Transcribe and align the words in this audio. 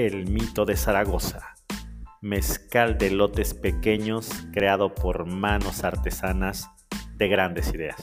El 0.00 0.30
Mito 0.30 0.64
de 0.64 0.76
Zaragoza, 0.76 1.56
mezcal 2.20 2.98
de 2.98 3.10
lotes 3.10 3.52
pequeños 3.52 4.30
creado 4.52 4.94
por 4.94 5.26
manos 5.26 5.82
artesanas 5.82 6.70
de 7.16 7.26
grandes 7.26 7.74
ideas. 7.74 7.96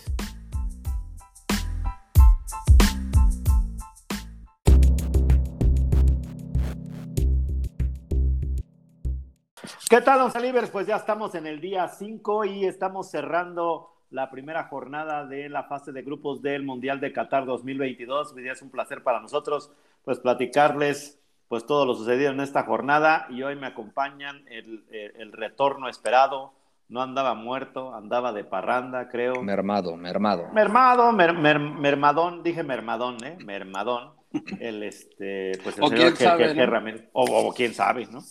¿Qué 9.90 10.02
tal, 10.02 10.20
Don 10.20 10.32
Salivers? 10.34 10.70
Pues 10.72 10.88
ya 10.88 10.98
estamos 10.98 11.34
en 11.36 11.48
el 11.48 11.62
día 11.62 11.88
5 11.88 12.44
y 12.44 12.66
estamos 12.66 13.10
cerrando 13.10 13.94
la 14.10 14.30
primera 14.30 14.66
jornada 14.66 15.26
de 15.26 15.48
la 15.48 15.64
fase 15.64 15.94
de 15.94 16.02
grupos 16.02 16.42
del 16.42 16.64
Mundial 16.64 17.00
de 17.00 17.14
Qatar 17.14 17.46
2022. 17.46 18.34
Hoy 18.34 18.44
día 18.44 18.52
es 18.52 18.62
un 18.62 18.70
placer 18.70 19.02
para 19.02 19.22
nosotros 19.22 19.72
pues 20.04 20.20
platicarles 20.20 21.22
pues 21.48 21.66
todo 21.66 21.86
lo 21.86 21.96
sucedido 21.96 22.32
en 22.32 22.40
esta 22.40 22.64
jornada 22.64 23.28
y 23.30 23.44
hoy 23.44 23.56
me 23.56 23.68
acompañan 23.68 24.44
el, 24.50 24.86
el, 24.90 25.32
retorno 25.32 25.88
esperado. 25.90 26.54
No 26.88 27.02
andaba 27.02 27.34
muerto, 27.34 27.96
andaba 27.96 28.32
de 28.32 28.44
parranda, 28.44 29.10
creo. 29.10 29.42
Mermado, 29.42 29.98
mermado. 29.98 30.48
Mermado, 30.54 31.12
mer, 31.12 31.34
mer, 31.34 31.60
mermadón, 31.60 32.44
dije 32.44 32.62
mermadón, 32.62 33.24
¿eh? 33.24 33.38
Mermadón. 33.44 34.14
El, 34.60 34.84
este, 34.84 35.54
pues 35.64 35.78
el 35.78 35.84
o 35.84 35.88
señor 35.88 36.14
quién 36.14 36.18
sabe, 36.18 36.54
¿no? 36.54 36.66
Ramírez. 36.66 37.10
O, 37.14 37.24
o 37.24 37.54
quién 37.54 37.74
sabe, 37.74 38.06
¿no? 38.06 38.22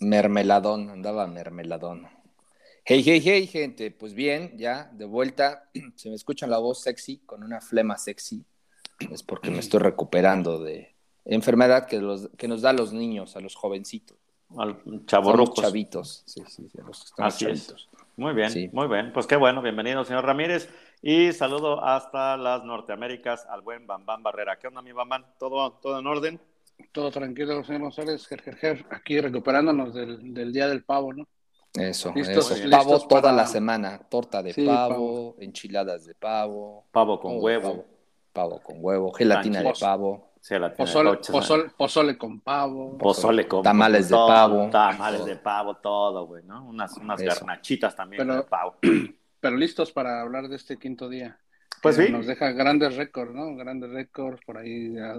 Mermeladón, 0.00 0.90
andaba 0.90 1.26
mermeladón. 1.26 2.08
Hey, 2.84 3.02
hey, 3.02 3.22
hey, 3.24 3.46
gente. 3.46 3.90
Pues 3.90 4.12
bien, 4.12 4.58
ya 4.58 4.90
de 4.92 5.06
vuelta. 5.06 5.70
Se 5.96 6.10
me 6.10 6.14
escucha 6.14 6.46
la 6.46 6.58
voz 6.58 6.82
sexy, 6.82 7.18
con 7.24 7.42
una 7.42 7.62
flema 7.62 7.96
sexy. 7.96 8.44
Es 9.10 9.22
porque 9.22 9.50
me 9.50 9.60
estoy 9.60 9.80
recuperando 9.80 10.62
de 10.62 10.93
enfermedad 11.24 11.86
que, 11.86 12.00
los, 12.00 12.28
que 12.36 12.48
nos 12.48 12.62
da 12.62 12.70
a 12.70 12.74
los 12.74 12.92
niños, 12.92 13.36
a 13.36 13.40
los 13.40 13.54
jovencitos. 13.54 14.16
Al 14.56 14.78
chavorrucos. 15.06 15.64
chavitos. 15.64 16.22
Sí, 16.26 16.42
sí, 16.48 16.68
sí, 16.70 16.78
a 16.80 16.84
los 16.86 17.12
Así 17.18 17.46
es. 17.46 17.66
chavitos. 17.68 17.88
Muy 18.16 18.32
bien, 18.34 18.50
Sí. 18.50 18.70
muy 18.72 18.86
bien. 18.86 19.12
Pues 19.12 19.26
qué 19.26 19.36
bueno, 19.36 19.60
bienvenido, 19.62 20.04
señor 20.04 20.24
Ramírez. 20.24 20.68
Y 21.02 21.32
saludo 21.32 21.84
hasta 21.84 22.36
las 22.36 22.64
Norteaméricas 22.64 23.44
al 23.46 23.62
buen 23.62 23.86
Bambán 23.86 24.22
Barrera. 24.22 24.58
¿Qué 24.58 24.68
onda, 24.68 24.80
mi 24.82 24.92
Bambán? 24.92 25.26
¿Todo, 25.38 25.72
todo 25.72 25.98
en 25.98 26.06
orden? 26.06 26.40
Todo 26.92 27.10
tranquilo, 27.10 27.62
señor 27.64 27.82
González, 27.82 28.26
jer, 28.26 28.42
jer, 28.42 28.56
jer, 28.56 28.86
aquí 28.90 29.20
recuperándonos 29.20 29.94
del, 29.94 30.32
del 30.34 30.52
Día 30.52 30.68
del 30.68 30.84
Pavo, 30.84 31.12
¿no? 31.12 31.26
Eso, 31.74 32.12
Listos, 32.14 32.52
eso. 32.52 32.64
listos 32.66 32.70
Pavo 32.84 33.06
toda 33.08 33.22
para- 33.22 33.36
la 33.36 33.46
semana. 33.46 33.98
Torta 34.08 34.42
de 34.42 34.52
Sí, 34.52 34.64
pavo, 34.64 34.88
pavo. 34.94 35.36
enchiladas 35.40 36.04
de 36.04 36.14
pavo. 36.14 36.84
Pavo 36.92 37.18
con 37.18 37.42
huevo. 37.42 37.84
Pavo, 38.32 38.56
Pavo 38.56 38.62
con 38.62 38.76
huevo, 38.80 39.12
gelatina 39.12 39.60
de 39.62 39.72
pavo. 39.80 40.30
Sí, 40.44 40.58
la 40.58 40.74
Pozole, 40.74 41.16
pozole, 41.32 41.70
pozole 41.74 42.18
con 42.18 42.38
pavo. 42.40 42.98
pozole 42.98 43.48
con 43.48 43.62
Tamales 43.62 44.10
de 44.10 44.14
pavo. 44.14 44.68
Tamales 44.68 45.20
Todo. 45.20 45.26
de 45.26 45.36
pavo, 45.36 45.76
todo, 45.76 46.26
güey, 46.26 46.44
¿no? 46.44 46.66
Unas, 46.66 46.94
unas 46.98 47.18
Eso. 47.18 47.30
garnachitas 47.46 47.96
también 47.96 48.18
Pero- 48.26 48.36
de 48.36 48.42
pavo. 48.42 48.76
Pero 49.40 49.56
listos 49.56 49.90
para 49.90 50.20
hablar 50.20 50.48
de 50.48 50.56
este 50.56 50.76
quinto 50.76 51.08
día. 51.08 51.38
Pues 51.80 51.96
sí. 51.96 52.10
Nos 52.12 52.26
deja 52.26 52.50
grandes 52.52 52.94
récords, 52.94 53.32
¿no? 53.34 53.56
Grandes 53.56 53.88
récords, 53.90 54.38
por 54.44 54.58
ahí 54.58 54.94
ah, 54.98 55.18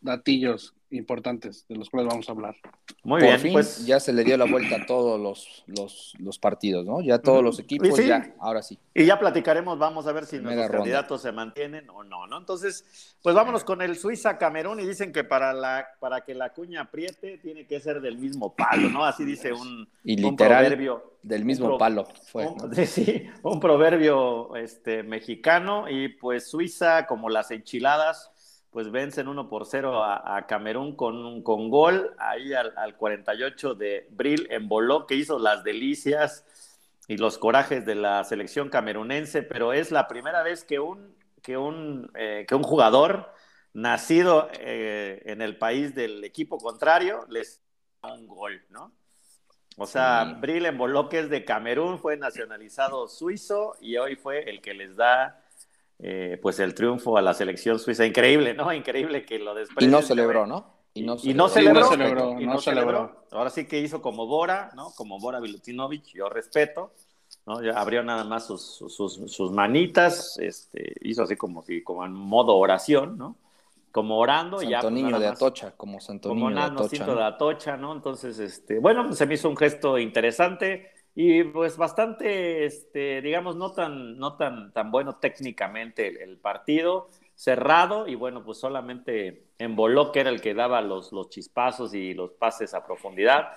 datillos 0.00 0.74
importantes 0.92 1.66
de 1.68 1.76
los 1.76 1.90
cuales 1.90 2.08
vamos 2.10 2.28
a 2.28 2.32
hablar. 2.32 2.54
Muy 3.02 3.20
Por 3.20 3.28
bien, 3.28 3.40
fin 3.40 3.52
pues 3.52 3.84
ya 3.86 3.98
se 3.98 4.12
le 4.12 4.22
dio 4.24 4.36
la 4.36 4.44
vuelta 4.44 4.76
a 4.76 4.86
todos 4.86 5.20
los, 5.20 5.64
los, 5.66 6.14
los 6.18 6.38
partidos, 6.38 6.84
¿no? 6.86 7.00
Ya 7.00 7.18
todos 7.18 7.42
los 7.42 7.58
equipos, 7.58 7.96
sí. 7.96 8.06
ya, 8.06 8.34
ahora 8.40 8.62
sí. 8.62 8.78
Y 8.94 9.04
ya 9.06 9.18
platicaremos, 9.18 9.78
vamos 9.78 10.06
a 10.06 10.12
ver 10.12 10.24
si 10.26 10.36
Primera 10.36 10.56
nuestros 10.56 10.70
ronda. 10.72 10.78
candidatos 10.84 11.22
se 11.22 11.32
mantienen 11.32 11.88
o 11.90 12.04
no, 12.04 12.26
¿no? 12.26 12.38
Entonces, 12.38 13.16
pues 13.22 13.34
vámonos 13.34 13.64
con 13.64 13.82
el 13.82 13.96
Suiza-Camerún 13.96 14.80
y 14.80 14.86
dicen 14.86 15.12
que 15.12 15.24
para, 15.24 15.52
la, 15.52 15.86
para 16.00 16.22
que 16.22 16.34
la 16.34 16.52
cuña 16.52 16.82
apriete 16.82 17.38
tiene 17.38 17.66
que 17.66 17.80
ser 17.80 18.00
del 18.00 18.18
mismo 18.18 18.54
palo, 18.54 18.88
¿no? 18.90 19.04
Así 19.04 19.24
dice 19.24 19.52
un, 19.52 19.88
Y 20.04 20.22
un 20.24 20.36
proverbio. 20.36 21.12
del 21.22 21.40
un 21.42 21.46
mismo 21.46 21.66
pro- 21.66 21.78
palo 21.78 22.06
fue. 22.30 22.46
un, 22.46 22.74
sí, 22.86 23.26
un 23.42 23.60
proverbio 23.60 24.54
este, 24.56 25.02
mexicano 25.02 25.88
y 25.88 26.08
pues 26.08 26.48
Suiza, 26.50 27.06
como 27.06 27.28
las 27.30 27.50
enchiladas, 27.50 28.31
pues 28.72 28.90
vencen 28.90 29.28
1 29.28 29.48
por 29.48 29.66
0 29.66 30.02
a, 30.02 30.36
a 30.38 30.46
Camerún 30.48 30.96
con, 30.96 31.16
un- 31.24 31.42
con 31.44 31.70
gol 31.70 32.14
ahí 32.18 32.54
al, 32.54 32.74
al 32.76 32.96
48 32.96 33.74
de 33.76 34.08
Bril 34.12 34.48
en 34.50 34.68
Boló, 34.68 35.06
que 35.06 35.14
hizo 35.16 35.38
las 35.38 35.64
delicias 35.64 36.46
y 37.08 37.16
los 37.18 37.38
corajes 37.38 37.84
de 37.86 37.94
la 37.96 38.24
selección 38.24 38.70
camerunense, 38.70 39.42
pero 39.42 39.72
es 39.74 39.90
la 39.92 40.08
primera 40.08 40.42
vez 40.42 40.64
que 40.64 40.80
un, 40.80 41.14
que 41.42 41.56
un, 41.58 42.10
eh, 42.14 42.46
que 42.48 42.54
un 42.54 42.62
jugador 42.62 43.30
nacido 43.74 44.48
eh, 44.60 45.22
en 45.26 45.42
el 45.42 45.58
país 45.58 45.94
del 45.94 46.24
equipo 46.24 46.58
contrario 46.58 47.26
les 47.28 47.62
da 48.02 48.12
un 48.14 48.26
gol, 48.26 48.62
¿no? 48.70 48.92
O 49.76 49.86
sea, 49.86 50.26
Sí. 50.26 50.40
Bril 50.40 50.66
en 50.66 50.78
Boló, 50.78 51.08
que 51.08 51.20
es 51.20 51.30
de 51.30 51.44
Camerún, 51.44 51.98
fue 51.98 52.16
nacionalizado 52.16 53.08
suizo 53.08 53.74
y 53.80 53.96
hoy 53.96 54.16
fue 54.16 54.48
el 54.50 54.60
que 54.60 54.74
les 54.74 54.96
da 54.96 55.41
eh, 55.98 56.38
pues 56.40 56.58
el 56.60 56.74
triunfo 56.74 57.16
a 57.16 57.22
la 57.22 57.34
selección 57.34 57.78
suiza. 57.78 58.04
Increíble, 58.06 58.54
¿no? 58.54 58.72
Increíble 58.72 59.24
que 59.24 59.38
lo 59.38 59.52
Y 59.52 59.60
desprecie. 59.60 59.88
no 59.88 60.02
celebró, 60.02 60.46
¿no? 60.46 60.82
Y, 60.94 61.00
y 61.02 61.04
no 61.04 61.16
celebró. 61.48 61.80
no 61.80 61.88
celebró, 61.88 62.40
y 62.40 62.46
no 62.46 62.54
no 62.54 62.60
celebró. 62.60 62.98
celebró. 62.98 63.26
Ahora 63.30 63.50
sí 63.50 63.66
que 63.66 63.80
hizo 63.80 64.02
como 64.02 64.26
Bora, 64.26 64.70
¿no? 64.74 64.90
Como 64.96 65.18
Bora 65.18 65.40
Vilutinovic, 65.40 66.04
yo 66.12 66.28
respeto, 66.28 66.92
¿no? 67.46 67.62
Ya 67.62 67.72
abrió 67.72 68.02
nada 68.02 68.24
más 68.24 68.46
sus, 68.46 68.62
sus, 68.62 69.20
sus 69.26 69.52
manitas, 69.52 70.38
este, 70.38 70.94
hizo 71.00 71.22
así 71.22 71.36
como 71.36 71.62
si, 71.62 71.82
como 71.82 72.04
en 72.04 72.12
modo 72.12 72.56
oración, 72.56 73.16
¿no? 73.16 73.36
Como 73.90 74.18
orando, 74.18 74.62
y 74.62 74.68
ya. 74.68 74.80
Santo 74.82 74.94
pues, 74.94 75.02
Niño 75.02 75.18
de 75.18 75.28
más 75.28 75.36
Atocha, 75.36 75.70
como 75.76 76.00
Santo 76.00 76.28
como 76.28 76.50
Niño 76.50 76.60
de 76.60 76.66
Atocha. 76.66 77.06
¿no? 77.06 77.14
de 77.14 77.24
Atocha, 77.24 77.76
¿no? 77.76 77.92
Entonces, 77.94 78.38
este, 78.38 78.78
bueno, 78.78 79.06
pues 79.06 79.18
se 79.18 79.26
me 79.26 79.34
hizo 79.34 79.48
un 79.48 79.56
gesto 79.56 79.98
interesante 79.98 80.91
y 81.14 81.44
pues 81.44 81.76
bastante, 81.76 82.64
este, 82.64 83.20
digamos, 83.20 83.56
no 83.56 83.72
tan, 83.72 84.16
no 84.18 84.36
tan, 84.36 84.72
tan 84.72 84.90
bueno 84.90 85.16
técnicamente 85.16 86.08
el, 86.08 86.16
el 86.18 86.38
partido, 86.38 87.08
cerrado 87.34 88.08
y 88.08 88.14
bueno, 88.14 88.44
pues 88.44 88.58
solamente 88.58 89.44
en 89.58 89.76
Boló, 89.76 90.10
que 90.12 90.20
era 90.20 90.30
el 90.30 90.40
que 90.40 90.54
daba 90.54 90.80
los, 90.80 91.12
los 91.12 91.28
chispazos 91.28 91.92
y 91.94 92.14
los 92.14 92.32
pases 92.32 92.72
a 92.74 92.84
profundidad, 92.86 93.48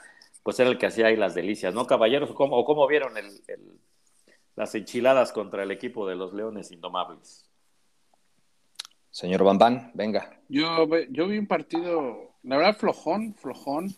pues 0.44 0.59
era 0.59 0.69
el 0.69 0.77
que 0.77 0.88
hacía 0.88 1.07
ahí 1.07 1.15
las 1.15 1.33
delicias, 1.35 1.73
¿no, 1.73 1.88
caballeros? 1.88 2.31
¿O 2.31 2.35
cómo, 2.35 2.57
o 2.57 2.65
cómo 2.65 2.88
vieron 2.88 3.17
el, 3.17 3.41
el- 3.47 3.79
las 4.55 4.75
enchiladas 4.75 5.31
contra 5.33 5.63
el 5.63 5.71
equipo 5.71 6.07
de 6.07 6.15
los 6.15 6.33
Leones 6.33 6.71
Indomables? 6.71 7.49
Señor 9.09 9.44
Bambán, 9.44 9.91
venga. 9.95 10.39
Yo, 10.47 10.88
ve- 10.88 11.07
yo 11.11 11.27
vi 11.27 11.38
un 11.38 11.47
partido, 11.47 12.35
la 12.44 12.57
verdad, 12.57 12.77
flojón, 12.77 13.33
flojón. 13.35 13.95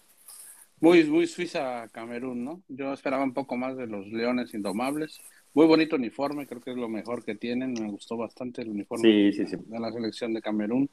Muy, 0.80 1.04
muy 1.06 1.26
Suiza-Camerún, 1.26 2.44
¿no? 2.44 2.62
Yo 2.68 2.94
esperaba 2.94 3.24
un 3.24 3.34
poco 3.34 3.58
más 3.58 3.76
de 3.78 3.88
los 3.88 4.08
Leones 4.08 4.54
Indomables. 4.54 5.20
Muy 5.54 5.66
bonito 5.66 5.96
uniforme, 5.96 6.46
creo 6.46 6.62
que 6.62 6.72
es 6.72 6.78
lo 6.78 6.88
mejor 6.88 7.26
que 7.26 7.36
tienen. 7.36 7.74
Me 7.74 7.90
gustó 7.90 8.16
bastante 8.16 8.62
el 8.62 8.70
uniforme 8.70 9.32
Sí, 9.32 9.34
sí, 9.34 9.48
sí. 9.48 9.58
de 9.66 9.80
la 9.80 9.92
selección 9.92 10.34
de 10.34 10.42
Camerún. 10.42 10.90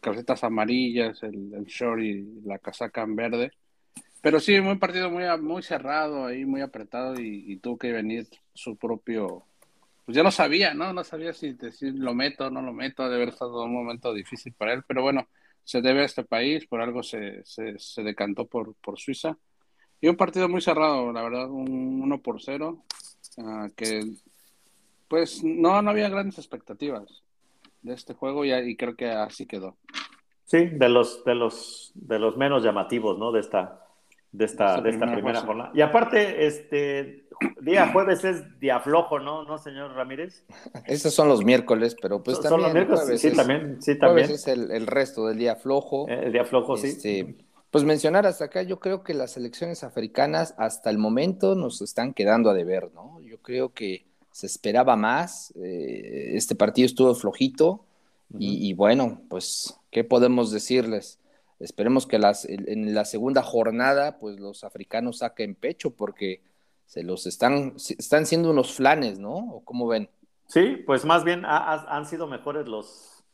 Calcetas 0.00 0.42
amarillas, 0.44 1.22
el, 1.22 1.52
el 1.54 1.64
short 1.66 2.00
y 2.02 2.40
la 2.44 2.58
casaca 2.58 3.02
en 3.02 3.14
verde. 3.14 3.52
Pero 4.22 4.40
sí, 4.40 4.56
un 4.58 4.78
partido 4.78 5.10
muy, 5.10 5.24
muy 5.40 5.62
cerrado 5.62 6.26
ahí, 6.26 6.44
muy 6.44 6.60
apretado 6.60 7.20
y, 7.20 7.44
y 7.52 7.56
tuvo 7.58 7.76
que 7.76 7.92
venir 7.92 8.26
su 8.54 8.76
propio... 8.76 9.44
Pues 10.06 10.16
ya 10.16 10.22
no 10.22 10.30
sabía, 10.30 10.74
¿no? 10.74 10.92
No 10.92 11.04
sabía 11.04 11.32
si 11.32 11.52
decir 11.52 11.94
lo 11.96 12.14
meto 12.14 12.46
o 12.46 12.50
no 12.50 12.62
lo 12.62 12.72
meto, 12.72 13.04
debe 13.04 13.16
haber 13.16 13.28
estado 13.28 13.64
un 13.64 13.72
momento 13.72 14.12
difícil 14.14 14.52
para 14.52 14.72
él, 14.72 14.82
pero 14.86 15.02
bueno, 15.02 15.28
se 15.64 15.80
debe 15.80 16.02
a 16.02 16.06
este 16.06 16.24
país, 16.24 16.66
por 16.66 16.80
algo 16.80 17.02
se, 17.02 17.42
se, 17.44 18.02
decantó 18.02 18.46
por, 18.46 18.74
por 18.76 18.98
Suiza. 18.98 19.36
Y 20.00 20.08
un 20.08 20.16
partido 20.16 20.48
muy 20.48 20.60
cerrado, 20.60 21.12
la 21.12 21.22
verdad, 21.22 21.50
un 21.50 22.02
1 22.02 22.22
por 22.22 22.42
0, 22.42 22.82
ah, 23.38 23.68
que 23.76 24.02
pues 25.08 25.44
no, 25.44 25.80
no 25.82 25.90
había 25.90 26.08
grandes 26.08 26.38
expectativas 26.38 27.22
de 27.82 27.94
este 27.94 28.14
juego 28.14 28.44
y, 28.44 28.52
y 28.52 28.76
creo 28.76 28.96
que 28.96 29.10
así 29.10 29.46
quedó. 29.46 29.76
Sí, 30.44 30.66
de 30.66 30.88
los, 30.88 31.24
de 31.24 31.34
los, 31.34 31.92
de 31.94 32.18
los 32.18 32.36
menos 32.36 32.62
llamativos, 32.62 33.18
¿no? 33.18 33.32
De 33.32 33.40
esta, 33.40 33.81
de 34.32 34.44
esta, 34.46 34.80
de 34.80 34.90
esta 34.90 35.12
primera 35.12 35.40
jornada. 35.42 35.70
Y 35.74 35.80
aparte, 35.82 36.46
este 36.46 37.26
día 37.60 37.88
jueves 37.92 38.24
es 38.24 38.58
día 38.60 38.80
flojo, 38.80 39.18
¿no? 39.18 39.44
¿No, 39.44 39.58
señor 39.58 39.92
Ramírez? 39.94 40.44
Estos 40.86 41.12
son 41.14 41.28
los 41.28 41.44
miércoles, 41.44 41.96
pero 42.00 42.22
pues 42.22 42.38
Son- 42.38 42.44
también. 42.44 42.60
son 42.60 42.62
los 42.62 42.74
miércoles, 42.74 43.00
jueves 43.02 43.20
sí, 43.20 43.28
es- 43.28 43.36
también, 43.36 43.82
sí, 43.82 43.98
jueves 43.98 43.98
también. 44.00 44.30
es 44.30 44.48
el, 44.48 44.70
el 44.70 44.86
resto 44.86 45.26
del 45.26 45.38
día 45.38 45.56
flojo. 45.56 46.08
Eh, 46.08 46.20
El 46.24 46.32
día 46.32 46.44
flojo, 46.44 46.76
sí. 46.76 46.88
Este, 46.88 47.36
Pues 47.70 47.84
mencionar 47.84 48.26
hasta 48.26 48.46
acá, 48.46 48.62
yo 48.62 48.78
creo 48.80 49.02
que 49.02 49.14
las 49.14 49.32
selecciones 49.32 49.84
africanas 49.84 50.54
hasta 50.58 50.90
el 50.90 50.98
momento 50.98 51.54
nos 51.54 51.80
están 51.82 52.12
quedando 52.14 52.50
a 52.50 52.54
deber, 52.54 52.90
¿no? 52.94 53.20
Yo 53.22 53.38
creo 53.38 53.72
que 53.72 54.04
se 54.30 54.46
esperaba 54.46 54.96
más, 54.96 55.52
eh, 55.62 56.30
este 56.34 56.54
partido 56.54 56.86
estuvo 56.86 57.14
flojito 57.14 57.84
y, 58.38 58.66
y, 58.66 58.72
bueno, 58.72 59.20
pues, 59.28 59.78
¿qué 59.90 60.04
podemos 60.04 60.50
decirles? 60.50 61.18
Esperemos 61.62 62.06
que 62.06 62.18
las, 62.18 62.44
en 62.44 62.94
la 62.94 63.04
segunda 63.04 63.42
jornada, 63.42 64.18
pues 64.18 64.40
los 64.40 64.64
africanos 64.64 65.18
saquen 65.18 65.54
pecho 65.54 65.94
porque 65.94 66.42
se 66.86 67.02
los 67.02 67.26
están, 67.26 67.74
están 67.76 68.26
siendo 68.26 68.50
unos 68.50 68.74
flanes, 68.74 69.18
¿no? 69.18 69.36
¿O 69.36 69.64
cómo 69.64 69.86
ven? 69.86 70.10
Sí, 70.46 70.82
pues 70.84 71.04
más 71.04 71.24
bien 71.24 71.44
han 71.46 72.04
sido 72.04 72.26
mejores 72.26 72.66
los, 72.68 73.24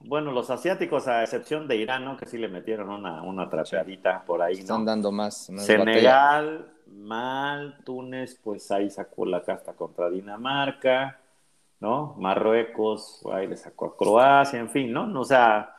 bueno, 0.00 0.32
los 0.32 0.50
asiáticos, 0.50 1.08
a 1.08 1.22
excepción 1.22 1.68
de 1.68 1.76
Irán, 1.76 2.04
¿no? 2.04 2.16
Que 2.16 2.26
sí 2.26 2.38
le 2.38 2.48
metieron 2.48 2.88
una, 2.88 3.22
una 3.22 3.50
trapeadita 3.50 4.24
por 4.24 4.40
ahí, 4.40 4.54
¿no? 4.54 4.60
Están 4.60 4.84
dando 4.84 5.12
más. 5.12 5.50
Senegal, 5.58 6.72
mal, 6.86 7.78
Túnez, 7.84 8.38
pues 8.42 8.70
ahí 8.70 8.88
sacó 8.88 9.26
la 9.26 9.42
casta 9.42 9.72
contra 9.72 10.08
Dinamarca, 10.08 11.20
¿no? 11.80 12.14
Marruecos, 12.18 13.20
ahí 13.32 13.46
le 13.46 13.56
sacó 13.56 13.86
a 13.86 13.96
Croacia, 13.96 14.58
en 14.60 14.70
fin, 14.70 14.92
¿no? 14.92 15.20
O 15.20 15.24
sea, 15.24 15.73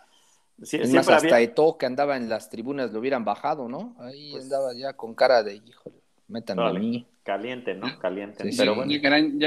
es 0.61 0.93
más, 0.93 1.09
hasta 1.09 1.41
Eto, 1.41 1.77
que 1.77 1.85
andaba 1.85 2.17
en 2.17 2.29
las 2.29 2.49
tribunas, 2.49 2.91
lo 2.91 2.99
hubieran 2.99 3.25
bajado, 3.25 3.67
¿no? 3.67 3.95
Ahí 3.99 4.31
pues 4.31 4.45
andaba 4.45 4.73
ya 4.73 4.93
con 4.93 5.13
cara 5.13 5.43
de, 5.43 5.55
híjole, 5.55 5.95
métanme 6.27 6.67
a 6.67 6.73
mí. 6.73 7.07
Caliente, 7.23 7.73
¿no? 7.73 7.87
Caliente. 7.99 8.47
pero 8.55 8.75
bueno. 8.75 8.91
ya, 8.91 9.01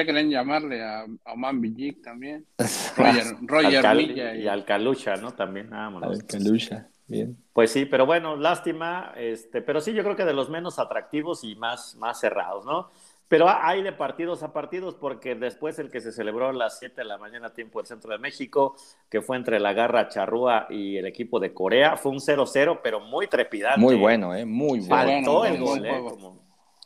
querían, 0.05 0.31
llamarle 0.31 0.82
a, 0.82 1.06
a 1.25 1.32
Oman 1.32 1.62
también. 2.02 2.44
Roger, 2.96 3.37
Roger 3.43 4.37
y... 4.37 4.49
al 4.49 4.64
Calucha, 4.64 5.14
¿no? 5.14 5.32
También, 5.32 5.72
Al 5.72 6.26
Calucha, 6.26 6.88
bien. 7.06 7.37
Pues 7.52 7.70
sí, 7.70 7.84
pero 7.84 8.05
bueno, 8.05 8.34
lástima, 8.37 9.12
este, 9.16 9.62
pero 9.62 9.81
sí, 9.81 9.93
yo 9.93 10.02
creo 10.02 10.16
que 10.16 10.25
de 10.25 10.32
los 10.32 10.50
menos 10.50 10.81
atractivos 10.81 11.44
y 11.44 11.55
más, 11.55 11.94
más 11.94 12.19
cerrados, 12.19 12.66
¿no? 12.66 12.90
Pero 13.29 13.47
hay 13.47 13.83
de 13.83 13.93
partidos 13.93 14.43
a 14.43 14.55
partidos, 14.55 14.95
porque 14.95 15.35
después 15.35 15.79
el 15.79 15.91
que 15.91 16.01
se 16.01 16.13
celebró 16.13 16.49
a 16.49 16.53
las 16.53 16.79
7 16.79 17.03
de 17.03 17.05
la 17.05 17.19
mañana, 17.19 17.53
tiempo 17.53 17.79
del 17.79 17.87
centro 17.87 18.11
de 18.11 18.19
México, 18.19 18.75
que 19.11 19.21
fue 19.21 19.37
entre 19.37 19.61
la 19.61 19.75
Garra 19.75 20.09
Charrúa 20.09 20.67
y 20.71 20.97
el 20.97 21.07
equipo 21.07 21.39
de 21.39 21.53
Corea, 21.53 21.99
fue 21.99 22.13
un 22.13 22.21
0-0, 22.21 22.81
pero 22.83 23.01
muy 23.01 23.27
trepidante. 23.27 23.81
Muy 23.81 23.97
bueno, 23.97 24.35
¿eh? 24.35 24.47
Muy 24.47 24.81
bueno. 24.81 24.89
Faltó 24.89 25.45
el 25.45 25.59
gol, 25.59 25.87
¿eh? 25.87 26.03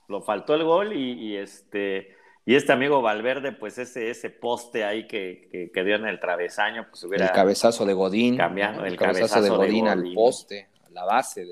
lo 0.08 0.20
faltó 0.20 0.54
el 0.54 0.64
gol 0.64 0.92
y, 0.92 1.36
este 1.36 2.16
y 2.44 2.56
este 2.56 2.72
amigo 2.72 3.00
Valverde, 3.02 3.52
pues 3.52 3.78
ese, 3.78 4.10
ese 4.10 4.28
poste 4.28 4.84
ahí 4.84 5.06
que, 5.06 5.70
que, 5.72 5.84
dio 5.84 5.94
en 5.94 6.06
el 6.06 6.18
travesaño, 6.18 6.88
pues 6.90 7.04
hubiera... 7.04 7.26
El 7.26 7.32
cabezazo 7.32 7.86
de 7.86 7.94
Godín. 7.94 8.36
Cambiando, 8.36 8.84
el, 8.84 8.96
cabezazo, 8.96 9.40
de, 9.40 9.48
Godín 9.48 9.86
al 9.86 10.12
poste, 10.12 10.68
a 10.84 10.90
la 10.90 11.04
base, 11.04 11.46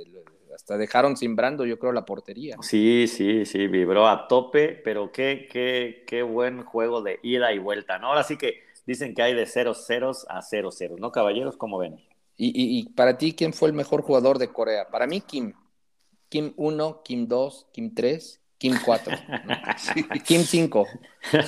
hasta 0.55 0.77
dejaron 0.77 1.17
simbrando 1.17 1.65
yo 1.65 1.79
creo 1.79 1.93
la 1.93 2.05
portería. 2.05 2.57
Sí, 2.61 3.07
sí, 3.09 3.45
sí, 3.47 3.67
vibró 3.67 4.09
a 4.09 4.29
tope, 4.29 4.81
pero 4.85 5.13
qué, 5.13 5.49
qué, 5.51 6.05
qué 6.07 6.23
buen 6.23 6.65
juego 6.65 7.03
de 7.03 7.19
ida 7.23 7.53
y 7.53 7.59
vuelta, 7.59 7.99
¿no? 7.99 8.09
Ahora 8.09 8.25
sí 8.25 8.37
que 8.37 8.61
dicen 8.87 9.15
que 9.15 9.23
hay 9.23 9.35
de 9.35 9.47
0 9.47 9.75
ceros 9.75 10.27
a 10.29 10.43
0 10.43 10.71
ceros, 10.73 11.01
¿no, 11.01 11.13
caballeros? 11.13 11.57
¿Cómo 11.57 11.79
ven? 11.79 12.01
Y, 12.37 12.49
y, 12.49 12.79
y 12.79 12.89
para 12.91 13.19
ti, 13.19 13.35
¿quién 13.35 13.53
fue 13.53 13.69
el 13.69 13.75
mejor 13.75 14.03
jugador 14.03 14.39
de 14.39 14.49
Corea? 14.49 14.89
Para 14.91 15.07
mí, 15.07 15.21
Kim. 15.21 15.53
Kim 16.29 16.55
1, 16.57 17.03
Kim 17.03 17.27
2, 17.27 17.67
Kim 17.73 17.95
3 17.95 18.40
Kim 18.61 18.75
4, 18.85 19.17
Kim 20.27 20.43
5. 20.43 20.87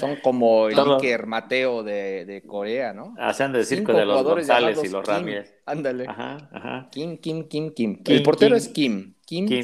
Son 0.00 0.16
como 0.22 0.68
el 0.68 0.78
Iker 0.78 1.26
Mateo 1.26 1.82
de, 1.82 2.24
de, 2.24 2.40
Corea, 2.40 2.94
¿no? 2.94 3.14
Hacen 3.18 3.52
decir 3.52 3.84
que 3.84 3.92
de 3.92 4.06
los 4.06 4.24
González 4.24 4.78
y 4.82 4.88
los 4.88 5.06
Ramírez. 5.06 5.54
Ándale. 5.66 6.06
Ajá, 6.08 6.48
ajá. 6.50 6.88
Kim, 6.90 7.18
Kim, 7.18 7.48
Kim, 7.48 7.74
Kim. 7.74 8.00
el 8.06 8.22
portero 8.22 8.56
es 8.56 8.68
Kim. 8.68 9.12
Kim, 9.26 9.46
Kim. 9.46 9.62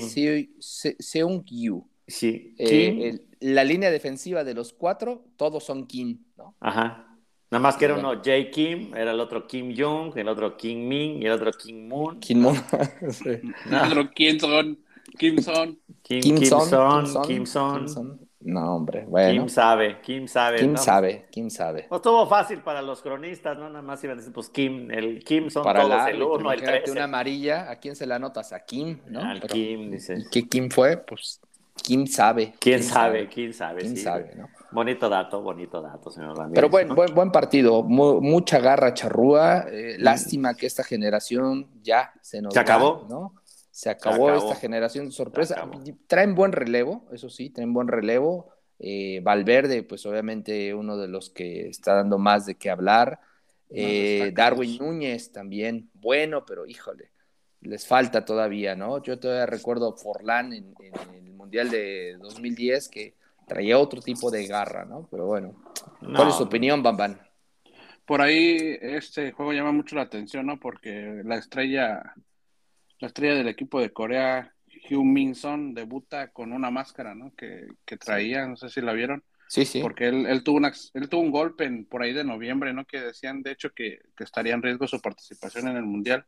Seung-yu. 0.58 1.88
Sí. 2.06 2.54
Eh, 2.58 3.18
la 3.40 3.64
línea 3.64 3.90
defensiva 3.90 4.44
de 4.44 4.52
los 4.52 4.74
cuatro, 4.74 5.24
todos 5.38 5.64
son 5.64 5.86
Kim, 5.86 6.24
¿no? 6.36 6.54
Ajá. 6.60 7.16
Nada 7.50 7.62
más 7.62 7.78
que 7.78 7.86
era 7.86 7.94
uno 7.94 8.20
Jay 8.22 8.50
Kim, 8.50 8.94
era 8.94 9.12
el 9.12 9.20
otro 9.20 9.46
Kim 9.46 9.74
Jong, 9.74 10.12
el 10.18 10.28
otro 10.28 10.54
Kim 10.58 10.86
Min 10.86 11.22
y 11.22 11.24
el 11.24 11.32
otro 11.32 11.50
Kim 11.52 11.88
Moon. 11.88 12.20
Kim 12.20 12.40
Moon. 12.40 12.56
El 13.72 13.84
otro 13.86 14.10
Kim 14.10 14.38
Son. 14.38 14.78
Kim 15.16 15.38
Son. 15.38 15.78
Kim, 16.02 16.44
Son, 16.44 17.22
Kim 17.26 17.46
Son. 17.46 18.18
No, 18.40 18.76
hombre, 18.76 19.04
bueno. 19.06 19.42
Kim 19.42 19.48
sabe, 19.48 20.00
Kim 20.00 20.28
sabe. 20.28 20.58
Kim 20.58 20.76
sabe, 20.76 21.26
Kim 21.30 21.50
sabe. 21.50 21.86
No 21.90 21.96
estuvo 21.96 22.26
fácil 22.26 22.60
para 22.60 22.80
los 22.80 23.02
cronistas, 23.02 23.58
¿no? 23.58 23.68
Nada 23.68 23.82
más 23.82 24.02
iban 24.04 24.16
a 24.16 24.20
decir, 24.20 24.32
pues 24.32 24.48
Kim, 24.48 24.90
el 24.90 25.22
Kim 25.24 25.50
son 25.50 25.64
para 25.64 25.82
todos, 25.82 26.06
el 26.08 26.22
uno, 26.22 26.52
el 26.52 26.62
tres. 26.62 26.88
una 26.90 27.04
amarilla, 27.04 27.70
¿a 27.70 27.76
quién 27.76 27.96
se 27.96 28.06
la 28.06 28.16
anotas? 28.16 28.52
A 28.52 28.60
Kim, 28.64 29.00
¿no? 29.08 29.20
Al 29.20 29.40
Kim, 29.42 29.90
dice. 29.90 30.24
¿Qué 30.30 30.48
Kim 30.48 30.70
fue? 30.70 30.96
Pues 30.96 31.40
Kim 31.82 32.06
sabe. 32.06 32.54
¿Quién 32.60 32.82
sabe? 32.82 33.28
¿Quién 33.28 33.52
sabe? 33.52 33.82
¿Quién 33.82 33.96
sabe, 33.96 34.32
no? 34.36 34.48
Bonito 34.70 35.08
dato, 35.08 35.40
bonito 35.40 35.80
dato, 35.80 36.10
señor 36.10 36.36
Ramírez. 36.36 36.54
Pero 36.54 36.68
buen, 36.68 36.94
buen, 36.94 37.14
buen 37.14 37.32
partido, 37.32 37.82
mucha 37.82 38.60
garra 38.60 38.94
charrúa. 38.94 39.64
Eh, 39.70 39.96
lástima 39.98 40.54
que 40.54 40.66
esta 40.66 40.84
generación 40.84 41.68
ya 41.82 42.12
se 42.20 42.40
nos. 42.40 42.52
Se 42.54 42.60
acabó. 42.60 43.06
¿no? 43.08 43.34
Se 43.78 43.90
acabó, 43.90 44.34
esta 44.34 44.56
generación 44.56 45.06
de 45.06 45.12
sorpresa. 45.12 45.70
Traen 46.08 46.34
buen 46.34 46.50
relevo, 46.50 47.06
eso 47.12 47.30
sí, 47.30 47.50
traen 47.50 47.72
buen 47.72 47.86
relevo. 47.86 48.50
Eh, 48.80 49.20
Valverde, 49.22 49.84
pues 49.84 50.04
obviamente 50.04 50.74
uno 50.74 50.96
de 50.96 51.06
los 51.06 51.30
que 51.30 51.68
está 51.68 51.94
dando 51.94 52.18
más 52.18 52.44
de 52.44 52.56
qué 52.56 52.70
hablar. 52.70 53.20
Eh, 53.70 54.32
Darwin 54.34 54.78
Núñez 54.78 55.30
también, 55.30 55.90
bueno, 55.94 56.44
pero 56.44 56.66
híjole, 56.66 57.12
les 57.60 57.86
falta 57.86 58.24
todavía, 58.24 58.74
¿no? 58.74 59.00
Yo 59.00 59.20
todavía 59.20 59.46
recuerdo 59.46 59.96
Forlán 59.96 60.52
en, 60.54 60.74
el 61.14 61.32
Mundial 61.34 61.70
de 61.70 62.16
2010 62.18 62.88
que 62.88 63.14
traía 63.46 63.78
otro 63.78 64.02
tipo 64.02 64.28
de 64.32 64.44
garra, 64.48 64.86
¿no? 64.86 65.06
Pero 65.08 65.26
bueno, 65.26 65.54
¿cuál 66.00 66.30
es 66.30 66.34
su 66.34 66.42
opinión, 66.42 66.82
Bamban? 66.82 67.20
Por 68.04 68.22
ahí 68.22 68.76
este 68.80 69.30
juego 69.30 69.52
llama 69.52 69.70
mucho 69.70 69.94
la 69.94 70.02
atención, 70.02 70.46
¿no? 70.46 70.58
Porque 70.58 71.22
la 71.24 71.36
estrella 71.36 72.16
la 73.00 73.08
estrella 73.08 73.34
del 73.34 73.48
equipo 73.48 73.80
de 73.80 73.92
Corea, 73.92 74.52
Hugh 74.90 75.04
Min 75.04 75.34
Son, 75.34 75.74
debuta 75.74 76.28
con 76.28 76.52
una 76.52 76.70
máscara, 76.70 77.14
¿no? 77.14 77.34
Que, 77.34 77.66
que 77.84 77.96
traía, 77.96 78.46
no 78.46 78.56
sé 78.56 78.68
si 78.68 78.80
la 78.80 78.92
vieron. 78.92 79.22
Sí, 79.48 79.64
sí. 79.64 79.80
Porque 79.80 80.08
él, 80.08 80.26
él, 80.26 80.42
tuvo, 80.42 80.58
una, 80.58 80.72
él 80.94 81.08
tuvo 81.08 81.22
un 81.22 81.30
golpe 81.30 81.64
en, 81.64 81.86
por 81.86 82.02
ahí 82.02 82.12
de 82.12 82.24
noviembre, 82.24 82.72
¿no? 82.74 82.84
Que 82.84 83.00
decían, 83.00 83.42
de 83.42 83.52
hecho, 83.52 83.70
que, 83.72 84.00
que, 84.16 84.24
estaría 84.24 84.54
en 84.54 84.62
riesgo 84.62 84.86
su 84.86 85.00
participación 85.00 85.68
en 85.68 85.76
el 85.76 85.84
Mundial. 85.84 86.26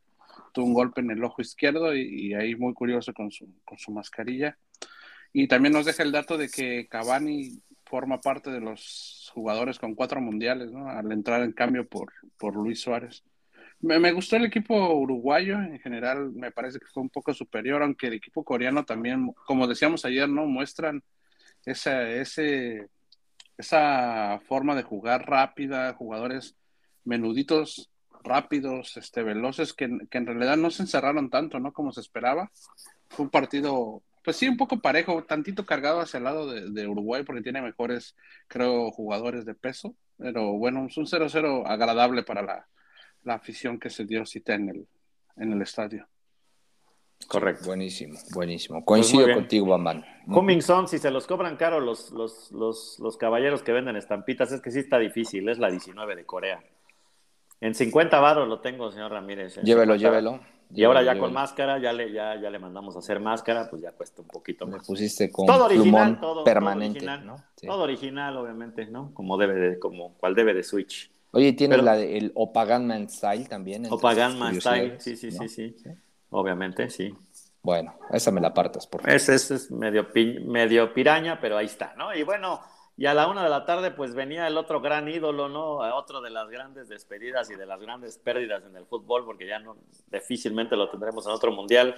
Tuvo 0.53 0.65
un 0.65 0.73
golpe 0.73 1.01
en 1.01 1.11
el 1.11 1.23
ojo 1.23 1.41
izquierdo 1.41 1.95
y, 1.95 2.33
ahí 2.33 2.55
muy 2.55 2.73
curioso 2.73 3.13
con 3.13 3.31
su, 3.31 3.47
con 3.63 3.77
su 3.77 3.91
mascarilla. 3.91 4.57
Y 5.33 5.47
también 5.47 5.73
nos 5.73 5.85
deja 5.85 6.03
el 6.03 6.11
dato 6.11 6.37
de 6.37 6.49
que 6.49 6.87
Cavani 6.89 7.61
forma 7.85 8.19
parte 8.21 8.49
de 8.49 8.59
los 8.59 9.29
jugadores 9.33 9.77
con 9.77 9.95
cuatro 9.95 10.19
mundiales, 10.19 10.71
¿no? 10.71 10.89
Al 10.89 11.11
entrar 11.11 11.43
en 11.43 11.51
cambio 11.51 11.87
por, 11.87 12.11
por 12.37 12.55
Luis 12.55 12.81
Suárez. 12.81 13.23
Me, 13.81 14.11
gustó 14.11 14.35
el 14.35 14.45
equipo 14.45 14.93
uruguayo, 14.93 15.55
en 15.55 15.79
general 15.79 16.31
me 16.33 16.51
parece 16.51 16.79
que 16.79 16.85
fue 16.85 17.01
un 17.01 17.09
poco 17.09 17.33
superior, 17.33 17.81
aunque 17.81 18.07
el 18.07 18.13
equipo 18.13 18.43
coreano 18.43 18.85
también, 18.85 19.33
como 19.47 19.67
decíamos 19.67 20.05
ayer, 20.05 20.29
¿no? 20.29 20.45
Muestran 20.45 21.03
esa, 21.65 22.07
ese, 22.09 22.89
esa 23.57 24.39
forma 24.47 24.75
de 24.75 24.83
jugar 24.83 25.27
rápida, 25.27 25.93
jugadores 25.95 26.55
menuditos, 27.05 27.89
rápidos, 28.23 28.97
este, 28.97 29.23
veloces, 29.23 29.73
que, 29.73 29.85
en 29.85 30.25
realidad 30.27 30.57
no 30.57 30.69
se 30.69 30.83
encerraron 30.83 31.31
tanto, 31.31 31.59
¿no? 31.59 31.73
Como 31.73 31.91
se 31.91 32.01
esperaba. 32.01 32.51
Fue 33.09 33.25
un 33.25 33.31
partido, 33.31 34.03
pues 34.23 34.37
sí, 34.37 34.47
un 34.47 34.57
poco 34.57 34.79
parejo, 34.79 35.23
tantito 35.23 35.65
cargado 35.65 36.01
hacia 36.01 36.19
el 36.19 36.25
lado 36.25 36.51
de, 36.51 36.69
de 36.69 36.87
Uruguay, 36.87 37.23
porque 37.23 37.41
tiene 37.41 37.63
mejores, 37.63 38.15
creo, 38.47 38.91
jugadores 38.91 39.45
de 39.45 39.55
peso. 39.55 39.95
Pero 40.17 40.53
bueno, 40.53 40.85
es 40.85 40.97
un 40.97 41.07
0-0 41.07 41.63
agradable 41.65 42.21
para 42.21 42.43
la, 42.43 42.67
la 43.23 43.35
afición 43.35 43.79
que 43.79 43.89
se 43.89 44.05
dio 44.05 44.25
cita 44.25 44.55
en 44.55 44.69
el, 44.69 44.87
en 45.37 45.53
el 45.53 45.61
estadio. 45.61 46.07
Correcto. 47.27 47.65
Buenísimo, 47.67 48.17
buenísimo. 48.33 48.83
Pues 48.83 49.07
Coincido 49.07 49.33
contigo, 49.33 49.67
Bamban. 49.67 50.05
Coming 50.31 50.61
Son, 50.61 50.87
si 50.87 50.97
se 50.97 51.11
los 51.11 51.27
cobran 51.27 51.55
caro 51.55 51.79
los, 51.79 52.11
los, 52.11 52.51
los, 52.51 52.99
los, 52.99 53.17
caballeros 53.17 53.63
que 53.63 53.71
venden 53.71 53.95
estampitas, 53.95 54.51
es 54.51 54.61
que 54.61 54.71
sí 54.71 54.79
está 54.79 54.97
difícil, 54.97 55.47
es 55.49 55.59
la 55.59 55.69
19 55.69 56.15
de 56.15 56.25
Corea. 56.25 56.63
En 57.59 57.75
50 57.75 58.19
baros 58.19 58.47
lo 58.47 58.59
tengo, 58.59 58.91
señor 58.91 59.11
Ramírez. 59.11 59.59
Llévelo, 59.61 59.95
llévelo. 59.95 60.39
Y 60.73 60.83
ahora 60.83 61.03
ya 61.03 61.17
con 61.17 61.33
máscara, 61.33 61.79
ya 61.79 61.91
le, 61.91 62.11
ya, 62.11 62.39
ya 62.39 62.49
le 62.49 62.57
mandamos 62.57 62.95
a 62.95 62.99
hacer 62.99 63.19
máscara, 63.19 63.69
pues 63.69 63.81
ya 63.81 63.91
cuesta 63.91 64.21
un 64.21 64.27
poquito 64.27 64.65
más. 64.65 64.81
Me 64.81 64.85
pusiste 64.85 65.29
con 65.29 65.45
todo 65.45 65.65
original, 65.65 66.19
todo, 66.19 66.43
permanente, 66.43 66.99
todo 66.99 67.11
original, 67.11 67.45
todo 67.61 67.83
original, 67.83 68.37
obviamente, 68.37 68.85
¿no? 68.85 69.13
Como 69.13 69.37
debe 69.37 69.53
de, 69.55 69.79
como 69.79 70.13
cual 70.13 70.33
debe 70.33 70.53
de 70.53 70.63
Switch. 70.63 71.11
Oye, 71.31 71.53
tiene 71.53 71.77
la 71.77 71.95
de, 71.95 72.17
el 72.17 72.31
Opaganman 72.35 73.09
Style 73.09 73.47
también. 73.47 73.85
Opaganman 73.89 74.59
Style, 74.59 74.99
sí, 74.99 75.15
sí, 75.15 75.31
sí, 75.31 75.47
sí, 75.47 75.75
Obviamente, 76.29 76.89
sí. 76.89 77.13
Bueno, 77.63 77.93
esa 78.11 78.31
me 78.31 78.41
la 78.41 78.49
apartas, 78.49 78.87
por 78.87 79.01
favor. 79.01 79.15
Ese, 79.15 79.35
es 79.35 79.71
medio, 79.71 80.07
medio 80.45 80.93
piraña, 80.93 81.39
pero 81.39 81.57
ahí 81.57 81.67
está, 81.67 81.93
¿no? 81.95 82.13
Y 82.13 82.23
bueno, 82.23 82.59
Y 82.97 83.05
a 83.05 83.13
la 83.13 83.27
una 83.27 83.43
de 83.43 83.49
la 83.49 83.65
tarde, 83.65 83.91
pues 83.91 84.13
venía 84.13 84.45
el 84.47 84.57
otro 84.57 84.81
gran 84.81 85.07
ídolo, 85.07 85.47
¿no? 85.47 85.77
Otro 85.95 86.21
de 86.21 86.29
las 86.29 86.49
grandes 86.49 86.89
despedidas 86.89 87.49
y 87.49 87.55
de 87.55 87.65
las 87.65 87.79
grandes 87.79 88.17
pérdidas 88.17 88.63
en 88.65 88.75
el 88.75 88.85
fútbol, 88.85 89.25
porque 89.25 89.47
ya 89.47 89.59
no 89.59 89.77
difícilmente 90.11 90.75
lo 90.75 90.89
tendremos 90.89 91.25
en 91.25 91.31
otro 91.31 91.51
mundial, 91.51 91.95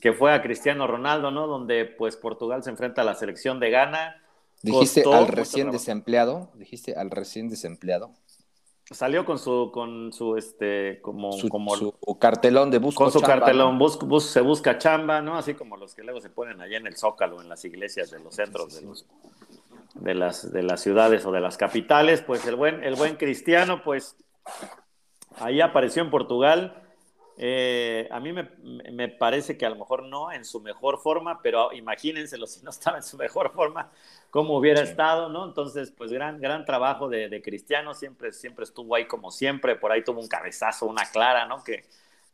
que 0.00 0.12
fue 0.12 0.32
a 0.32 0.42
Cristiano 0.42 0.86
Ronaldo, 0.86 1.30
¿no? 1.30 1.46
Donde 1.46 1.86
pues 1.86 2.16
Portugal 2.16 2.62
se 2.62 2.70
enfrenta 2.70 3.02
a 3.02 3.04
la 3.04 3.14
selección 3.14 3.58
de 3.58 3.70
Ghana. 3.70 4.22
Dijiste 4.62 5.02
al 5.10 5.26
recién 5.28 5.70
desempleado, 5.70 6.50
dijiste 6.54 6.94
al 6.94 7.10
recién 7.10 7.48
desempleado. 7.48 8.12
Salió 8.90 9.24
con 9.24 9.38
su, 9.38 9.70
con 9.72 10.12
su, 10.12 10.36
este, 10.36 11.00
como, 11.00 11.32
su, 11.32 11.48
como 11.48 11.74
su 11.74 11.94
cartelón 12.18 12.70
de 12.70 12.78
busco 12.78 13.04
Con 13.04 13.12
su 13.12 13.20
cartelón, 13.20 13.78
se 14.20 14.40
busca 14.42 14.76
chamba, 14.76 15.22
¿no? 15.22 15.38
Así 15.38 15.54
como 15.54 15.76
los 15.78 15.94
que 15.94 16.02
luego 16.02 16.20
se 16.20 16.28
ponen 16.28 16.60
allá 16.60 16.76
en 16.76 16.86
el 16.86 16.96
Zócalo, 16.96 17.40
en 17.40 17.48
las 17.48 17.64
iglesias 17.64 18.10
de 18.10 18.20
los 18.20 18.34
centros 18.34 18.74
de 18.74 18.82
los 18.82 19.06
de 19.94 20.14
las, 20.14 20.52
de 20.52 20.62
las 20.62 20.80
ciudades 20.80 21.24
o 21.24 21.32
de 21.32 21.40
las 21.40 21.56
capitales, 21.56 22.20
pues 22.20 22.44
el 22.46 22.56
buen, 22.56 22.82
el 22.84 22.96
buen 22.96 23.16
cristiano, 23.16 23.82
pues 23.82 24.16
ahí 25.38 25.60
apareció 25.60 26.02
en 26.02 26.10
Portugal. 26.10 26.83
Eh, 27.36 28.08
a 28.12 28.20
mí 28.20 28.32
me, 28.32 28.48
me, 28.92 29.08
parece 29.08 29.58
que 29.58 29.66
a 29.66 29.70
lo 29.70 29.76
mejor 29.76 30.04
no 30.04 30.30
en 30.30 30.44
su 30.44 30.60
mejor 30.60 30.98
forma, 30.98 31.42
pero 31.42 31.72
imagínenselo 31.72 32.46
si 32.46 32.62
no 32.62 32.70
estaba 32.70 32.98
en 32.98 33.02
su 33.02 33.16
mejor 33.16 33.52
forma, 33.52 33.90
cómo 34.30 34.56
hubiera 34.56 34.82
estado, 34.82 35.28
¿no? 35.28 35.44
Entonces, 35.44 35.90
pues 35.90 36.12
gran, 36.12 36.40
gran 36.40 36.64
trabajo 36.64 37.08
de, 37.08 37.28
de, 37.28 37.42
Cristiano, 37.42 37.92
siempre, 37.94 38.32
siempre 38.32 38.64
estuvo 38.64 38.94
ahí 38.94 39.06
como 39.06 39.32
siempre, 39.32 39.74
por 39.74 39.90
ahí 39.90 40.04
tuvo 40.04 40.20
un 40.20 40.28
cabezazo, 40.28 40.86
una 40.86 41.06
clara, 41.10 41.46
¿no? 41.46 41.64
Que, 41.64 41.84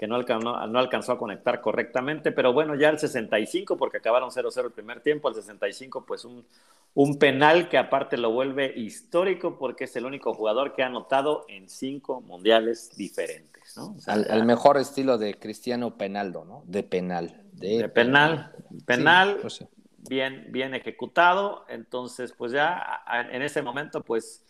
que 0.01 0.07
no, 0.07 0.15
alcanzó, 0.15 0.67
no 0.67 0.79
alcanzó 0.79 1.13
a 1.13 1.19
conectar 1.19 1.61
correctamente, 1.61 2.33
pero 2.33 2.55
bueno, 2.55 2.75
ya 2.75 2.89
el 2.89 2.99
65, 2.99 3.77
porque 3.77 3.99
acabaron 3.99 4.31
0-0 4.31 4.65
el 4.65 4.73
primer 4.73 5.03
tiempo, 5.03 5.29
al 5.29 5.35
65, 5.35 6.07
pues 6.07 6.25
un, 6.25 6.47
un 6.95 7.19
penal 7.19 7.69
que 7.69 7.77
aparte 7.77 8.17
lo 8.17 8.31
vuelve 8.31 8.73
histórico 8.75 9.59
porque 9.59 9.85
es 9.85 9.95
el 9.97 10.07
único 10.07 10.33
jugador 10.33 10.73
que 10.73 10.83
ha 10.83 10.87
anotado 10.87 11.45
en 11.51 11.69
cinco 11.69 12.23
mundiales 12.23 12.97
diferentes, 12.97 13.77
¿no? 13.77 13.95
al, 14.07 14.47
mejor 14.47 14.79
estilo 14.79 15.19
de 15.19 15.35
Cristiano 15.35 15.99
Penaldo, 15.99 16.47
¿no? 16.47 16.63
De 16.65 16.83
penal. 16.83 17.43
De, 17.53 17.87
penal, 17.91 18.53
penal, 18.87 19.37
pues 19.43 19.63
bien, 20.09 20.47
bien 20.49 20.75
ejecutado, 20.75 21.67
entonces 21.69 22.33
pues 22.33 22.53
ya 22.53 23.03
en 23.31 23.43
ese 23.43 23.61
momento 23.61 24.03
pues 24.03 24.47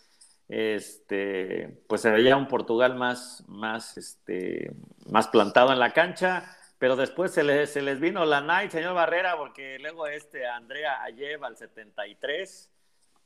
este, 0.50 1.80
pues 1.88 2.00
se 2.00 2.11
veía 2.11 2.37
un 2.37 2.49
Portugal 2.49 2.97
más, 2.97 3.45
más, 3.47 3.97
este, 3.97 4.73
más 5.07 5.28
plantado 5.28 5.73
en 5.73 5.78
la 5.78 5.92
cancha, 5.92 6.57
pero 6.78 6.97
después 6.97 7.30
se 7.30 7.45
les, 7.45 7.73
se 7.73 7.83
les 7.83 8.00
vino 8.00 8.25
la 8.25 8.40
night, 8.40 8.73
señor 8.73 8.95
Barrera, 8.95 9.37
porque 9.37 9.78
luego 9.78 10.09
este 10.09 10.49
Andrea 10.49 11.07
lleva 11.11 11.47
al 11.47 11.57
73 11.57 12.69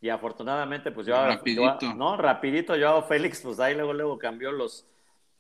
y 0.02 0.10
afortunadamente 0.10 0.90
pues 0.90 1.06
yo, 1.06 1.14
rapidito. 1.14 1.94
no, 1.96 2.18
rapidito 2.18 2.76
yo 2.76 3.00
Félix, 3.04 3.40
pues 3.40 3.58
ahí 3.58 3.74
luego, 3.74 3.94
luego 3.94 4.18
cambió 4.18 4.52
los, 4.52 4.86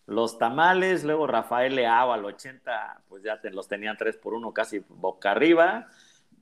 los 0.06 0.38
tamales, 0.38 1.04
luego 1.04 1.26
Rafael 1.26 1.76
Leao 1.76 2.14
al 2.14 2.24
80, 2.24 3.02
pues 3.10 3.22
ya 3.22 3.42
te, 3.42 3.50
los 3.50 3.68
tenían 3.68 3.98
3 3.98 4.16
por 4.16 4.32
1 4.32 4.54
casi 4.54 4.82
boca 4.88 5.32
arriba, 5.32 5.88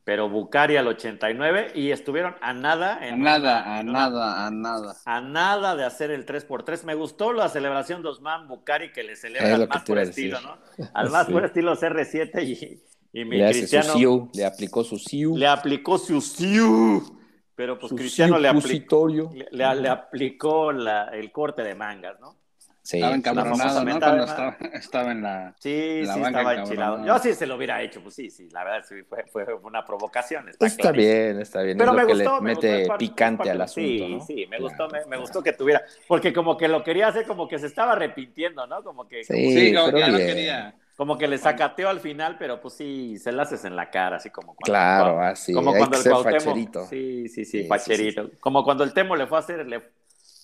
pero 0.04 0.28
Bucari 0.28 0.76
al 0.76 0.88
89 0.88 1.72
y 1.74 1.90
estuvieron 1.90 2.34
a 2.40 2.52
nada. 2.52 2.98
a 3.00 3.16
nada, 3.16 3.78
a 3.78 3.82
nada, 3.82 4.46
a 4.46 4.50
nada. 4.50 4.96
A 5.04 5.20
nada 5.20 5.76
de 5.76 5.84
hacer 5.84 6.10
el 6.10 6.26
3x3. 6.26 6.84
Me 6.84 6.94
gustó 6.94 7.32
la 7.32 7.48
celebración 7.48 8.02
de 8.02 8.08
Osman 8.08 8.48
Bucari 8.48 8.92
que 8.92 9.04
le 9.04 9.14
celebra 9.14 9.54
al 9.54 9.68
más 9.68 9.84
por 9.84 9.98
estilo, 9.98 10.40
¿no? 10.40 10.58
Al 10.92 11.10
más 11.10 11.28
por 11.28 11.44
estilo 11.44 11.76
CR7 11.76 12.42
y, 12.42 12.82
y 13.20 13.24
mi 13.24 13.38
le 13.38 13.50
Cristiano. 13.50 14.30
le 14.34 14.44
aplicó 14.44 14.82
su 14.82 14.98
SIU. 14.98 15.36
Le 15.36 15.46
aplicó 15.46 15.98
su 15.98 16.20
SIU. 16.20 17.18
Pero 17.54 17.78
pues 17.78 17.92
Cristiano 17.92 18.38
le, 18.38 18.48
aplicó, 18.48 19.06
le, 19.08 19.46
le, 19.52 19.88
aplicó 19.88 20.72
la, 20.72 21.04
el 21.12 21.30
corte 21.30 21.62
de 21.62 21.74
mangas, 21.74 22.18
¿no? 22.18 22.41
Sí, 22.82 22.96
estaba 22.96 23.14
encabronado, 23.14 23.84
¿no? 23.84 24.00
Cuando 24.00 24.24
estaba, 24.24 24.56
estaba, 24.72 25.12
en 25.12 25.22
la. 25.22 25.54
Sí, 25.60 26.02
sí, 26.04 26.20
estaba 26.20 26.54
enchilado. 26.56 27.06
Yo 27.06 27.18
sí 27.20 27.32
se 27.32 27.46
lo 27.46 27.54
hubiera 27.54 27.80
hecho, 27.80 28.02
pues 28.02 28.16
sí, 28.16 28.28
sí, 28.28 28.48
la 28.50 28.64
verdad 28.64 28.84
sí, 28.88 28.96
fue, 29.08 29.24
fue 29.26 29.54
una 29.62 29.84
provocación. 29.84 30.48
Está, 30.48 30.66
está 30.66 30.90
bien, 30.90 31.40
está 31.40 31.62
bien. 31.62 31.78
Pero 31.78 31.92
es 31.92 31.96
me 31.96 32.02
lo 32.02 32.08
gustó, 32.08 32.38
que 32.38 32.44
le 32.44 32.54
mete 32.54 32.88
picante 32.98 33.50
al 33.50 33.60
asunto. 33.60 33.88
Sí, 33.88 34.14
¿no? 34.14 34.20
sí, 34.26 34.46
me 34.50 34.58
gustó, 34.58 34.88
me, 34.88 35.04
me, 35.06 35.16
gustó 35.16 35.42
que 35.42 35.52
tuviera. 35.52 35.82
Porque 36.08 36.32
como 36.32 36.56
que 36.56 36.66
lo 36.66 36.82
quería 36.82 37.06
hacer, 37.06 37.24
como 37.24 37.46
que 37.46 37.60
se 37.60 37.68
estaba 37.68 37.92
arrepintiendo, 37.92 38.66
¿no? 38.66 38.82
Como 38.82 39.06
que. 39.06 39.22
Sí, 39.22 39.32
como, 39.32 39.50
sí, 39.50 39.74
como 39.74 39.92
que 39.92 40.10
no 40.10 40.18
quería. 40.18 40.74
Como 40.96 41.18
que 41.18 41.26
le 41.26 41.38
sacateó 41.38 41.88
al 41.88 42.00
final, 42.00 42.36
pero 42.38 42.60
pues 42.60 42.74
sí, 42.74 43.16
se 43.16 43.32
la 43.32 43.42
haces 43.44 43.64
en 43.64 43.76
la 43.76 43.90
cara, 43.90 44.16
así 44.16 44.30
como 44.30 44.54
cuando. 44.54 44.64
Claro, 44.64 45.20
así. 45.20 45.52
Como 45.52 45.72
cuando 45.72 45.96
el 45.96 46.04
Cuauhtémoc. 46.04 46.88
Sí, 46.88 47.28
sí, 47.28 47.44
sí, 47.44 47.64
facherito. 47.64 48.30
Como 48.40 48.62
cuando 48.64 48.84
el 48.84 48.92
Temo 48.92 49.16
le 49.16 49.26
fue 49.26 49.38
a 49.38 49.40
hacer, 49.40 49.66
le, 49.66 49.82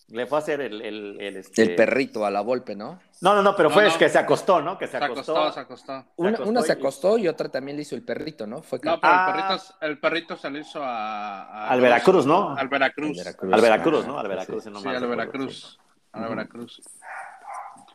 le 0.08 0.26
fue 0.26 0.38
a 0.38 0.40
hacer 0.40 0.60
el, 0.60 0.80
el, 0.80 1.20
el, 1.20 1.36
este... 1.36 1.62
el 1.62 1.74
perrito 1.76 2.24
a 2.24 2.30
la 2.30 2.40
golpe, 2.40 2.74
¿no? 2.74 2.98
No, 3.20 3.34
no, 3.34 3.42
no, 3.42 3.54
pero 3.56 3.68
No, 3.68 3.74
fue 3.74 3.86
no. 3.88 3.98
que 3.98 4.08
se 4.08 4.18
acostó, 4.18 4.62
¿no? 4.62 4.78
Que 4.78 4.86
se, 4.86 4.98
Se 4.98 5.04
acostó, 5.04 5.52
se 5.52 5.60
acostó. 5.60 6.04
Una, 6.16 6.30
acostó 6.30 6.48
una 6.50 6.62
se 6.62 6.68
y- 6.68 6.72
acostó 6.72 7.18
y 7.18 7.28
otra 7.28 7.48
también 7.50 7.76
le 7.76 7.82
hizo 7.82 7.94
el 7.94 8.02
perrito, 8.02 8.46
¿no? 8.46 8.62
Fue 8.62 8.78
No, 8.82 8.98
pero 9.00 9.12
Ah. 9.12 9.26
el, 9.28 9.34
perrito, 9.34 9.64
el 9.82 9.98
perrito 10.00 10.36
se 10.36 10.50
lo 10.50 10.58
hizo 10.58 10.82
a, 10.82 11.42
a- 11.42 11.68
Al 11.70 11.80
Veracruz, 11.80 12.26
¿no? 12.26 12.56
Al 12.56 12.68
Veracruz. 12.68 13.16
Veracruz. 13.18 13.52
Al 13.54 13.60
Veracruz, 13.60 14.06
¿no? 14.06 14.18
Al 14.18 14.28
Veracruz, 14.28 14.64
sí. 14.64 14.70
Sí, 14.74 14.88
al 14.88 15.06
Veracruz. 15.06 15.78
Al 16.12 16.20
Ujú. 16.22 16.30
Veracruz. 16.30 16.82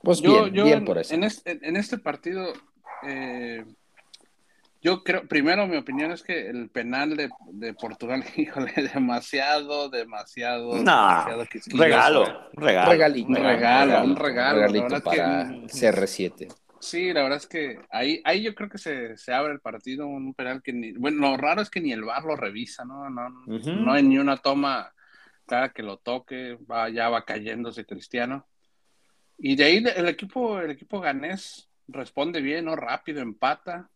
Pues 0.04 0.20
Yo, 0.22 0.44
bien, 0.44 0.54
yo 0.54 0.64
bien 0.66 0.78
en, 0.80 0.86
por 0.86 0.98
eso. 0.98 1.14
en 1.16 1.24
este, 1.24 1.60
en 1.68 1.78
este 1.78 1.98
partido, 1.98 2.52
eh, 3.04 3.66
yo 4.84 5.04
creo, 5.04 5.26
primero 5.28 5.66
mi 5.66 5.78
opinión 5.78 6.12
es 6.12 6.22
que 6.22 6.48
el 6.50 6.70
penal 6.70 7.16
de, 7.16 7.30
de 7.54 7.74
Portugal, 7.74 8.24
híjole, 8.36 8.74
demasiado, 8.94 9.90
demasiado, 9.90 10.74
No, 10.84 11.08
demasiado 11.26 11.46
regalo, 11.72 12.50
regalo. 12.54 12.92
Regalito. 12.92 13.30
Un 13.30 13.36
regalo, 13.36 14.04
un 14.04 14.16
regalo, 14.16 14.60
regalito 14.60 14.96
es 14.98 15.02
que- 15.02 15.06
para 15.06 15.46
CR7. 15.68 16.48
Sí, 16.80 17.14
la 17.14 17.24
verdad 17.24 17.38
es 17.38 17.48
que 17.48 17.80
ahí, 17.92 18.22
ahí 18.26 18.44
yo 18.44 18.54
creo 18.54 18.68
que 18.68 18.78
se, 18.78 19.16
se 19.16 19.34
abre 19.34 19.54
el 19.54 19.62
partido, 19.62 20.06
un 20.06 20.34
penal 20.34 20.62
que 20.62 20.74
ni, 20.74 20.92
bueno, 20.92 21.22
lo 21.32 21.38
raro 21.38 21.62
es 21.62 21.70
que 21.70 21.80
ni 21.80 21.94
el 21.94 22.04
VAR 22.04 22.26
lo 22.26 22.36
revisa, 22.36 22.84
¿no? 22.84 23.10
No, 23.10 23.30
Ujú. 23.48 23.72
no 23.72 23.94
hay 23.94 24.04
ni 24.04 24.18
una 24.18 24.36
toma 24.36 24.94
cada 25.46 25.70
que 25.70 25.82
lo 25.82 25.96
toque, 25.98 26.58
va, 26.70 26.90
ya 26.90 27.08
va 27.08 27.24
cayéndose 27.24 27.86
Cristiano. 27.86 28.46
Y 29.38 29.56
de 29.56 29.64
ahí 29.64 29.78
el 29.96 30.10
equipo, 30.10 30.60
el 30.60 30.72
equipo 30.72 31.00
ganés 31.00 31.70
responde 31.88 32.42
bien, 32.42 32.66
¿no? 32.66 32.76
Rápido, 32.76 33.22
empata, 33.22 33.90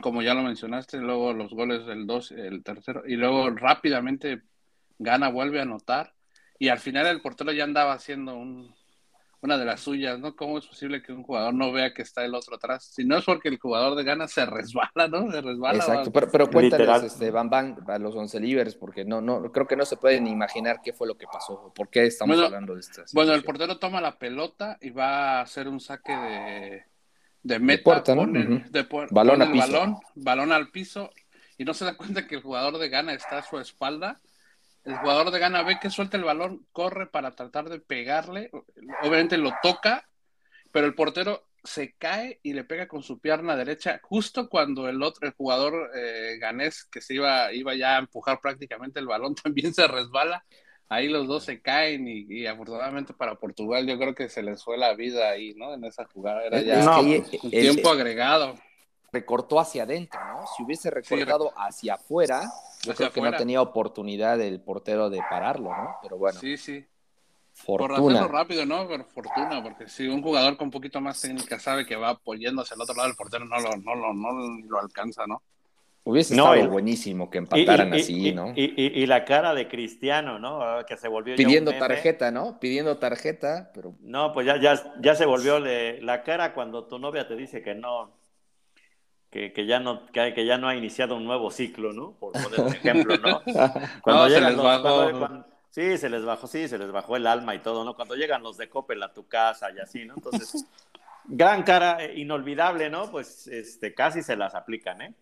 como 0.00 0.22
ya 0.22 0.34
lo 0.34 0.42
mencionaste, 0.42 0.98
luego 0.98 1.32
los 1.32 1.52
goles 1.52 1.86
del 1.86 2.06
2, 2.06 2.32
el 2.32 2.62
tercero, 2.62 3.02
y 3.06 3.16
luego 3.16 3.50
rápidamente 3.50 4.42
gana, 4.98 5.28
vuelve 5.28 5.58
a 5.60 5.62
anotar, 5.62 6.14
y 6.58 6.68
al 6.68 6.78
final 6.78 7.06
el 7.06 7.20
portero 7.20 7.52
ya 7.52 7.64
andaba 7.64 7.92
haciendo 7.92 8.34
un, 8.36 8.74
una 9.40 9.58
de 9.58 9.64
las 9.64 9.80
suyas, 9.80 10.18
¿no? 10.18 10.34
¿Cómo 10.34 10.58
es 10.58 10.66
posible 10.66 11.02
que 11.02 11.12
un 11.12 11.22
jugador 11.22 11.54
no 11.54 11.70
vea 11.72 11.92
que 11.92 12.02
está 12.02 12.24
el 12.24 12.34
otro 12.34 12.56
atrás? 12.56 12.84
Si 12.84 13.04
no 13.04 13.18
es 13.18 13.24
porque 13.24 13.48
el 13.48 13.58
jugador 13.58 13.94
de 13.96 14.04
gana 14.04 14.26
se 14.26 14.46
resbala, 14.46 15.08
¿no? 15.08 15.30
Se 15.30 15.40
resbala. 15.40 15.78
Exacto, 15.78 16.10
pero, 16.10 16.30
pero 16.30 16.50
cuéntales, 16.50 16.86
Literal. 16.86 17.04
este, 17.04 17.30
Van 17.30 17.50
Van, 17.50 17.76
a 17.86 17.98
los 17.98 18.14
once 18.16 18.40
libres, 18.40 18.74
porque 18.74 19.04
no, 19.04 19.20
no, 19.20 19.52
creo 19.52 19.66
que 19.66 19.76
no 19.76 19.84
se 19.84 19.96
pueden 19.96 20.26
imaginar 20.26 20.80
qué 20.82 20.92
fue 20.92 21.06
lo 21.06 21.16
que 21.16 21.26
pasó, 21.30 21.72
por 21.74 21.88
qué 21.88 22.06
estamos 22.06 22.36
Bueno, 22.36 22.46
hablando 22.46 22.74
de 22.74 22.80
esta 22.80 23.04
Bueno, 23.12 23.34
el 23.34 23.44
portero 23.44 23.78
toma 23.78 24.00
la 24.00 24.18
pelota 24.18 24.78
y 24.80 24.90
va 24.90 25.38
a 25.38 25.40
hacer 25.42 25.68
un 25.68 25.80
saque 25.80 26.16
de, 26.16 26.84
de 27.46 27.58
meta. 27.58 27.82
de 28.70 28.88
puer- 28.88 29.08
Balón 29.10 29.38
pone 29.38 29.44
a 29.44 29.46
el 29.46 29.52
piso. 29.52 29.66
balón, 29.72 29.96
balón 30.14 30.52
al 30.52 30.70
piso 30.70 31.10
y 31.58 31.64
no 31.64 31.74
se 31.74 31.84
da 31.84 31.96
cuenta 31.96 32.26
que 32.26 32.36
el 32.36 32.42
jugador 32.42 32.78
de 32.78 32.88
Gana 32.88 33.12
está 33.14 33.38
a 33.38 33.42
su 33.42 33.58
espalda. 33.58 34.20
El 34.84 34.96
jugador 34.98 35.30
de 35.30 35.38
Gana 35.38 35.62
ve 35.62 35.78
que 35.80 35.90
suelta 35.90 36.16
el 36.16 36.24
balón, 36.24 36.66
corre 36.72 37.06
para 37.06 37.34
tratar 37.34 37.68
de 37.68 37.80
pegarle. 37.80 38.50
Obviamente 39.02 39.36
lo 39.36 39.52
toca, 39.62 40.08
pero 40.70 40.86
el 40.86 40.94
portero 40.94 41.48
se 41.64 41.94
cae 41.98 42.38
y 42.44 42.52
le 42.52 42.62
pega 42.62 42.86
con 42.86 43.02
su 43.02 43.18
pierna 43.18 43.56
derecha 43.56 43.98
justo 44.02 44.48
cuando 44.48 44.88
el 44.88 45.02
otro, 45.02 45.26
el 45.26 45.34
jugador 45.34 45.90
eh, 45.96 46.36
ganés 46.38 46.84
que 46.84 47.00
se 47.00 47.14
iba, 47.14 47.52
iba 47.52 47.74
ya 47.74 47.96
a 47.96 47.98
empujar 47.98 48.40
prácticamente 48.40 49.00
el 49.00 49.06
balón 49.06 49.34
también 49.42 49.74
se 49.74 49.86
resbala. 49.88 50.44
Ahí 50.88 51.08
los 51.08 51.26
dos 51.26 51.44
se 51.44 51.60
caen 51.60 52.06
y, 52.06 52.26
y 52.28 52.46
afortunadamente 52.46 53.12
para 53.12 53.34
Portugal 53.34 53.86
yo 53.86 53.98
creo 53.98 54.14
que 54.14 54.28
se 54.28 54.42
les 54.42 54.62
fue 54.62 54.78
la 54.78 54.94
vida 54.94 55.28
ahí, 55.30 55.52
¿no? 55.54 55.74
En 55.74 55.84
esa 55.84 56.04
jugada. 56.06 56.44
Era 56.44 56.60
ya 56.60 56.84
No, 56.84 57.00
un 57.00 57.06
el- 57.10 57.50
tiempo 57.50 57.88
agregado. 57.90 58.54
recortó 59.12 59.58
hacia 59.58 59.82
adentro, 59.84 60.20
¿no? 60.24 60.44
Si 60.56 60.62
hubiese 60.62 60.90
recortado 60.90 61.52
hacia 61.56 61.94
afuera, 61.94 62.42
yo 62.82 62.92
Hacia 62.92 62.94
creo 62.94 63.12
que 63.12 63.20
afuera. 63.20 63.30
no 63.32 63.36
tenía 63.38 63.62
oportunidad 63.62 64.40
el 64.40 64.60
portero 64.60 65.10
de 65.10 65.22
pararlo, 65.28 65.70
¿no? 65.70 65.96
Pero 66.02 66.18
bueno, 66.18 66.38
Sí, 66.40 66.56
sí. 66.56 66.84
Por 67.64 67.90
hacerlo 67.90 68.02
fortuna. 68.10 68.28
rápido, 68.28 68.66
¿no? 68.66 68.86
Pero 68.86 69.04
fortuna, 69.06 69.62
porque 69.62 69.88
si 69.88 70.06
un 70.06 70.22
jugador 70.22 70.58
con 70.58 70.66
un 70.66 70.70
poquito 70.70 71.00
más 71.00 71.20
técnica 71.22 71.58
sabe 71.58 71.86
que 71.86 71.96
va 71.96 72.10
apoyándose 72.10 72.74
al 72.74 72.82
otro 72.82 72.94
lado 72.94 73.08
del 73.08 73.16
portero, 73.16 73.46
no 73.46 73.58
lo, 73.58 73.74
no 73.78 73.94
lo, 73.94 74.12
no 74.12 74.32
lo 74.68 74.78
alcanza, 74.78 75.26
¿no? 75.26 75.42
Hubiese 76.08 76.36
No, 76.36 76.54
estado 76.54 76.68
y- 76.68 76.70
buenísimo 76.72 77.28
que 77.28 77.38
empataran 77.38 77.92
y- 77.92 78.00
así, 78.00 78.28
y- 78.28 78.32
¿no? 78.32 78.52
y- 78.54 78.72
y- 78.76 79.02
y 79.02 79.06
la 79.06 79.24
cara 79.24 79.54
de 79.54 79.66
Cristiano, 79.66 80.38
¿no? 80.38 80.62
Ah, 80.62 80.86
Que 80.86 80.96
se 80.96 81.08
volvió 81.08 81.34
ya 81.34 81.42
un 81.42 81.46
Pidiendo 81.48 81.72
tarjeta, 81.76 82.30
¿no? 82.30 82.60
Pidiendo 82.60 82.96
tarjeta, 82.98 83.72
pero 83.74 83.92
No, 84.00 84.32
pues 84.32 84.46
ya, 84.46 84.56
ya, 84.60 84.80
ya 85.00 85.16
se 85.16 85.26
volvió 85.26 85.58
le- 85.58 86.00
la 86.02 86.22
cara 86.22 86.54
cuando 86.54 86.84
tu 86.84 87.00
novia 87.00 87.26
te 87.26 87.34
dice 87.34 87.60
que 87.60 87.74
no, 87.74 88.12
que, 89.30 89.66
ya 89.66 89.80
no, 89.80 90.06
que, 90.06 90.46
ya 90.46 90.58
no 90.58 90.68
ha 90.68 90.76
iniciado 90.76 91.16
un 91.16 91.24
nuevo 91.24 91.50
ciclo, 91.50 91.92
¿no? 91.92 92.12
Por 92.12 92.32
poner 92.34 92.60
un 92.60 92.72
ejemplo, 92.72 93.18
¿no? 93.18 93.42
Cuando 94.02 94.28
llegan 94.28 94.56
los, 94.56 95.30
sí, 95.70 95.98
se 95.98 96.08
les 96.08 96.24
bajó, 96.24 96.46
sí, 96.46 96.68
se 96.68 96.78
les 96.78 96.92
bajó 96.92 97.16
el 97.16 97.26
alma 97.26 97.52
y 97.56 97.58
todo, 97.58 97.84
¿no? 97.84 97.94
Cuando 97.96 98.14
llegan 98.14 98.44
los 98.44 98.56
de 98.56 98.68
Coppel 98.68 99.02
a 99.02 99.12
tu 99.12 99.26
casa 99.26 99.72
y 99.76 99.80
así, 99.80 100.04
¿no? 100.04 100.14
Entonces, 100.14 100.64
gran 101.24 101.64
cara, 101.64 102.04
eh, 102.04 102.14
inolvidable, 102.16 102.88
¿no? 102.90 103.10
Pues 103.10 103.48
este, 103.48 103.92
casi 103.92 104.22
se 104.22 104.36
las 104.36 104.54
aplican, 104.54 105.02
¿eh? 105.02 105.14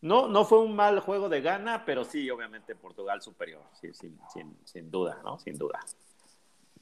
No, 0.00 0.28
no 0.28 0.44
fue 0.44 0.60
un 0.60 0.76
mal 0.76 1.00
juego 1.00 1.28
de 1.28 1.40
gana, 1.40 1.84
pero 1.84 2.04
sí, 2.04 2.28
obviamente 2.30 2.74
Portugal 2.74 3.22
superior, 3.22 3.62
sí, 3.80 3.92
sin, 3.92 4.18
sin, 4.32 4.56
sin 4.64 4.90
duda, 4.90 5.18
¿no? 5.24 5.38
Sin 5.38 5.56
duda. 5.56 5.80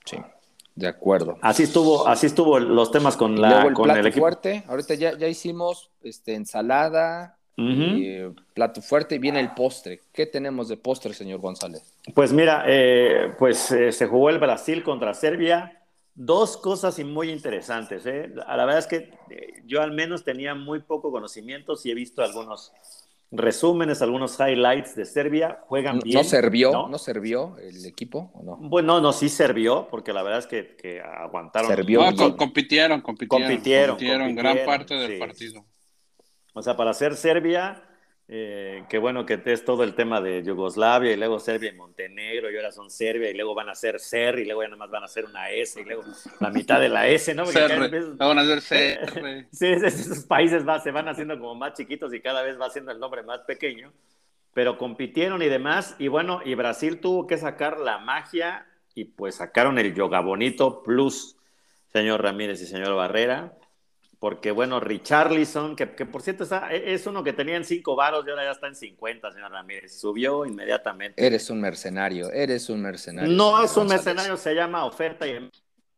Sí. 0.04 0.18
De 0.74 0.88
acuerdo. 0.88 1.38
Así 1.40 1.62
estuvo, 1.62 2.08
así 2.08 2.26
estuvo 2.26 2.58
los 2.58 2.90
temas 2.90 3.16
con 3.16 3.40
la 3.40 3.62
el 3.62 3.72
con 3.72 3.84
plato 3.84 4.12
fuerte. 4.12 4.64
Ahorita 4.66 4.94
ya, 4.94 5.16
ya 5.16 5.28
hicimos 5.28 5.90
este, 6.02 6.34
ensalada, 6.34 7.38
eh, 7.56 8.32
plato 8.52 8.82
fuerte 8.82 9.14
y 9.14 9.18
viene 9.18 9.38
el 9.38 9.54
postre. 9.54 10.00
¿Qué 10.12 10.26
tenemos 10.26 10.66
de 10.68 10.76
postre, 10.76 11.14
señor 11.14 11.38
González? 11.38 11.94
Pues 12.12 12.32
mira, 12.32 12.64
eh, 12.66 13.32
pues 13.38 13.70
eh, 13.70 13.92
se 13.92 14.08
jugó 14.08 14.30
el 14.30 14.40
Brasil 14.40 14.82
contra 14.82 15.14
Serbia. 15.14 15.80
Dos 16.16 16.56
cosas 16.56 16.98
muy 17.04 17.30
interesantes. 17.30 18.04
La 18.04 18.66
verdad 18.66 18.78
es 18.78 18.86
que 18.88 19.12
yo 19.66 19.80
al 19.80 19.92
menos 19.92 20.24
tenía 20.24 20.56
muy 20.56 20.80
poco 20.80 21.12
conocimiento, 21.12 21.74
y 21.84 21.90
he 21.92 21.94
visto 21.94 22.22
algunos 22.22 22.72
resúmenes, 23.30 24.02
algunos 24.02 24.38
highlights 24.38 24.94
de 24.94 25.04
Serbia. 25.04 25.60
Juegan 25.66 26.00
bien. 26.00 26.16
¿No 26.16 26.24
sirvió, 26.24 26.72
¿no? 26.72 26.88
¿no 26.88 26.98
sirvió 26.98 27.56
el 27.58 27.84
equipo 27.86 28.30
o 28.34 28.42
no? 28.42 28.56
Bueno, 28.56 29.00
no, 29.00 29.12
sí 29.12 29.28
sirvió, 29.28 29.88
porque 29.90 30.12
la 30.12 30.22
verdad 30.22 30.40
es 30.40 30.46
que, 30.46 30.76
que 30.76 31.00
aguantaron. 31.00 31.68
compitieron, 32.36 33.00
compitieron, 33.00 33.00
compitieron, 33.00 34.34
gran 34.34 34.64
parte 34.64 34.94
del 34.94 35.18
partido. 35.18 35.64
O 36.54 36.62
sea, 36.62 36.76
para 36.76 36.94
ser 36.94 37.16
Serbia, 37.16 37.82
eh, 38.26 38.84
qué 38.88 38.96
bueno 38.96 39.26
que 39.26 39.38
es 39.44 39.64
todo 39.66 39.84
el 39.84 39.94
tema 39.94 40.18
de 40.22 40.42
Yugoslavia 40.42 41.12
y 41.12 41.16
luego 41.16 41.38
Serbia 41.38 41.70
y 41.70 41.76
Montenegro 41.76 42.50
y 42.50 42.56
ahora 42.56 42.72
son 42.72 42.90
Serbia 42.90 43.28
y 43.28 43.34
luego 43.34 43.54
van 43.54 43.68
a 43.68 43.74
ser 43.74 44.00
Ser 44.00 44.38
y 44.38 44.46
luego 44.46 44.62
ya 44.62 44.68
nada 44.68 44.78
más 44.78 44.90
van 44.90 45.04
a 45.04 45.08
ser 45.08 45.26
una 45.26 45.50
S 45.50 45.78
y 45.78 45.84
luego 45.84 46.04
la 46.40 46.48
mitad 46.48 46.80
de 46.80 46.88
la 46.88 47.06
S, 47.06 47.34
¿no? 47.34 47.44
van 47.44 48.38
a 48.38 48.44
ser 48.46 48.60
Ser. 48.62 49.46
sí, 49.52 49.66
esos 49.66 50.24
países 50.24 50.66
va, 50.66 50.80
se 50.80 50.90
van 50.90 51.06
haciendo 51.08 51.38
como 51.38 51.54
más 51.54 51.74
chiquitos 51.74 52.14
y 52.14 52.20
cada 52.20 52.42
vez 52.42 52.58
va 52.58 52.70
siendo 52.70 52.92
el 52.92 52.98
nombre 52.98 53.22
más 53.22 53.40
pequeño, 53.40 53.92
pero 54.54 54.78
compitieron 54.78 55.42
y 55.42 55.48
demás 55.48 55.94
y 55.98 56.08
bueno, 56.08 56.40
y 56.46 56.54
Brasil 56.54 57.00
tuvo 57.00 57.26
que 57.26 57.36
sacar 57.36 57.78
la 57.78 57.98
magia 57.98 58.66
y 58.94 59.04
pues 59.04 59.34
sacaron 59.34 59.78
el 59.78 59.94
Yoga 59.94 60.20
Bonito 60.20 60.82
Plus, 60.82 61.36
señor 61.92 62.22
Ramírez 62.22 62.62
y 62.62 62.66
señor 62.66 62.94
Barrera 62.94 63.52
porque 64.18 64.50
bueno, 64.50 64.80
Richarlison, 64.80 65.76
que, 65.76 65.94
que 65.94 66.06
por 66.06 66.22
cierto 66.22 66.44
e, 66.70 66.94
es 66.94 67.06
uno 67.06 67.22
que 67.22 67.32
tenía 67.32 67.56
en 67.56 67.64
5 67.64 67.96
varos 67.96 68.24
y 68.26 68.30
ahora 68.30 68.44
ya 68.44 68.52
está 68.52 68.68
en 68.68 68.76
50, 68.76 69.32
señor 69.32 69.50
Ramírez, 69.50 69.98
subió 69.98 70.44
inmediatamente. 70.44 71.24
Eres 71.24 71.50
un 71.50 71.60
mercenario, 71.60 72.30
eres 72.30 72.68
un 72.68 72.82
mercenario. 72.82 73.32
No 73.32 73.62
es 73.62 73.76
un 73.76 73.86
mercenario, 73.86 74.36
se 74.36 74.54
llama 74.54 74.84
oferta 74.84 75.26
y 75.26 75.50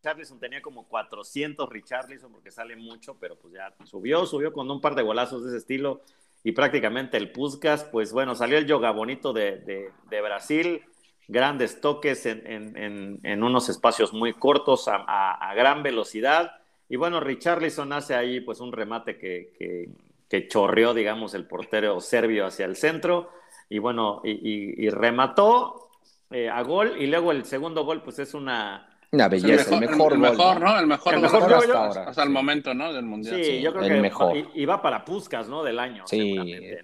Richarlison 0.03 0.39
tenía 0.39 0.63
como 0.63 0.87
400 0.87 1.69
Richarlison 1.69 2.33
porque 2.33 2.51
sale 2.51 2.77
mucho, 2.77 3.17
pero 3.19 3.37
pues 3.37 3.55
ya 3.55 3.75
subió, 3.85 4.25
subió 4.27 4.53
con 4.53 4.71
un 4.71 4.81
par 4.81 4.95
de 4.95 5.03
golazos 5.03 5.43
de 5.43 5.49
ese 5.51 5.59
estilo 5.59 6.03
y 6.45 6.53
prácticamente 6.53 7.17
el 7.17 7.33
Puskas, 7.33 7.85
pues 7.85 8.13
bueno, 8.13 8.35
salió 8.37 8.57
el 8.57 8.67
yoga 8.67 8.93
bonito 8.93 9.33
de, 9.33 9.91
de, 10.09 10.21
Brasil, 10.21 10.85
grandes 11.27 11.81
toques 11.81 12.25
en, 12.25 12.47
en, 12.47 13.19
en, 13.25 13.43
unos 13.43 13.69
espacios 13.69 14.13
muy 14.13 14.33
cortos 14.33 14.87
a, 14.87 14.97
a, 14.97 15.51
a 15.51 15.55
gran 15.55 15.83
velocidad 15.83 16.53
y 16.89 16.97
bueno, 16.97 17.21
Richarlison 17.21 17.93
hace 17.93 18.15
ahí 18.15 18.41
pues 18.41 18.61
un 18.61 18.73
remate 18.73 19.19
que, 19.19 19.89
que, 20.29 20.49
chorreó, 20.49 20.95
digamos, 20.95 21.35
el 21.35 21.47
portero 21.47 22.01
serbio 22.01 22.47
hacia 22.47 22.67
el 22.67 22.77
centro. 22.77 23.31
Y 23.69 23.79
bueno, 23.79 24.21
y, 24.25 24.89
remató 24.91 25.91
eh, 26.31 26.49
a 26.49 26.63
gol. 26.63 26.95
Y 26.99 27.07
luego 27.07 27.33
el 27.33 27.45
segundo 27.45 27.85
gol 27.85 28.03
pues 28.03 28.19
es 28.21 28.35
una 28.35 28.96
una 29.13 29.29
belleza, 29.29 29.75
el 29.75 29.81
mejor, 29.81 30.13
el 30.15 30.19
mejor, 30.19 30.61
¿no? 30.61 30.79
El 30.79 30.87
mejor, 30.87 31.15
el 31.15 31.21
mejor 31.21 31.55
hasta, 31.55 31.87
ahora. 31.87 32.05
hasta 32.09 32.23
el 32.25 32.31
momento, 32.31 32.75
¿no? 32.75 32.93
Del 32.93 33.05
mundial. 33.05 33.43
Sí, 33.43 33.61
yo 33.61 33.73
creo 33.73 33.85
el 33.85 33.89
que 33.89 34.01
mejor. 34.01 34.37
Y, 34.53 34.65
va 34.65 34.83
para 34.83 35.05
Puscas, 35.05 35.49
¿no? 35.49 35.63
Del 35.63 35.79
año. 35.79 36.05
Sí, 36.07 36.37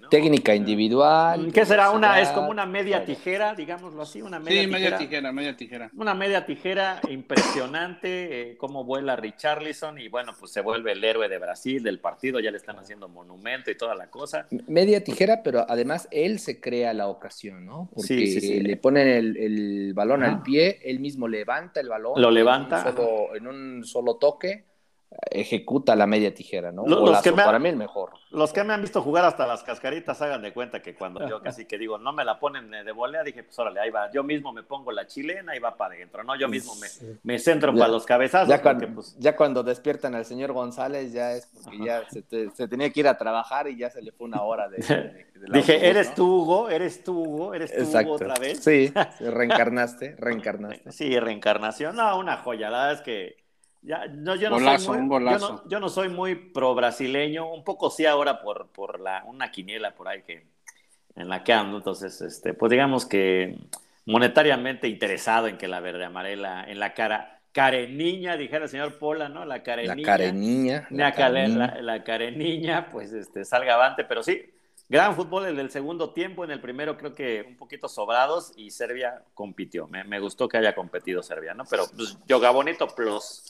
técnica 0.08 0.54
individual. 0.54 1.50
¿Qué 1.52 1.66
será? 1.66 1.90
Una, 1.90 2.20
es 2.20 2.28
como 2.28 2.50
una 2.50 2.64
media 2.64 3.04
tijera, 3.04 3.54
digámoslo 3.54 4.02
así, 4.02 4.22
una 4.22 4.38
media 4.38 4.62
sí, 4.62 4.66
media 4.68 4.96
tijera, 4.96 5.32
media 5.32 5.56
tijera. 5.56 5.90
Una 5.96 6.14
media 6.14 6.46
tijera 6.46 7.00
impresionante, 7.10 8.52
eh, 8.52 8.56
cómo 8.56 8.84
vuela 8.84 9.16
Richarlison 9.16 9.98
y 9.98 10.08
bueno, 10.08 10.32
pues 10.38 10.52
se 10.52 10.60
vuelve 10.60 10.92
el 10.92 11.02
héroe 11.02 11.28
de 11.28 11.38
Brasil, 11.38 11.82
del 11.82 11.98
partido, 11.98 12.38
ya 12.38 12.50
le 12.50 12.56
están 12.56 12.78
haciendo 12.78 13.08
monumento 13.08 13.70
y 13.70 13.76
toda 13.76 13.94
la 13.94 14.10
cosa. 14.10 14.46
Media 14.68 15.02
tijera, 15.02 15.42
pero 15.42 15.66
además 15.68 16.06
él 16.12 16.38
se 16.38 16.60
crea 16.60 16.94
la 16.94 17.08
ocasión, 17.08 17.66
¿no? 17.66 17.90
Porque 17.92 18.06
sí, 18.06 18.40
sí, 18.40 18.60
le 18.60 18.76
ponen 18.76 19.08
el, 19.08 19.36
el 19.36 19.92
balón 19.94 20.22
al 20.22 20.42
pie, 20.42 20.78
él 20.84 21.00
mismo 21.00 21.26
levanta 21.26 21.80
el 21.80 21.88
balón. 21.88 22.11
Lo 22.16 22.30
levanta. 22.30 22.94
en 23.34 23.46
un 23.46 23.84
solo 23.84 24.16
toque 24.16 24.71
ejecuta 25.30 25.96
la 25.96 26.06
media 26.06 26.34
tijera, 26.34 26.72
¿no? 26.72 26.86
Los, 26.86 27.22
que 27.22 27.32
para 27.32 27.58
mí 27.58 27.68
el 27.68 27.76
mejor. 27.76 28.12
Los 28.30 28.52
que 28.52 28.64
me 28.64 28.72
han 28.72 28.80
visto 28.80 29.02
jugar 29.02 29.24
hasta 29.24 29.46
las 29.46 29.62
cascaritas 29.62 30.20
hagan 30.22 30.42
de 30.42 30.52
cuenta 30.52 30.80
que 30.82 30.94
cuando 30.94 31.28
yo 31.28 31.40
casi 31.42 31.66
que 31.66 31.78
digo, 31.78 31.98
no 31.98 32.12
me 32.12 32.24
la 32.24 32.38
ponen 32.38 32.70
de 32.70 32.92
volea, 32.92 33.22
dije, 33.22 33.42
pues 33.42 33.58
órale, 33.58 33.80
ahí 33.80 33.90
va. 33.90 34.10
Yo 34.10 34.22
mismo 34.24 34.52
me 34.52 34.62
pongo 34.62 34.92
la 34.92 35.06
chilena 35.06 35.54
y 35.56 35.58
va 35.58 35.76
para 35.76 35.94
adentro, 35.94 36.24
¿no? 36.24 36.36
Yo 36.36 36.48
mismo 36.48 36.74
me, 36.76 36.88
me 37.22 37.38
centro 37.38 37.74
para 37.74 37.88
los 37.88 38.06
cabezazos. 38.06 38.48
Ya, 38.48 38.62
cuando, 38.62 38.88
pues, 38.94 39.16
ya 39.18 39.36
cuando 39.36 39.62
despiertan 39.62 40.14
al 40.14 40.24
señor 40.24 40.52
González, 40.52 41.12
ya 41.12 41.32
es 41.32 41.46
porque 41.64 41.78
ya 41.84 42.04
se, 42.08 42.68
tenía 42.68 42.90
que 42.90 43.00
ir 43.00 43.08
a 43.08 43.18
trabajar 43.18 43.68
y 43.68 43.76
ya 43.76 43.90
se 43.90 44.02
le 44.02 44.12
fue 44.12 44.26
una 44.26 44.42
hora 44.42 44.68
de. 44.68 45.26
dije, 45.52 45.88
¿eres 45.88 46.14
tú, 46.14 46.42
Hugo? 46.42 46.70
¿Eres 46.70 47.04
tú, 47.04 47.22
Hugo? 47.22 47.54
¿Eres 47.54 47.74
tú, 47.74 47.98
Hugo, 47.98 48.12
otra 48.12 48.34
vez? 48.34 48.62
Sí, 48.62 48.92
reencarnaste, 49.20 50.16
reencarnaste. 50.18 50.92
Sí, 50.92 51.18
reencarnación. 51.18 51.96
No, 51.96 52.18
una 52.18 52.38
joya. 52.38 52.70
La 52.70 52.78
verdad 52.78 52.92
es 52.94 53.00
que 53.02 53.41
no, 53.82 54.36
yo, 54.36 54.48
no 54.50 54.78
soy 54.78 55.00
muy, 55.00 55.24
yo, 55.66 55.80
no, 55.80 55.88
soy 55.88 56.08
muy 56.08 56.34
pro 56.34 56.74
brasileño, 56.74 57.52
un 57.52 57.64
poco 57.64 57.90
sí 57.90 58.06
ahora 58.06 58.40
por, 58.40 58.68
por 58.68 59.00
la, 59.00 59.24
una 59.26 59.50
quiniela 59.50 59.94
por 59.94 60.08
ahí 60.08 60.22
que 60.22 60.46
en 61.14 61.28
la 61.28 61.44
que 61.44 61.52
ando, 61.52 61.78
entonces, 61.78 62.20
este, 62.22 62.54
pues 62.54 62.70
digamos 62.70 63.04
que 63.04 63.58
monetariamente 64.06 64.88
interesado 64.88 65.46
en 65.46 65.58
que 65.58 65.68
la 65.68 65.80
verde 65.80 66.04
amarela 66.04 66.64
en 66.64 66.78
la 66.78 66.94
cara, 66.94 67.40
careniña, 67.52 68.36
dijera 68.36 68.64
el 68.64 68.70
señor 68.70 68.98
Pola, 68.98 69.28
¿no? 69.28 69.44
La 69.44 69.62
careniña. 69.62 69.94
La 69.94 70.02
careniña. 70.02 70.88
La, 70.90 71.80
la, 71.82 72.04
careniña, 72.04 72.88
pues 72.90 73.12
este, 73.12 73.44
salga 73.44 73.74
avante, 73.74 74.04
pero 74.04 74.22
sí, 74.22 74.42
gran 74.88 75.14
fútbol 75.14 75.46
el 75.46 75.56
del 75.56 75.70
segundo 75.70 76.10
tiempo, 76.12 76.44
en 76.44 76.50
el 76.50 76.60
primero 76.60 76.96
creo 76.96 77.14
que 77.14 77.44
un 77.46 77.56
poquito 77.56 77.88
sobrados 77.88 78.52
y 78.56 78.70
Serbia 78.70 79.22
compitió. 79.34 79.86
Me, 79.88 80.04
me 80.04 80.18
gustó 80.18 80.48
que 80.48 80.56
haya 80.56 80.74
competido 80.74 81.22
Serbia, 81.22 81.52
¿no? 81.52 81.64
Pero 81.68 81.84
pues, 81.94 82.16
Yoga 82.26 82.50
Bonito 82.50 82.86
Plus 82.88 83.44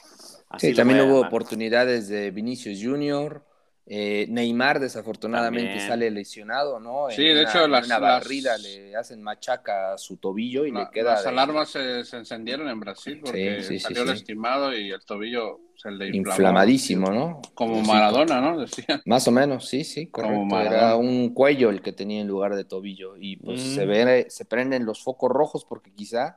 sí, 0.59 0.75
también 0.75 1.01
hubo 1.03 1.21
oportunidades 1.21 2.09
de 2.09 2.31
Vinicius 2.31 2.81
Junior. 2.83 3.45
Eh, 3.85 4.27
Neymar 4.29 4.79
desafortunadamente 4.79 5.81
sale 5.81 6.09
lesionado, 6.11 6.79
¿no? 6.79 7.11
Sí, 7.11 7.25
de 7.25 7.43
hecho, 7.43 7.67
las, 7.67 7.87
una 7.87 7.99
barrida 7.99 8.57
le 8.57 8.95
hacen 8.95 9.21
machaca 9.21 9.95
a 9.95 9.99
su 9.99 10.19
tobillo 10.19 10.65
y 10.65 10.71
le 10.71 10.89
queda. 10.93 11.15
Las 11.15 11.27
alarmas 11.27 11.71
se, 11.71 12.01
encendieron 12.17 12.69
en 12.69 12.79
Brasil 12.79 13.21
porque 13.23 13.81
salió 13.81 14.05
lastimado 14.05 14.73
y 14.73 14.93
el 14.93 15.05
tobillo 15.05 15.61
se 15.75 15.91
le 15.91 16.07
inflamó. 16.07 16.31
Inflamadísimo, 16.31 17.11
¿no? 17.11 17.43
Como 17.55 17.83
Maradona, 17.83 18.41
¿no? 18.41 18.61
Decía. 18.61 19.03
Más 19.05 19.27
o 19.27 19.33
menos, 19.33 19.69
sí, 19.69 19.83
sí, 19.83 20.07
correcto. 20.07 20.61
Era 20.61 20.95
un 20.95 21.35
cuello 21.35 21.71
el 21.71 21.83
que 21.83 21.93
tenía 21.93 22.21
en 22.21 22.29
lugar 22.29 22.55
de 22.55 22.65
tobillo 22.65 23.17
y 23.19 23.37
pues 23.37 23.61
se, 23.61 23.85
mm. 23.85 23.89
ve, 23.89 24.27
se 24.31 24.45
prenden 24.45 24.87
los 24.87 25.03
focos 25.03 25.31
rojos 25.31 25.65
porque 25.65 25.93
quizá 25.93 26.37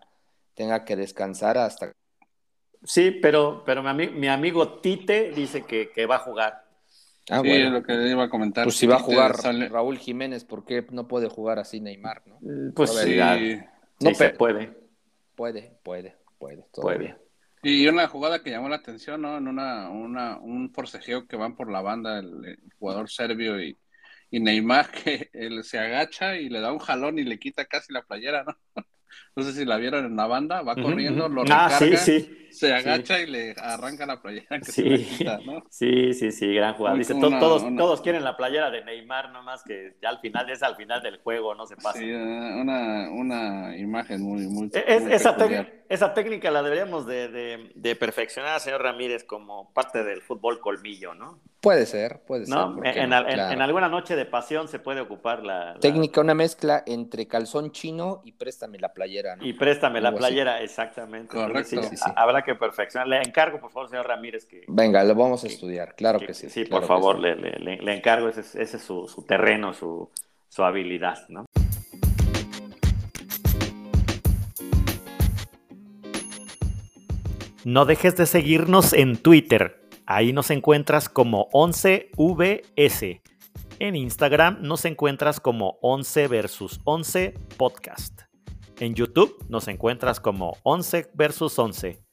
tenga 0.56 0.84
que 0.84 0.96
descansar 0.96 1.60
hasta 1.60 1.94
Sí, 2.86 3.12
pero, 3.12 3.64
pero 3.66 3.84
mi, 3.84 4.28
amigo 4.28 4.80
Tite 4.80 5.32
dice 5.32 5.64
que, 5.64 6.06
va 6.06 6.16
a 6.16 6.20
jugar. 6.20 6.66
Ah, 7.30 7.42
sí, 7.42 7.50
bueno. 7.50 7.68
es 7.68 7.72
lo 7.74 7.84
que 7.84 8.08
iba 8.08 8.24
a 8.24 8.30
comentar. 8.30 8.64
Pues 8.66 8.76
si 8.76 8.86
va 8.86 8.98
a 8.98 9.00
jugar 9.00 9.36
Raúl 9.72 9.98
Jiménez, 9.98 10.46
¿por 10.46 10.64
qué 10.64 10.86
no 10.92 11.08
puede 11.08 11.28
jugar 11.28 11.58
así 11.58 11.82
Neymar? 11.82 12.22
¿no? 12.28 12.38
Mm, 12.42 12.74
pues 12.74 12.92
sí, 12.92 13.18
no 14.00 14.14
se 14.14 14.30
puede. 14.30 14.74
Puede, 15.36 15.78
puede, 15.84 16.16
puede. 16.38 16.68
Puede. 16.72 17.18
Y 17.64 17.88
una 17.88 18.08
jugada 18.08 18.44
que 18.44 18.52
llamó 18.52 18.70
la 18.70 18.76
atención, 18.76 19.24
¿no? 19.24 19.38
En 19.38 19.48
una, 19.48 19.90
una, 19.90 20.38
un 20.38 20.72
forcejeo 20.72 21.28
que 21.28 21.36
van 21.36 21.56
por 21.56 21.72
la 21.72 21.82
banda 21.82 22.20
el, 22.20 22.60
jugador 22.78 23.10
serbio 23.10 23.60
y, 23.60 23.76
y 24.30 24.40
Neymar 24.40 24.92
que 25.04 25.32
él 25.34 25.64
se 25.64 25.80
agacha 25.80 26.38
y 26.38 26.50
le 26.50 26.60
da 26.60 26.72
un 26.72 26.80
jalón 26.80 27.18
y 27.18 27.24
le 27.24 27.40
quita 27.40 27.66
casi 27.66 27.92
la 27.92 28.04
playera, 28.04 28.44
¿no? 28.44 28.56
no 29.36 29.44
sé 29.44 29.54
si 29.54 29.66
la 29.66 29.78
vieron 29.78 30.06
en 30.06 30.16
la 30.16 30.28
banda, 30.28 30.62
va 30.62 30.76
corriendo, 30.76 31.28
lo 31.28 31.42
ah, 31.50 31.70
recarga, 31.80 31.98
se 32.56 32.74
agacha 32.74 33.20
y 33.20 33.28
le 33.28 33.56
arranca 33.58 34.06
la 34.06 34.22
playera 34.22 34.60
que 34.60 34.72
sí. 34.72 34.98
Se 35.04 35.24
¿no? 35.24 35.64
sí, 35.70 36.14
sí, 36.14 36.32
sí, 36.32 36.54
gran 36.54 36.74
jugada. 36.76 36.98
Dice, 36.98 37.14
todos, 37.14 37.64
todos 37.76 38.02
quieren 38.02 38.24
la 38.24 38.38
playera 38.38 38.72
de 38.72 38.84
Neymar, 38.84 39.32
nomás 39.32 39.64
que 39.64 39.96
ya 40.02 40.10
al 40.10 40.20
final 40.20 40.50
es 40.50 40.64
al 40.64 40.76
final 40.76 41.02
del 41.02 41.18
juego, 41.18 41.56
no 41.56 41.66
se 41.66 41.76
pasa. 41.76 42.00
Sí, 42.00 42.12
una, 42.12 43.10
una 43.12 43.78
imagen 43.78 44.22
muy, 44.22 44.48
muy, 44.48 44.70
es, 44.74 45.04
esa, 45.08 45.36
esa 45.90 46.14
técnica 46.14 46.50
la 46.52 46.64
deberíamos 46.64 47.06
de, 47.06 47.98
perfeccionar, 48.00 48.60
señor 48.60 48.82
Ramírez, 48.82 49.24
como 49.24 49.72
parte 49.74 50.04
del 50.04 50.22
fútbol 50.22 50.60
colmillo, 50.60 51.14
¿no? 51.14 51.40
Puede 51.62 51.86
ser, 51.86 52.22
puede 52.26 52.46
ser. 52.46 52.58
En, 52.84 53.14
alguna 53.14 53.90
noche 53.90 54.16
de 54.16 54.26
pasión 54.26 54.68
se 54.68 54.80
puede 54.80 55.02
ocupar 55.02 55.44
la, 55.44 55.76
Técnica, 55.80 56.22
una 56.22 56.36
mezcla 56.36 56.84
entre 56.86 57.28
calzón 57.28 57.72
chino 57.72 58.22
y 58.24 58.34
préstame 58.34 58.78
la 58.78 58.94
playera, 58.94 59.36
¿no? 59.36 59.46
Y 59.46 59.54
préstame 59.54 60.02
la 60.02 60.14
playera, 60.14 60.62
exactamente. 60.62 61.36
Correcto. 61.36 61.82
Habrá 62.16 62.44
que 62.46 62.56
perfeccionar. 62.56 63.08
Le 63.08 63.18
encargo, 63.18 63.60
por 63.60 63.72
favor, 63.72 63.90
señor 63.90 64.08
Ramírez, 64.08 64.46
que... 64.46 64.64
Venga, 64.68 65.04
lo 65.04 65.16
vamos 65.16 65.44
a 65.44 65.48
estudiar, 65.48 65.96
claro 65.96 66.20
que, 66.20 66.34
sí. 66.34 66.50
Sí, 66.50 66.64
por 66.66 66.86
favor, 66.86 67.20
le, 67.20 67.94
encargo, 67.94 68.30
ese, 68.30 68.62
es 68.62 68.72
su, 68.82 69.08
su 69.08 69.24
terreno, 69.24 69.74
su, 69.74 70.10
su 70.48 70.64
habilidad, 70.64 71.28
¿no? 71.28 71.46
No 77.66 77.86
dejes 77.86 78.16
de 78.16 78.28
seguirnos 78.28 78.94
en 78.94 79.18
Twitter. 79.18 79.82
Ahí 80.06 80.34
nos 80.34 80.52
encuentras 80.52 81.10
como 81.10 81.50
11VS. 81.50 83.22
En 83.80 83.96
Instagram 83.96 84.60
nos 84.62 84.86
encuentras 84.86 85.40
como 85.40 85.80
11 85.82 86.28
versus 86.28 86.80
11 86.84 87.34
podcast. 87.58 88.22
En 88.80 88.94
YouTube 88.94 89.44
nos 89.50 89.68
encuentras 89.68 90.20
como 90.20 90.58
11 90.64 91.10
versus 91.16 91.58
11. 91.58 92.05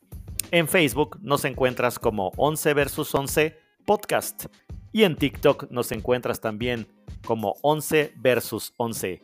En 0.53 0.69
Facebook 0.69 1.19
nos 1.23 1.47
encuentras 1.47 1.99
como 1.99 2.31
11 2.37 2.75
versus 2.75 3.15
11 3.15 3.57
podcast. 3.87 4.45
Y 4.93 5.05
en 5.05 5.17
TikTok 5.17 5.71
nos 5.71 5.91
encuentras 5.93 6.43
también 6.43 6.87
como 7.25 7.55
11 7.63 8.13
versus 8.17 8.75
11. 8.77 9.23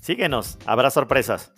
Síguenos, 0.00 0.58
habrá 0.66 0.90
sorpresas. 0.90 1.52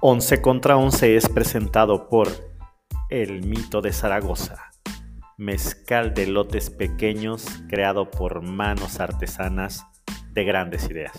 11 0.00 0.42
contra 0.42 0.76
11 0.76 1.16
es 1.16 1.30
presentado 1.30 2.10
por 2.10 2.28
El 3.08 3.46
Mito 3.46 3.80
de 3.80 3.94
Zaragoza, 3.94 4.73
mezcal 5.36 6.14
de 6.14 6.26
lotes 6.26 6.70
pequeños 6.70 7.44
creado 7.68 8.10
por 8.10 8.42
manos 8.42 9.00
artesanas 9.00 9.84
de 10.32 10.44
grandes 10.44 10.88
ideas. 10.88 11.12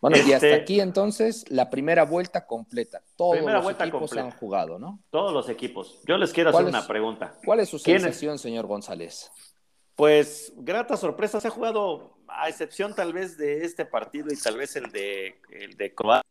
Bueno, 0.00 0.16
y 0.16 0.32
hasta 0.32 0.46
este 0.46 0.54
aquí 0.54 0.80
entonces 0.80 1.44
la 1.50 1.70
primera 1.70 2.04
vuelta 2.04 2.46
completa. 2.46 3.02
Todos 3.16 3.42
los 3.42 3.70
equipos 3.80 4.16
han 4.16 4.30
jugado, 4.30 4.78
¿no? 4.78 5.02
Todos 5.10 5.32
los 5.32 5.48
equipos. 5.48 6.00
Yo 6.06 6.16
les 6.18 6.32
quiero 6.32 6.50
hacer 6.50 6.66
una 6.66 6.86
pregunta. 6.86 7.34
¿Cuál 7.44 7.60
es 7.60 7.68
su 7.68 7.78
sensación, 7.78 8.38
señor 8.38 8.66
González? 8.66 9.30
Pues 9.96 10.52
grata 10.56 10.96
sorpresa, 10.96 11.40
se 11.40 11.48
ha 11.48 11.50
jugado, 11.50 12.16
a 12.28 12.48
excepción 12.48 12.94
tal 12.94 13.12
vez 13.12 13.36
de 13.36 13.64
este 13.64 13.84
partido 13.84 14.28
y 14.32 14.36
tal 14.36 14.56
vez 14.56 14.76
el 14.76 14.92
de, 14.92 15.40
el 15.50 15.76
de 15.76 15.92
Croacia. 15.92 16.22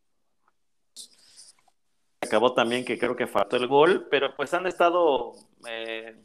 Acabó 2.28 2.54
también 2.54 2.86
que 2.86 3.00
creo 3.00 3.16
que 3.16 3.28
faltó 3.28 3.56
el 3.56 3.68
gol, 3.68 4.08
pero 4.12 4.36
pues 4.36 4.54
han 4.54 4.68
estado 4.68 5.34
eh, 5.68 6.16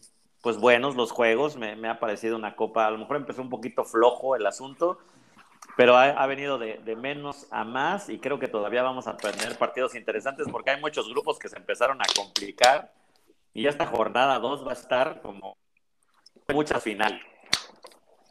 pues 0.42 0.58
buenos 0.58 0.96
los 0.96 1.12
juegos. 1.12 1.56
Me, 1.56 1.88
ha 1.88 2.00
parecido 2.00 2.36
una 2.36 2.56
copa, 2.56 2.86
a 2.86 2.90
lo 2.90 2.98
mejor 2.98 3.16
empezó 3.16 3.40
un 3.40 3.50
poquito 3.50 3.84
flojo 3.84 4.36
el 4.36 4.44
asunto, 4.46 4.98
pero 5.76 5.96
ha, 5.96 6.26
venido 6.26 6.58
de, 6.58 6.78
de, 6.78 6.96
menos 6.96 7.46
a 7.50 7.64
más 7.64 8.08
y 8.08 8.18
creo 8.18 8.38
que 8.38 8.48
todavía 8.48 8.82
vamos 8.82 9.06
a 9.06 9.16
tener 9.16 9.56
partidos 9.56 9.94
interesantes 9.94 10.46
porque 10.50 10.70
hay 10.70 10.80
muchos 10.80 11.08
grupos 11.08 11.38
que 11.38 11.48
se 11.48 11.56
empezaron 11.56 12.00
a 12.02 12.04
complicar 12.14 12.92
y 13.54 13.66
esta 13.66 13.86
jornada 13.86 14.38
2 14.38 14.66
va 14.66 14.70
a 14.70 14.74
estar 14.74 15.22
como 15.22 15.56
mucha 16.48 16.80
final. 16.80 17.20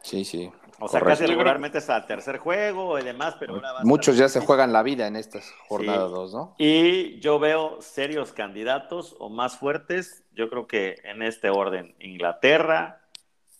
Sí, 0.02 0.24
sí. 0.24 0.52
O 0.84 0.88
sea, 0.88 1.00
casi 1.00 1.26
regularmente 1.26 1.78
es 1.78 1.88
al 1.90 2.06
tercer 2.06 2.38
juego 2.38 2.98
y 2.98 3.02
demás, 3.02 3.36
pero 3.38 3.54
ahora 3.54 3.74
Muchos 3.84 4.16
ya 4.16 4.28
se 4.28 4.40
juegan 4.40 4.72
la 4.72 4.82
vida 4.82 5.06
en 5.06 5.16
estas 5.16 5.50
jornadas 5.68 6.10
dos, 6.10 6.34
¿no? 6.34 6.54
Y 6.58 7.18
yo 7.20 7.38
veo 7.38 7.80
serios 7.80 8.32
candidatos 8.32 9.16
o 9.18 9.28
más 9.30 9.56
fuertes, 9.56 10.24
yo 10.32 10.50
creo 10.50 10.66
que 10.66 10.96
en 11.04 11.22
este 11.22 11.50
orden, 11.50 11.94
Inglaterra, 12.00 13.00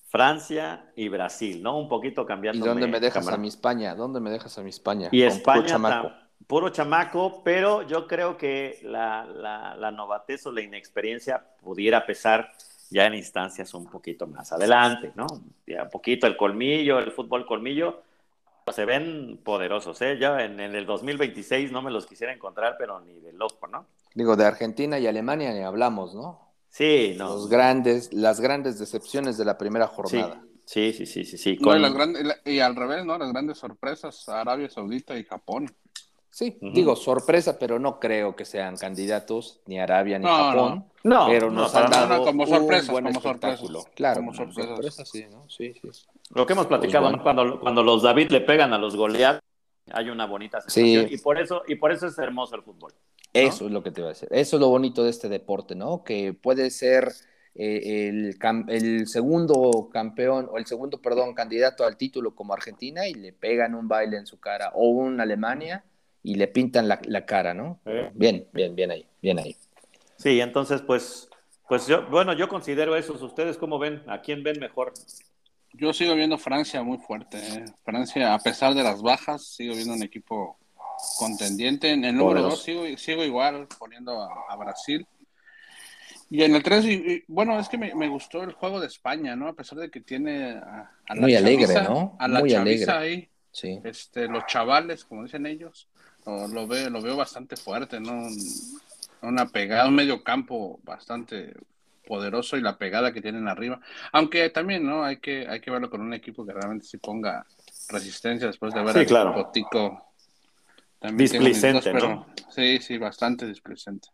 Francia 0.09 0.93
y 0.95 1.09
Brasil, 1.09 1.63
¿no? 1.63 1.79
Un 1.79 1.89
poquito 1.89 2.27
cambiando. 2.27 2.65
¿Y 2.65 2.69
dónde 2.69 2.87
me 2.87 3.01
dejas 3.01 3.29
a 3.29 3.37
mi 3.39 3.49
España? 3.49 3.95
¿Dónde 3.95 4.21
me 4.21 4.31
dejas 4.31 4.59
a 4.59 4.63
mi 4.63 4.71
España? 4.71 5.09
Y 5.11 5.23
España, 5.23 5.61
puro 5.63 5.67
chamaco. 5.69 6.13
puro 6.47 6.69
chamaco, 6.69 7.43
pero 7.45 7.83
yo 7.83 8.07
creo 8.07 8.37
que 8.37 8.79
la, 8.83 9.25
la, 9.25 9.75
la 9.77 9.91
novatez 9.91 10.45
o 10.47 10.53
la 10.53 10.61
inexperiencia 10.61 11.47
pudiera 11.63 12.05
pesar 12.05 12.51
ya 12.93 13.07
en 13.07 13.15
instancias 13.15 13.75
un 13.75 13.87
poquito 13.87 14.27
más 14.27 14.53
adelante, 14.53 15.13
¿no? 15.15 15.27
Ya 15.67 15.85
un 15.85 15.91
poquito 15.91 16.27
el 16.27 16.37
colmillo, 16.37 16.99
el 16.99 17.11
fútbol 17.11 17.47
colmillo, 17.47 18.03
se 18.71 18.85
ven 18.85 19.41
poderosos, 19.43 20.01
¿eh? 20.03 20.19
Ya 20.21 20.45
en, 20.45 20.61
el 20.61 20.87
2026 20.87 21.73
no 21.73 21.83
me 21.83 21.91
los 21.91 22.07
quisiera 22.07 22.33
encontrar, 22.33 22.77
pero 22.79 23.01
ni 23.01 23.19
de 23.21 23.33
loco, 23.33 23.67
¿no? 23.67 23.87
Digo, 24.15 24.37
de 24.37 24.45
Argentina 24.45 24.99
y 24.99 25.07
Alemania 25.07 25.53
ni 25.53 25.61
hablamos, 25.61 26.15
¿no? 26.15 26.53
Sí, 26.69 27.15
no. 27.19 27.35
Los 27.35 27.49
grandes, 27.49 28.13
las 28.13 28.41
grandes 28.41 28.79
decepciones 28.79 29.37
de 29.37 29.45
la 29.45 29.59
primera 29.59 29.87
jornada. 29.87 30.43
Sí, 30.65 30.93
sí, 30.93 31.07
sí, 31.07 31.25
sí, 31.25 31.37
sí. 31.37 31.59
y, 32.45 32.61
al 32.61 32.77
revés, 32.77 33.05
¿no? 33.05 33.19
Las 33.19 33.33
grandes 33.33 33.59
sorpresas, 33.59 34.29
Arabia 34.29 34.71
Saudita 34.71 35.19
y 35.19 35.25
Japón. 35.25 35.67
Sí, 36.33 36.57
digo 36.63 36.97
sorpresa, 36.97 37.59
pero 37.59 37.79
no 37.79 38.01
creo 38.01 38.35
que 38.35 38.47
sean 38.47 38.79
candidatos 38.79 39.61
ni 39.67 39.79
Arabia 39.79 40.19
ni 40.19 40.25
Japón. 40.25 40.87
No, 41.05 41.27
pero 41.27 41.51
nos 41.51 41.75
han 41.75 41.91
dado 41.91 42.25
como 42.25 42.47
sorpresa, 42.47 42.91
un 42.91 43.03
buen 43.03 43.15
como 43.15 43.85
Claro, 43.95 44.21
como 44.21 44.33
sorpresa, 44.33 45.05
sí, 45.05 45.27
¿no? 45.31 45.47
Sí, 45.51 45.75
sí. 45.75 46.07
Lo 46.35 46.47
que 46.47 46.55
hemos 46.55 46.69
platicado, 46.69 47.11
pues 47.11 47.21
cuando, 47.21 47.61
cuando 47.61 47.83
los 47.83 48.03
David 48.03 48.31
le 48.31 48.41
pegan 48.41 48.73
a 48.73 48.79
los 48.79 48.97
Goliath, 48.97 49.41
hay 49.91 50.09
una 50.09 50.25
bonita 50.25 50.63
sensación. 50.63 51.09
Y 51.11 51.19
por 51.19 51.39
eso, 51.39 51.65
y 51.69 51.75
por 51.75 51.93
eso 51.93 52.07
es 52.07 52.17
hermoso 52.19 52.57
el 52.57 52.63
fútbol. 52.63 52.95
Eso 53.35 53.67
es 53.67 53.71
lo 53.71 53.83
que 53.83 53.91
te 53.91 54.01
voy 54.01 54.09
a 54.09 54.13
decir. 54.15 54.29
Eso 54.33 54.57
es 54.57 54.61
lo 54.61 54.71
bonito 54.71 55.05
de 55.05 55.11
este 55.11 55.29
deporte, 55.29 55.75
¿no? 55.75 56.03
Que 56.03 56.33
puede 56.33 56.71
ser 56.71 57.13
eh, 57.55 58.09
el, 58.09 58.39
el, 58.69 59.07
segundo 59.07 59.91
campeón, 59.93 60.49
o 60.51 60.57
el 60.57 60.65
segundo, 60.65 61.03
perdón, 61.03 61.35
candidato 61.35 61.85
al 61.85 61.99
título 61.99 62.35
como 62.35 62.55
Argentina 62.55 63.07
y 63.07 63.13
le 63.13 63.35
pegan 63.35 63.75
un 63.75 63.87
baile 63.87 64.17
en 64.17 64.25
su 64.25 64.41
cara, 64.41 64.71
o 64.75 64.89
un 64.89 65.21
Alemania 65.21 65.85
y 66.23 66.37
le 66.37 66.47
pintan 66.47 66.89
la, 66.89 67.27
cara, 67.27 67.55
¿no? 67.55 67.81
Bien, 68.15 68.47
bien, 68.53 68.75
bien 68.75 68.91
ahí, 68.91 69.07
bien 69.21 69.39
ahí. 69.39 69.57
Sí, 70.17 70.41
entonces, 70.41 70.83
pues, 70.83 71.29
pues 71.69 71.87
yo, 71.87 72.07
bueno, 72.07 72.33
yo 72.33 72.49
considero 72.49 72.97
eso. 72.97 73.13
¿Ustedes 73.15 73.57
cómo 73.57 73.79
ven? 73.79 74.03
¿A 74.07 74.21
quién 74.21 74.43
ven 74.43 74.61
mejor? 74.61 74.93
Yo 75.73 75.93
sigo 75.93 76.15
viendo 76.15 76.39
Francia 76.39 76.83
muy 76.83 76.99
fuerte. 76.99 77.39
¿eh? 77.39 77.65
Francia, 77.85 78.35
a 78.35 78.39
pesar 78.39 78.75
de 78.75 78.83
las 78.83 79.03
bajas, 79.03 79.45
sigo 79.45 79.75
viendo 79.75 79.95
un 79.95 80.03
equipo 80.03 80.59
contendiente. 81.19 81.91
En 81.91 82.05
el 82.05 82.17
número 82.17 82.43
dos 82.43 82.63
sigo, 82.63 82.85
sigo 82.97 83.25
igual 83.25 83.67
poniendo 83.79 84.21
a, 84.23 84.57
Brasil. 84.57 85.07
Y 86.31 86.43
en 86.45 86.55
el 86.55 86.63
3, 86.63 87.25
bueno, 87.29 87.59
es 87.59 87.69
que 87.69 87.77
me, 87.77 88.09
gustó 88.09 88.43
el 88.43 88.53
juego 88.53 88.81
de 88.81 88.87
España, 88.87 89.37
¿no? 89.37 89.49
A 89.49 89.53
pesar 89.55 89.79
de 89.79 89.91
que 89.91 90.01
tiene 90.01 90.53
a, 90.53 90.91
la 91.09 91.21
Muy 91.21 91.35
alegre, 91.35 91.83
¿no? 91.83 92.17
A 92.19 92.29
la 92.29 92.41
Muy 92.41 92.55
alegre. 92.55 92.91
ahí. 92.91 93.29
Sí. 93.51 93.81
Este, 93.85 94.29
los 94.29 94.47
chavales, 94.47 95.05
como 95.05 95.25
dicen 95.25 95.45
ellos, 95.45 95.89
lo, 96.27 96.67
veo, 96.67 96.91
lo 96.91 97.03
veo 97.03 97.17
bastante 97.17 97.57
fuerte, 97.57 98.01
¿no? 98.01 98.29
Una 99.23 99.47
pegada, 99.47 99.89
un 99.89 99.95
medio 99.95 100.23
campo 100.23 100.81
bastante 100.83 101.55
poderoso 102.07 102.57
y 102.57 102.61
la 102.61 102.79
pegada 102.79 103.13
que 103.13 103.23
tienen 103.23 103.49
arriba. 103.49 103.81
Aunque 104.13 104.51
también, 104.51 104.85
¿no? 104.85 105.05
Hay 105.05 105.19
que, 105.19 105.47
hay 105.49 105.61
que 105.61 105.71
verlo 105.71 105.91
con 105.91 106.01
un 106.01 106.15
equipo 106.15 106.45
que 106.45 106.53
realmente 106.53 106.87
sí 106.87 106.99
ponga 106.99 107.47
resistencia 107.89 108.47
después 108.47 108.75
de 108.75 108.83
ver 108.83 108.99
sí, 108.99 109.07
claro. 109.07 109.33
Botico. 109.33 110.09
Displicente, 111.15 111.93
¿no? 111.93 112.27
Sí, 112.51 112.79
sí, 112.79 112.99
bastante 112.99 113.47
displicente. 113.47 114.09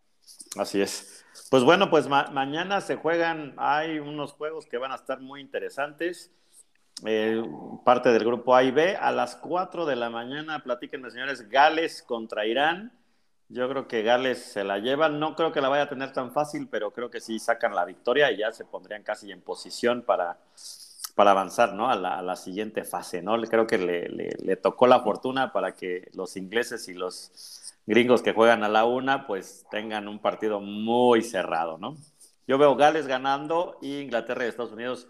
Así 0.57 0.81
es. 0.81 1.25
Pues 1.49 1.63
bueno, 1.63 1.89
pues 1.89 2.07
mañana 2.07 2.81
se 2.81 2.95
juegan, 2.95 3.53
hay 3.57 3.99
unos 3.99 4.33
juegos 4.33 4.65
que 4.65 4.77
van 4.77 4.91
a 4.91 4.95
estar 4.95 5.19
muy 5.19 5.41
interesantes. 5.41 6.31
Eh, 7.05 7.43
parte 7.85 8.11
del 8.11 8.25
grupo 8.25 8.55
A 8.55 8.63
y 8.63 8.71
B. 8.71 8.95
A 8.95 9.11
las 9.11 9.35
4 9.35 9.85
de 9.85 9.95
la 9.95 10.09
mañana, 10.09 10.63
platíquenme, 10.63 11.11
señores, 11.11 11.49
Gales 11.49 12.03
contra 12.03 12.45
Irán. 12.45 12.91
Yo 13.47 13.67
creo 13.69 13.87
que 13.87 14.03
Gales 14.03 14.43
se 14.43 14.63
la 14.63 14.77
lleva. 14.79 15.09
No 15.09 15.35
creo 15.35 15.51
que 15.51 15.61
la 15.61 15.69
vaya 15.69 15.83
a 15.83 15.89
tener 15.89 16.13
tan 16.13 16.31
fácil, 16.31 16.67
pero 16.69 16.91
creo 16.91 17.09
que 17.09 17.19
sí 17.19 17.39
sacan 17.39 17.73
la 17.73 17.85
victoria 17.85 18.31
y 18.31 18.37
ya 18.37 18.51
se 18.51 18.65
pondrían 18.65 19.03
casi 19.03 19.31
en 19.31 19.41
posición 19.41 20.03
para, 20.03 20.37
para 21.15 21.31
avanzar 21.31 21.73
¿no? 21.73 21.89
a, 21.89 21.95
la, 21.95 22.35
siguiente 22.35 22.83
fase. 22.83 23.21
¿no? 23.21 23.41
Creo 23.41 23.65
que 23.65 23.77
le, 23.77 24.07
le, 24.07 24.55
tocó 24.55 24.85
la 24.85 24.99
fortuna 24.99 25.51
para 25.51 25.73
que 25.73 26.09
los 26.13 26.37
ingleses 26.37 26.87
y 26.89 26.93
los 26.93 27.73
gringos 27.87 28.21
que 28.21 28.33
juegan 28.33 28.63
a 28.63 28.69
la 28.69 28.85
una, 28.85 29.25
pues 29.25 29.65
tengan 29.71 30.07
un 30.07 30.19
partido 30.19 30.59
muy 30.59 31.23
cerrado. 31.23 31.79
¿no? 31.79 31.97
Yo 32.47 32.57
veo 32.57 32.75
Gales 32.75 33.07
ganando 33.07 33.79
y 33.81 33.99
Inglaterra 33.99 34.45
y 34.45 34.49
Estados 34.49 34.73
Unidos 34.73 35.07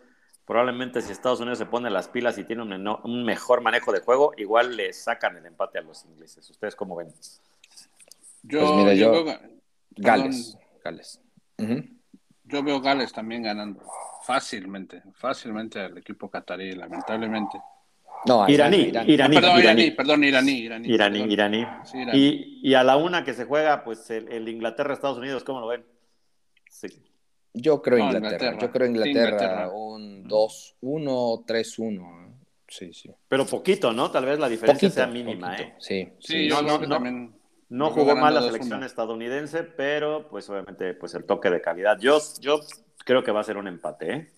Probablemente 0.49 1.03
si 1.03 1.11
Estados 1.11 1.39
Unidos 1.41 1.59
se 1.59 1.67
pone 1.67 1.91
las 1.91 2.07
pilas 2.07 2.35
y 2.39 2.43
tiene 2.43 2.63
un, 2.63 3.23
mejor 3.23 3.61
manejo 3.61 3.91
de 3.91 3.99
juego, 3.99 4.33
igual 4.35 4.75
le 4.75 4.91
sacan 4.93 5.37
el 5.37 5.45
empate 5.45 5.77
a 5.77 5.83
los 5.83 6.03
ingleses. 6.05 6.49
¿Ustedes 6.49 6.75
cómo 6.75 6.95
ven? 6.95 7.13
Yo, 8.41 8.83
pues 8.83 8.97
yo, 8.97 9.25
Gales, 9.91 10.57
Gales. 10.83 11.21
Yo 12.45 12.63
veo 12.63 12.81
Gales 12.81 13.13
también 13.13 13.43
ganando 13.43 13.83
fácilmente, 14.23 15.03
fácilmente 15.13 15.81
al 15.81 15.95
equipo 15.99 16.31
catarí, 16.31 16.71
lamentablemente. 16.71 17.61
No, 18.25 18.49
Iraní, 18.49 18.91
iraní, 19.05 19.15
perdón, 19.15 19.31
iraní, 19.31 19.61
iraní. 19.61 19.91
perdón, 19.91 20.23
iraní, 20.23 20.51
iraní. 20.51 20.89
Iraní, 20.89 21.19
perdón. 21.19 21.31
iraní. 21.31 21.67
Sí, 21.83 21.97
iraní. 21.99 22.19
Y, 22.19 22.59
y 22.63 22.73
a 22.73 22.83
la 22.83 22.97
una 22.97 23.23
que 23.23 23.35
se 23.35 23.45
juega, 23.45 23.83
pues 23.83 24.09
el, 24.09 24.27
el 24.31 24.49
Inglaterra-Estados 24.49 25.19
Unidos, 25.19 25.43
¿cómo 25.43 25.59
lo 25.59 25.67
ven? 25.67 25.85
Sí. 26.71 26.87
Yo 27.53 27.81
creo 27.81 27.97
No, 27.99 28.05
Inglaterra. 28.05 28.35
Inglaterra. 28.35 28.59
Yo 28.61 28.71
creo 28.71 28.87
Inglaterra, 28.87 29.29
Inglaterra. 29.31 29.69
un 29.71 30.23
2-1, 30.29 31.45
3-1. 31.45 32.25
¿eh? 32.27 32.33
Sí, 32.67 32.93
sí. 32.93 33.11
Pero 33.27 33.45
poquito, 33.45 33.91
¿no? 33.91 34.11
Tal 34.11 34.25
vez 34.25 34.37
la 34.39 34.47
diferencia 34.47 34.87
Poquito, 34.89 34.93
sea 35.03 35.07
mínima, 35.07 35.51
poquito. 35.51 35.69
¿eh? 35.69 35.75
Sí, 35.79 36.09
Sí, 36.19 36.33
sí. 36.43 36.49
yo 36.49 36.61
no, 36.61 36.79
también. 36.87 37.33
No 37.69 37.91
jugó 37.91 38.15
mal 38.15 38.33
la 38.33 38.41
selección 38.41 38.81
2-1. 38.81 38.85
estadounidense, 38.85 39.63
pero 39.63 40.27
pues 40.29 40.49
obviamente 40.49 40.93
pues 40.95 41.13
el 41.15 41.23
toque 41.25 41.49
de 41.49 41.61
calidad. 41.61 41.99
Yo, 41.99 42.19
yo 42.39 42.59
creo 43.05 43.23
que 43.23 43.31
va 43.31 43.41
a 43.41 43.43
ser 43.43 43.57
un 43.57 43.67
empate, 43.67 44.13
¿eh? 44.13 44.31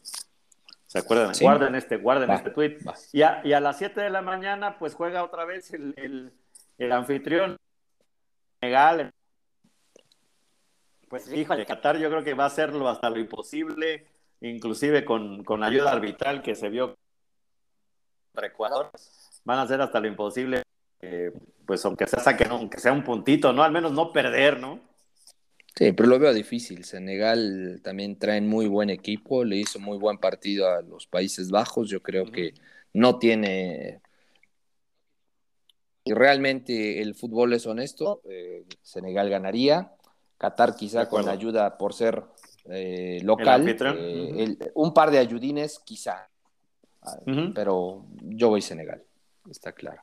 ¿Se 0.88 1.00
acuerdan? 1.00 1.34
Sí. 1.34 1.46
Guarden 1.46 1.76
este, 1.76 1.96
guarden 1.98 2.30
Va, 2.30 2.36
este 2.36 2.50
tweet. 2.52 2.78
Y 3.14 3.22
a, 3.22 3.42
y 3.46 3.54
a 3.54 3.62
las 3.62 3.78
7 3.78 4.02
de 4.02 4.10
la 4.10 4.22
mañana 4.22 4.78
pues 4.78 4.94
juega 4.96 5.24
otra 5.24 5.46
vez 5.46 5.74
el, 5.74 5.94
el, 5.98 6.34
el 6.78 6.92
anfitrión 6.92 7.58
Senegal. 8.60 9.12
Pues 11.12 11.32
híjole, 11.32 11.66
Qatar 11.66 11.98
yo 12.00 12.10
creo 12.10 12.24
que 12.24 12.34
va 12.34 12.46
a 12.46 12.48
hacerlo 12.48 12.88
hasta 12.88 13.10
lo 13.10 13.20
imposible, 13.20 14.08
inclusive 14.40 15.06
con, 15.06 15.44
con 15.44 15.62
ayuda 15.62 15.92
arbitral 15.92 16.42
que 16.42 16.56
se 16.56 16.70
vio 16.70 16.96
contra 18.32 18.48
Ecuador. 18.48 18.90
Van 19.44 19.60
a 19.60 19.64
hacer 19.64 19.82
hasta 19.82 20.00
lo 20.00 20.08
imposible 20.08 20.64
eh, 21.02 21.32
pues 21.66 21.84
aunque 21.86 22.08
sea 22.08 22.20
saquen, 22.20 22.52
aunque 22.52 22.80
sea 22.80 22.94
un 22.94 23.04
puntito, 23.04 23.52
¿no? 23.52 23.62
Al 23.62 23.74
menos 23.74 23.92
no 23.92 24.14
perder, 24.14 24.58
¿no? 24.58 24.80
Sí, 25.76 25.92
pero 25.92 26.08
lo 26.08 26.18
veo 26.18 26.34
difícil. 26.34 26.86
Senegal 26.86 27.82
también 27.84 28.18
traen 28.18 28.48
muy 28.48 28.68
buen 28.68 28.90
equipo, 28.90 29.44
le 29.44 29.58
hizo 29.58 29.80
muy 29.80 29.98
buen 29.98 30.18
partido 30.18 30.70
a 30.70 30.82
los 30.82 31.08
Países 31.08 31.52
Bajos. 31.52 31.90
Yo 31.90 32.02
creo 32.02 32.32
que 32.32 32.54
no 32.94 33.20
tiene. 33.20 34.00
Y 36.06 36.14
realmente 36.14 37.02
el 37.02 37.16
fútbol 37.16 37.52
es 37.52 37.66
honesto. 37.66 38.22
eh, 38.30 38.64
Senegal 38.82 39.30
ganaría. 39.30 39.92
Qatar 40.42 40.76
quizá 40.76 41.08
con 41.08 41.30
ayuda 41.30 41.78
por 41.78 41.94
ser 41.94 42.24
eh, 42.66 43.20
local. 43.24 43.68
eh, 43.70 44.34
el- 44.44 44.72
un 44.74 44.92
par 44.92 45.12
de 45.12 45.20
ayudines 45.20 45.80
quizá. 45.86 46.28
Ah. 47.04 47.18
Pero 47.54 48.06
yo 48.24 48.50
voy 48.50 48.62
Senegal, 48.64 49.04
está 49.52 49.72
claro. 49.72 50.02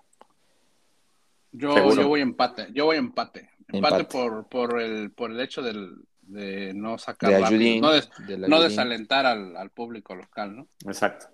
Yo, 1.51 1.75
yo 1.95 2.07
voy 2.09 2.21
empate, 2.21 2.69
yo 2.73 2.85
voy 2.85 2.99
empate. 2.99 3.51
Empate, 3.71 3.97
Empate. 3.97 4.05
por, 4.05 4.47
por, 4.49 4.81
el, 4.81 5.11
por 5.11 5.31
el 5.31 5.41
hecho 5.41 5.61
del, 5.61 5.97
de 6.23 6.73
no 6.73 6.99
sacar 6.99 7.31
De 7.31 7.37
ayudín. 7.45 7.81
no, 7.83 7.91
des- 7.93 8.09
desalentar 8.29 9.27
al, 9.27 9.57
al 9.57 9.71
público 9.71 10.15
local, 10.15 10.57
¿no? 10.57 10.69
Exacto. 10.87 11.27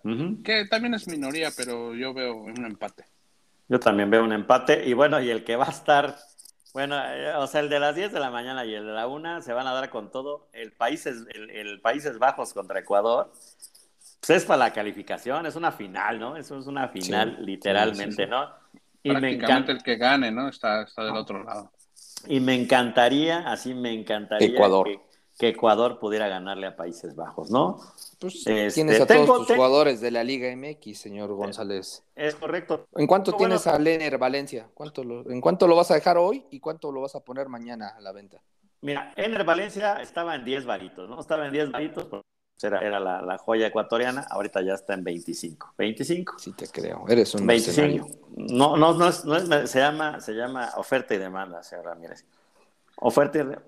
Que 0.42 0.64
también 0.64 0.94
es 0.94 1.06
minoría, 1.08 1.50
pero 1.56 1.94
yo 1.94 2.12
veo 2.14 2.34
un 2.36 2.64
empate. 2.64 3.04
Yo 3.68 3.78
también 3.78 4.10
veo 4.10 4.24
un 4.24 4.32
empate. 4.32 4.86
Y 4.88 4.94
bueno, 4.94 5.20
y 5.20 5.30
el 5.30 5.44
que 5.44 5.56
va 5.56 5.66
a 5.66 5.70
estar, 5.70 6.16
bueno, 6.74 6.96
eh, 6.98 7.32
o 7.36 7.46
sea, 7.46 7.60
el 7.60 7.68
de 7.68 7.78
las 7.78 7.94
10 7.94 8.12
de 8.12 8.18
la 8.18 8.30
mañana 8.30 8.64
y 8.64 8.74
el 8.74 8.84
de 8.84 8.92
la 8.92 9.06
1 9.06 9.42
se 9.42 9.52
van 9.52 9.68
a 9.68 9.72
dar 9.72 9.88
con 9.90 10.10
todo. 10.10 10.48
El 10.52 10.72
Países, 10.72 11.24
el, 11.32 11.48
el 11.50 11.80
Países 11.80 12.18
Bajos 12.18 12.52
contra 12.52 12.80
Ecuador. 12.80 13.30
Pues 14.26 14.30
es 14.30 14.44
para 14.44 14.58
la 14.58 14.72
calificación, 14.72 15.46
es 15.46 15.54
una 15.54 15.70
final, 15.70 16.18
¿no? 16.18 16.36
Eso 16.36 16.58
es 16.58 16.66
una 16.66 16.88
final, 16.88 17.36
Sí, 17.38 17.44
literalmente, 17.44 18.10
sí, 18.10 18.16
sí, 18.16 18.24
sí. 18.24 18.28
¿no? 18.28 18.50
Y 19.04 19.10
me, 19.10 19.20
Prácticamente 19.20 19.44
encanta, 19.44 19.72
el 19.72 19.82
que 19.84 19.96
gane, 19.96 20.30
¿no? 20.32 20.48
Está, 20.48 20.82
está 20.82 21.04
del 21.04 21.14
otro 21.14 21.44
lado. 21.44 21.70
y 22.26 22.40
me 22.40 22.54
encantaría, 22.54 23.48
así 23.48 23.72
me 23.72 23.92
encantaría 23.92 24.48
Ecuador. 24.48 24.86
Que, 24.88 25.00
que 25.38 25.48
Ecuador 25.48 25.98
pudiera 25.98 26.28
ganarle 26.28 26.66
a 26.68 26.76
Países 26.76 27.16
Bajos, 27.16 27.50
¿no? 27.50 27.78
Pues, 28.20 28.36
Este, 28.46 28.70
tienes 28.70 29.00
a 29.00 29.06
tengo- 29.06 29.26
todos 29.26 29.38
tus 29.38 29.46
tengo- 29.48 29.56
jugadores 29.64 30.00
de 30.00 30.10
la 30.10 30.22
Liga 30.22 30.48
MX, 30.54 30.98
señor 30.98 31.32
González. 31.34 32.04
Es 32.14 32.34
correcto. 32.36 32.86
¿En 32.96 33.06
cuánto 33.06 33.32
Bueno, 33.32 33.38
tienes 33.56 33.66
a 33.66 33.78
Lener 33.78 34.16
Valencia? 34.18 34.68
¿Cuánto 34.74 35.02
lo- 35.02 35.28
¿En 35.30 35.40
cuánto 35.40 35.66
lo 35.66 35.74
vas 35.76 35.90
a 35.90 35.94
dejar 35.94 36.18
hoy 36.18 36.44
y 36.50 36.60
cuánto 36.60 36.92
lo 36.92 37.00
vas 37.00 37.14
a 37.16 37.20
poner 37.20 37.48
mañana 37.48 37.88
a 37.96 38.00
la 38.00 38.12
venta? 38.12 38.40
Mira, 38.80 39.12
Ener 39.16 39.44
Valencia 39.44 39.94
estaba 40.00 40.34
en 40.36 40.44
10 40.44 40.64
varitos, 40.66 41.08
¿no? 41.08 41.18
Estaba 41.20 41.46
en 41.46 41.52
10 41.52 41.72
varitos, 41.72 42.04
porque 42.04 42.26
era, 42.62 42.78
era 42.80 43.00
la, 43.00 43.20
la 43.20 43.36
joya 43.38 43.66
ecuatoriana, 43.66 44.26
ahorita 44.30 44.62
ya 44.62 44.74
está 44.74 44.94
en 44.94 45.02
25. 45.02 45.72
25. 45.76 46.38
Sí 46.38 46.52
te 46.52 46.68
creo, 46.68 47.04
eres 47.08 47.34
un 47.34 47.46
25. 47.46 47.82
mercenario. 47.82 48.18
No, 48.36 48.76
no, 48.76 48.94
no, 48.94 49.08
es, 49.08 49.24
no 49.24 49.36
es- 49.36 49.70
se 49.70 49.78
llama, 49.80 50.20
se 50.20 50.32
llama 50.34 50.70
oferta 50.76 51.12
y 51.14 51.18
demanda, 51.18 51.62
señor 51.62 51.86
Ramírez. 51.86 52.24
Oferta 52.96 53.38
y 53.40 53.44
de- 53.46 53.58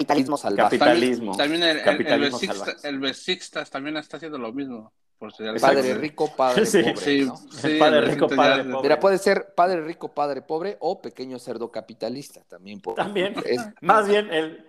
Capitalismo 0.00 0.36
salvaje. 0.36 0.78
Capitalismo. 0.78 1.36
También, 1.36 1.60
también 1.60 1.76
el, 1.78 1.82
Capitalismo 1.84 2.38
el, 2.82 3.04
el 3.04 3.70
también 3.70 3.96
está 3.98 4.16
haciendo 4.16 4.38
lo 4.38 4.52
mismo. 4.52 4.92
Por 5.18 5.32
Padre 5.60 5.94
rico, 5.94 6.34
padre 6.34 6.64
Sí, 6.64 6.82
pobre. 6.82 6.96
Sí, 6.96 7.24
¿no? 7.26 7.36
sí, 7.36 7.76
Padre 7.78 8.00
rico, 8.00 8.26
padre 8.26 8.64
ya- 8.64 8.70
pobre. 8.70 8.82
Mira, 8.88 8.98
puede 9.00 9.18
ser 9.18 9.52
padre 9.54 9.82
rico, 9.82 10.14
padre 10.14 10.40
pobre 10.40 10.78
o 10.80 11.02
pequeño 11.02 11.38
cerdo 11.38 11.70
capitalista. 11.70 12.42
También, 12.48 12.80
puede- 12.80 12.96
También. 12.96 13.34
Es- 13.44 13.60
Más 13.82 14.08
bien, 14.08 14.32
el, 14.32 14.64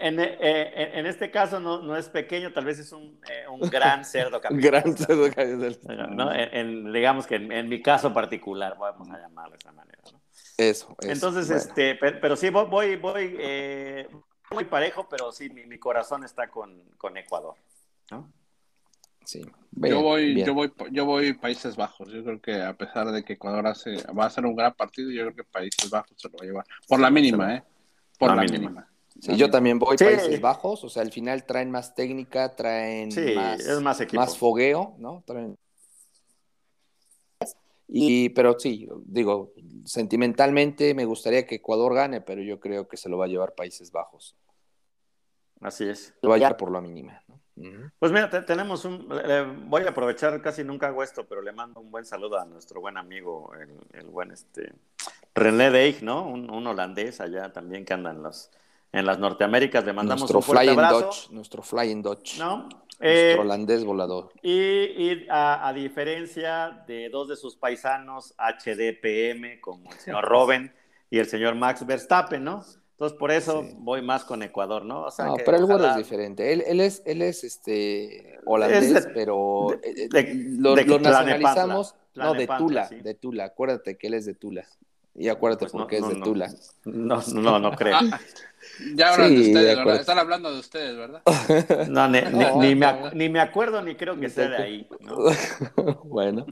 en, 0.00 0.18
eh, 0.18 0.36
en- 0.40 0.98
en 0.98 1.06
este 1.06 1.30
caso 1.30 1.60
no, 1.60 1.80
no 1.80 1.96
es 1.96 2.08
pequeño, 2.08 2.52
tal 2.52 2.64
vez 2.64 2.80
es 2.80 2.90
un, 2.90 3.20
eh, 3.30 3.46
un 3.48 3.60
gran 3.70 4.04
cerdo 4.04 4.40
capitalista. 4.40 4.80
gran 4.80 4.96
cerdo 4.96 5.24
capitalista. 5.32 5.92
¿no? 6.08 6.32
En- 6.34 6.54
en- 6.56 6.92
digamos 6.92 7.28
que 7.28 7.36
en, 7.36 7.52
en 7.52 7.68
mi 7.68 7.80
caso 7.80 8.12
particular, 8.12 8.76
vamos 8.76 9.08
a 9.10 9.18
llamarlo 9.20 9.52
de 9.52 9.58
esa 9.58 9.70
manera. 9.70 9.98
¿no? 10.12 10.20
Eso, 10.56 10.96
eso. 11.00 11.10
Entonces, 11.12 11.46
Bueno, 11.46 11.62
este, 11.62 11.94
pero, 11.94 12.18
pero 12.20 12.34
sí, 12.36 12.50
voy, 12.50 12.66
voy, 12.66 12.96
voy 12.96 13.36
eh, 13.38 14.08
muy 14.50 14.64
parejo, 14.64 15.06
pero 15.08 15.30
sí, 15.32 15.50
mi, 15.50 15.66
mi 15.66 15.78
corazón 15.78 16.24
está 16.24 16.48
con, 16.48 16.82
con 16.96 17.16
Ecuador. 17.16 17.54
¿no? 18.10 18.30
sí. 19.24 19.44
Yo 19.72 20.00
voy, 20.02 20.34
bien. 20.34 20.46
yo 20.46 20.54
voy, 20.54 20.72
yo 20.90 21.04
voy 21.04 21.34
Países 21.34 21.76
Bajos. 21.76 22.08
Yo 22.10 22.24
creo 22.24 22.40
que 22.40 22.62
a 22.62 22.72
pesar 22.76 23.10
de 23.12 23.22
que 23.22 23.34
Ecuador 23.34 23.66
hace, 23.66 23.96
va 24.12 24.24
a 24.26 24.30
ser 24.30 24.46
un 24.46 24.56
gran 24.56 24.72
partido, 24.74 25.10
yo 25.10 25.22
creo 25.24 25.34
que 25.36 25.44
Países 25.44 25.90
Bajos 25.90 26.16
se 26.16 26.28
lo 26.28 26.34
va 26.38 26.42
a 26.42 26.46
llevar. 26.46 26.66
Por 26.88 26.98
la 27.00 27.10
mínima, 27.10 27.54
¿eh? 27.56 27.62
Por 28.18 28.30
La 28.30 28.36
la, 28.36 28.42
mínima. 28.42 28.68
mínima. 28.70 28.88
Sí, 29.20 29.36
yo 29.36 29.50
también 29.50 29.78
voy 29.78 29.98
Sí. 29.98 30.04
Países 30.04 30.40
Bajos, 30.40 30.82
o 30.84 30.88
sea, 30.88 31.02
al 31.02 31.12
final 31.12 31.44
traen 31.44 31.70
más 31.70 31.94
técnica, 31.94 32.54
traen 32.56 33.12
Sí, 33.12 33.34
más, 33.34 33.60
es 33.60 33.80
más 33.80 34.00
equipo. 34.00 34.20
más 34.20 34.36
fogueo, 34.38 34.94
¿no? 34.98 35.22
Traen... 35.26 35.56
Y, 37.88 38.28
pero 38.30 38.58
sí, 38.58 38.86
digo, 39.06 39.52
sentimentalmente 39.84 40.92
me 40.94 41.06
gustaría 41.06 41.46
que 41.46 41.56
Ecuador 41.56 41.94
gane, 41.94 42.20
pero 42.20 42.42
yo 42.42 42.60
creo 42.60 42.86
que 42.86 42.96
se 42.98 43.08
lo 43.08 43.16
va 43.18 43.24
a 43.24 43.28
llevar 43.28 43.54
Países 43.54 43.90
Bajos. 43.90 44.36
Así 45.60 45.88
es. 45.88 46.14
Lo 46.22 46.28
va 46.28 46.36
a 46.36 46.38
llevar 46.38 46.56
por 46.56 46.70
la 46.70 46.80
mínima, 46.80 47.22
¿no? 47.28 47.38
Pues 47.98 48.12
mira, 48.12 48.30
te- 48.30 48.42
tenemos 48.42 48.84
un. 48.84 49.08
le- 49.08 49.42
voy 49.66 49.82
a 49.82 49.88
aprovechar, 49.88 50.40
casi 50.40 50.62
nunca 50.62 50.86
hago 50.86 51.02
esto, 51.02 51.26
pero 51.26 51.42
le 51.42 51.50
mando 51.50 51.80
un 51.80 51.90
buen 51.90 52.04
saludo 52.04 52.38
a 52.38 52.44
nuestro 52.44 52.80
buen 52.80 52.96
amigo, 52.96 53.50
el, 53.54 53.98
el 53.98 54.06
buen 54.06 54.30
este 54.30 54.72
René 55.34 55.70
Deig, 55.70 56.02
¿no? 56.04 56.28
Un, 56.28 56.48
un 56.50 56.66
holandés 56.68 57.20
allá 57.20 57.52
también 57.52 57.84
que 57.84 57.94
anda 57.94 58.12
en, 58.12 58.22
los, 58.22 58.50
en 58.92 59.04
las 59.06 59.18
Norteaméricas. 59.18 59.84
Le 59.84 59.92
mandamos 59.92 60.20
Nuestro 60.20 60.38
un 60.38 60.42
fuerte 60.44 60.64
Flying 60.66 60.78
abrazo. 60.78 61.06
Dutch, 61.06 61.30
nuestro 61.30 61.62
Flying 61.62 62.02
Dutch, 62.02 62.38
¿no? 62.38 62.68
Nuestro 62.98 63.08
Eh, 63.08 63.38
holandés 63.38 63.84
volador. 63.84 64.32
y 64.42 64.52
y 64.52 65.26
a, 65.30 65.66
a 65.68 65.72
diferencia 65.72 66.84
de 66.86 67.08
dos 67.10 67.28
de 67.28 67.36
sus 67.36 67.56
paisanos, 67.56 68.34
HDPM, 68.38 69.60
como 69.60 69.90
el 69.92 69.98
señor 69.98 70.24
Robben 70.28 70.72
y 71.10 71.18
el 71.18 71.26
señor 71.26 71.54
Max 71.54 71.84
Verstappen, 71.86 72.44
¿no? 72.44 72.64
Entonces, 72.92 73.16
por 73.16 73.30
eso 73.30 73.62
Sí. 73.62 73.74
voy 73.78 74.02
más 74.02 74.24
con 74.24 74.42
Ecuador, 74.42 74.84
¿no? 74.84 75.02
O 75.04 75.10
sea, 75.12 75.26
No, 75.26 75.36
que 75.36 75.44
pero 75.44 75.56
el 75.58 75.64
güero 75.66 75.84
ojalá- 75.84 75.92
es 75.92 75.98
diferente. 75.98 76.52
Él, 76.52 76.64
él 76.66 76.80
es, 76.80 77.00
él 77.06 77.22
es 77.22 77.44
este 77.44 78.40
holandés, 78.44 78.84
Es 78.90 79.04
de- 79.04 79.10
pero 79.14 79.68
de- 79.80 79.90
eh, 79.90 80.08
de- 80.10 80.34
lo, 80.58 80.74
de 80.74 80.84
lo 80.84 80.98
Tlanepantla, 80.98 81.10
nacionalizamos. 81.12 81.94
No, 82.16 82.34
de 82.34 82.48
Tula, 82.48 82.88
sí. 82.88 82.96
de 82.96 83.14
Tula. 83.14 83.44
Acuérdate 83.44 83.96
que 83.96 84.08
él 84.08 84.14
es 84.14 84.26
de 84.26 84.34
Tula. 84.34 84.66
Y 85.18 85.28
acuérdate 85.28 85.64
Pues 85.64 85.72
por 85.72 85.80
no, 85.82 85.86
qué 85.88 85.96
es 85.96 86.02
no, 86.02 86.08
de 86.10 86.14
no. 86.16 86.24
Tula. 86.24 86.48
No, 86.84 87.22
no, 87.34 87.58
no 87.58 87.72
creo. 87.72 87.96
Ah, 87.96 88.20
ya 88.94 89.12
hablan 89.14 89.28
Sí, 89.30 89.34
de 89.36 89.40
de 89.42 89.48
ustedes. 89.48 89.76
¿verdad? 89.76 90.00
Están 90.00 90.18
hablando 90.18 90.52
de 90.52 90.60
ustedes, 90.60 90.96
¿verdad? 90.96 91.22
No, 91.88 92.08
ni, 92.08 92.20
ni- 92.20 92.30
No, 92.30 92.60
ni 92.62 92.74
me, 92.74 93.10
ni 93.14 93.28
me 93.28 93.40
acuerdo 93.40 93.82
ni 93.82 93.96
creo 93.96 94.18
que 94.18 94.28
sea 94.28 94.48
de 94.48 94.56
ahí. 94.58 94.88
¿no? 95.00 95.16
bueno, 96.04 96.46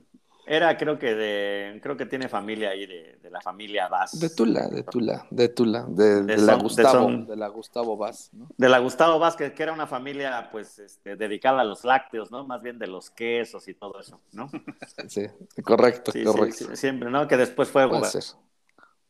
Era, 0.49 0.77
creo 0.77 0.99
que 0.99 1.15
de, 1.15 1.81
creo 1.83 1.97
que 1.97 2.07
tiene 2.07 2.29
familia 2.29 2.71
ahí 2.71 2.87
de, 2.87 3.19
de 3.21 3.31
la 3.31 3.41
familia 3.41 3.89
Vaz. 3.89 4.19
de 4.21 4.31
Tula, 4.31 4.69
de 4.69 4.83
Tula, 4.85 5.27
de 5.31 5.49
Tula, 5.49 5.85
de, 5.89 6.23
De 6.23 6.37
de 6.37 6.37
la 6.37 6.55
son- 6.55 6.59
de 6.59 6.63
Gustavo, 6.63 6.93
son- 6.93 7.27
de 7.27 7.37
la 7.37 7.49
Gustavo 7.49 7.97
Vaz, 7.97 8.31
¿no? 8.33 8.49
De 8.57 8.69
la 8.69 8.79
Gustavo 8.79 9.19
Vázquez, 9.19 9.53
que 9.53 9.63
era 9.65 9.73
una 9.73 9.87
familia, 9.89 10.49
pues, 10.53 10.79
este, 10.79 11.17
dedicada 11.17 11.63
a 11.63 11.65
los 11.65 11.85
lácteos, 11.85 12.31
¿no? 12.31 12.47
Más 12.47 12.63
bien 12.63 12.79
de 12.79 12.87
los 12.87 13.11
quesos 13.11 13.67
y 13.69 13.75
todo 13.75 13.99
eso, 14.01 14.21
¿no? 14.33 14.49
Sí, 15.09 15.27
correcto, 15.65 16.13
Sí, 16.13 16.25
correcto. 16.25 16.65
sí, 16.71 16.77
siempre, 16.77 17.11
¿no? 17.11 17.27
Que 17.27 17.37
después 17.37 17.69
fue 17.69 17.83
Puede 17.89 18.01
gobernador 18.01 18.23
ser. 18.23 18.37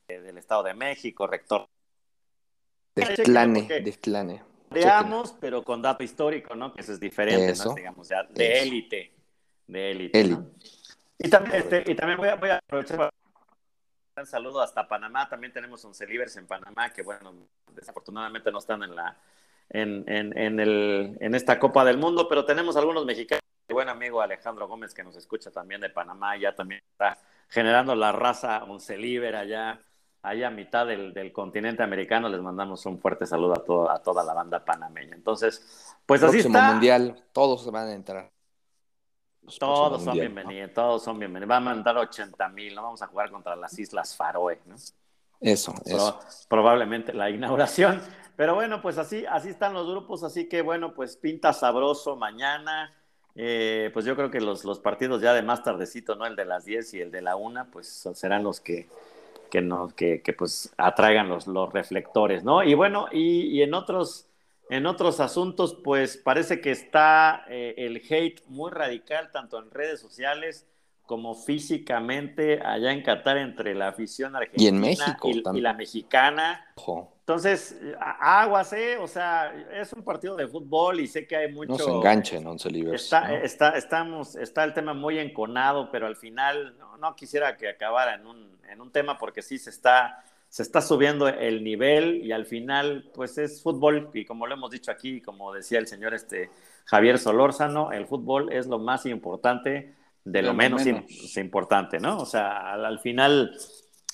Del 0.09 0.39
Estado 0.39 0.63
de 0.63 0.75
México, 0.75 1.27
rector. 1.27 1.67
De 2.95 3.03
Chéquenlo, 3.03 3.25
Tlane, 3.25 3.61
porque- 3.61 3.81
de 3.81 3.93
Tlane. 3.93 4.43
Veamos, 4.71 5.35
pero 5.41 5.63
con 5.63 5.81
dato 5.81 6.03
histórico, 6.03 6.55
¿no? 6.55 6.73
Que 6.73 6.81
eso 6.81 6.93
es 6.93 7.01
diferente, 7.01 7.53
Eso, 7.53 7.71
¿no? 7.71 7.75
Digamos, 7.75 8.09
ya 8.09 8.25
de 8.25 8.63
élite. 8.63 9.13
De 9.67 9.91
élite. 9.91 10.39
Y 11.19 11.31
también, 11.31 11.57
este, 11.57 11.85
y 11.87 11.95
también 11.95 12.19
voy, 12.19 12.29
a, 12.29 12.35
voy 12.35 12.51
a 12.51 12.57
aprovechar 12.59 12.97
para 12.97 13.11
Un 14.19 14.27
saludo 14.27 14.61
hasta 14.61 14.87
Panamá. 14.89 15.29
También 15.29 15.53
tenemos 15.53 15.85
11 15.85 16.07
Libres 16.07 16.37
en 16.37 16.47
Panamá, 16.47 16.91
que 16.93 17.03
bueno, 17.03 17.33
desafortunadamente 17.75 18.51
no 18.51 18.59
están 18.59 18.83
en 18.83 18.95
la 18.97 19.17
en, 19.71 20.05
en, 20.09 20.61
el, 20.61 21.17
en 21.21 21.35
esta 21.35 21.59
Copa 21.59 21.85
del 21.85 21.99
Mundo, 21.99 22.29
pero 22.29 22.45
tenemos 22.45 22.77
algunos 22.77 23.05
mexicanos. 23.05 23.43
Mi 23.69 23.73
buen 23.75 23.89
amigo 23.89 24.21
Alejandro 24.21 24.69
Gómez, 24.69 24.95
que 24.95 25.03
nos 25.03 25.17
escucha 25.17 25.51
también 25.51 25.81
de 25.81 25.91
Panamá, 25.91 26.37
ya 26.37 26.55
también 26.55 26.81
está 26.93 27.19
generando 27.49 27.95
la 27.97 28.13
raza 28.13 28.63
11 28.65 28.97
Libre 28.97 29.37
allá, 29.37 29.81
allá 30.23 30.49
a 30.49 30.51
mitad 30.51 30.87
del, 30.87 31.13
del, 31.13 31.33
continente 31.33 31.83
americano. 31.83 32.29
Les 32.29 32.41
mandamos 32.41 32.85
un 32.87 32.99
fuerte 32.99 33.27
saludo 33.27 33.55
a, 33.55 33.65
todo, 33.65 33.91
a 33.91 34.03
toda 34.03 34.25
la 34.25 34.35
banda 34.35 34.65
panameña. 34.65 35.15
Entonces, 35.15 35.95
pues 36.05 36.23
así 36.23 36.39
está. 36.39 36.73
mundial, 36.73 37.25
todos 37.33 37.65
se 37.65 37.71
van 37.71 37.89
a 37.89 37.95
entrar. 37.95 38.31
Todos 39.59 40.03
son 40.03 40.15
bienvenidos, 40.15 40.73
todos 40.75 41.05
son 41.05 41.19
bienvenidos. 41.19 41.51
Va 41.51 41.57
a 41.59 41.61
mandar 41.61 41.97
80 41.97 42.49
mil, 42.49 42.75
no 42.75 42.83
vamos 42.83 43.03
a 43.03 43.07
jugar 43.07 43.31
contra 43.31 43.55
las 43.55 43.79
Islas 43.79 44.17
Faroe, 44.17 44.61
¿no? 44.67 44.75
Eso, 45.41 45.75
eso. 45.85 46.19
Probablemente 46.49 47.13
la 47.13 47.31
inauguración. 47.31 48.01
Pero 48.37 48.55
bueno, 48.55 48.83
pues 48.83 48.99
así, 48.99 49.25
así 49.27 49.51
están 49.51 49.73
los 49.73 49.87
grupos, 49.89 50.23
así 50.23 50.49
que 50.49 50.63
bueno, 50.63 50.95
pues 50.95 51.17
pinta 51.17 51.53
sabroso 51.53 52.17
mañana. 52.17 52.93
Eh, 53.35 53.91
pues 53.93 54.05
yo 54.05 54.17
creo 54.17 54.31
que 54.31 54.41
los, 54.41 54.65
los, 54.65 54.81
partidos 54.81 55.21
ya 55.21 55.35
de 55.35 55.43
más 55.43 55.63
tardecito, 55.63 56.17
¿no? 56.17 56.27
El 56.27 56.37
de 56.37 56.47
las 56.47 56.65
10 56.65 56.95
y 56.95 57.01
el 57.03 57.11
de 57.11 57.21
la 57.21 57.37
1, 57.37 57.69
pues 57.71 58.09
serán 58.15 58.43
los 58.43 58.61
que, 58.61 58.89
que, 59.51 59.61
nos, 59.63 59.95
que, 59.95 60.23
que 60.23 60.33
pues 60.33 60.73
atraigan 60.79 61.29
los, 61.29 61.47
los 61.47 61.73
reflectores, 61.73 62.45
¿no? 62.45 62.63
Y 62.63 62.75
bueno, 62.75 63.07
y, 63.13 63.43
y 63.59 63.63
en 63.63 63.75
otros 63.75 64.29
en 64.69 64.87
otros 64.87 65.21
asuntos, 65.21 65.79
pues 65.85 66.17
parece 66.17 66.61
que 66.61 66.73
está 66.73 67.45
eh, 67.49 67.75
el 67.79 68.03
hate 68.09 68.43
muy 68.49 68.71
radical, 68.71 69.31
tanto 69.31 69.59
en 69.59 69.71
redes 69.71 70.01
sociales 70.01 70.67
como 71.07 71.35
físicamente 71.35 72.61
allá 72.63 72.93
en 72.93 73.03
Qatar 73.03 73.39
entre 73.39 73.75
la 73.75 73.89
afición 73.89 74.37
argentina 74.37 74.65
y, 74.65 74.69
en 74.69 74.81
México, 74.81 75.29
y, 75.29 75.61
la 75.61 75.73
mexicana. 75.73 76.67
Entonces, 77.21 77.81
aguas, 77.99 78.73
¿eh? 78.73 78.99
O 78.99 79.07
sea, 79.07 79.53
es 79.73 79.93
un 79.93 80.03
partido 80.03 80.37
de 80.37 80.47
fútbol 80.47 81.01
y 81.01 81.07
sé 81.07 81.27
que 81.27 81.37
hay 81.37 81.53
mucho... 81.53 81.73
No 81.73 81.79
se 81.79 81.91
enganchen, 81.91 82.45
no 82.45 82.59
se 82.59 82.69
está, 82.95 83.35
está, 83.35 83.71
estamos, 83.71 84.37
está 84.37 84.65
el 84.65 84.75
tema 84.75 84.95
muy 84.95 85.19
enconado, 85.19 85.91
pero 85.91 86.07
al 86.07 86.17
final 86.17 86.77
no, 86.79 86.97
no 86.99 87.17
quisiera 87.17 87.57
que 87.57 87.69
acabara 87.69 88.15
en 88.15 88.27
un, 88.27 88.59
en 88.69 88.81
un 88.81 88.91
tema 88.93 89.19
porque 89.19 89.43
sí 89.43 89.59
se 89.59 89.71
está 89.71 90.23
se 90.49 90.63
está 90.63 90.81
subiendo 90.81 91.29
el 91.29 91.63
nivel 91.65 92.25
y 92.25 92.33
al 92.33 92.47
final, 92.47 93.11
pues 93.15 93.37
es 93.37 93.63
fútbol 93.63 94.11
y 94.15 94.25
como 94.25 94.47
lo 94.47 94.55
hemos 94.55 94.71
dicho 94.71 94.91
aquí, 94.91 95.21
como 95.21 95.53
decía 95.53 95.79
el 95.79 95.87
señor 95.87 96.15
este 96.15 96.51
Javier 96.87 97.19
Solórzano, 97.19 97.93
el 97.93 98.07
fútbol 98.07 98.53
es 98.53 98.67
lo 98.67 98.79
más 98.79 99.07
importante 99.07 99.95
de 100.27 100.43
lo, 100.43 100.55
menos, 100.55 100.83
importante, 101.37 102.01
¿no? 102.01 102.19
O 102.19 102.27
sea, 102.27 102.73
al, 102.73 102.99
final 102.99 103.57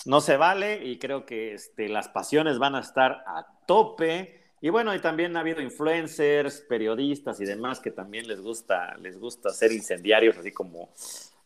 no 0.04 0.20
se 0.20 0.36
vale 0.36 0.84
y 0.84 0.98
creo 0.98 1.24
que 1.24 1.54
este, 1.54 1.88
las 1.88 2.08
pasiones 2.08 2.58
van 2.58 2.74
a 2.74 2.80
estar 2.80 3.24
a 3.26 3.46
tope. 3.66 4.42
Y 4.60 4.68
bueno, 4.68 4.94
y 4.94 5.00
también 5.00 5.36
ha 5.36 5.40
habido 5.40 5.62
influencers, 5.62 6.60
periodistas 6.68 7.40
y 7.40 7.46
demás 7.46 7.80
que 7.80 7.90
también 7.90 8.28
les 8.28 8.42
gusta, 8.42 8.94
les 8.98 9.18
gusta 9.18 9.50
ser 9.50 9.72
incendiarios, 9.72 10.36
así 10.36 10.52
como 10.52 10.90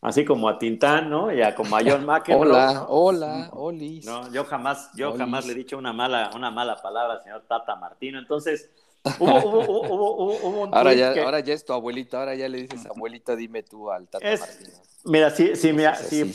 así 0.01 0.25
como 0.25 0.49
a 0.49 0.59
Tintán, 0.59 1.09
¿no? 1.09 1.33
Y 1.33 1.41
a 1.41 1.55
como 1.55 1.77
a 1.77 1.81
John 1.83 2.05
McEnroe. 2.05 2.49
Hola, 2.49 2.85
hola, 2.89 3.49
Olis. 3.53 4.05
No, 4.05 4.31
yo 4.33 4.43
jamás, 4.43 4.91
yo 4.95 5.17
jamás 5.17 5.47
le 5.47 5.53
he 5.53 5.55
dicho 5.55 5.77
una 5.77 5.93
mala, 5.93 6.31
una 6.35 6.51
mala 6.51 6.75
palabra 6.81 7.13
al 7.13 7.23
señor 7.23 7.45
Tata 7.47 7.77
Martino. 7.77 8.19
Entonces, 8.19 8.69
hubo, 9.19 9.39
hubo, 9.39 9.87
hubo, 9.87 10.37
hubo 10.37 10.61
un 10.63 10.75
ahora 10.75 10.93
ya, 10.93 11.13
ahora 11.23 11.39
ya 11.39 11.53
es 11.53 11.65
tu 11.65 11.73
abuelita, 11.73 12.19
ahora 12.19 12.35
ya 12.35 12.47
le 12.49 12.61
dices, 12.61 12.85
abuelita, 12.85 13.35
dime 13.35 13.63
tú 13.63 13.91
al 13.91 14.07
Tata 14.07 14.25
Martino. 14.25 14.69
Mira, 15.05 15.29
si, 15.29 15.55
si, 15.55 15.73
mira, 15.73 15.95
si, 15.95 16.33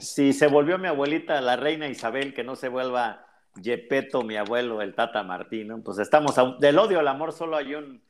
si, 0.00 0.32
se 0.32 0.46
volvió 0.48 0.78
mi 0.78 0.88
abuelita 0.88 1.40
la 1.40 1.56
reina 1.56 1.88
Isabel, 1.88 2.34
que 2.34 2.42
no 2.42 2.56
se 2.56 2.68
vuelva 2.68 3.26
Yepeto, 3.60 4.22
mi 4.22 4.36
abuelo, 4.36 4.82
el 4.82 4.94
Tata 4.94 5.22
Martino, 5.22 5.80
pues 5.82 5.98
estamos 5.98 6.36
a, 6.38 6.56
del 6.58 6.78
odio 6.78 6.98
al 6.98 7.08
amor 7.08 7.32
solo 7.32 7.56
hay 7.56 7.74
un 7.74 8.02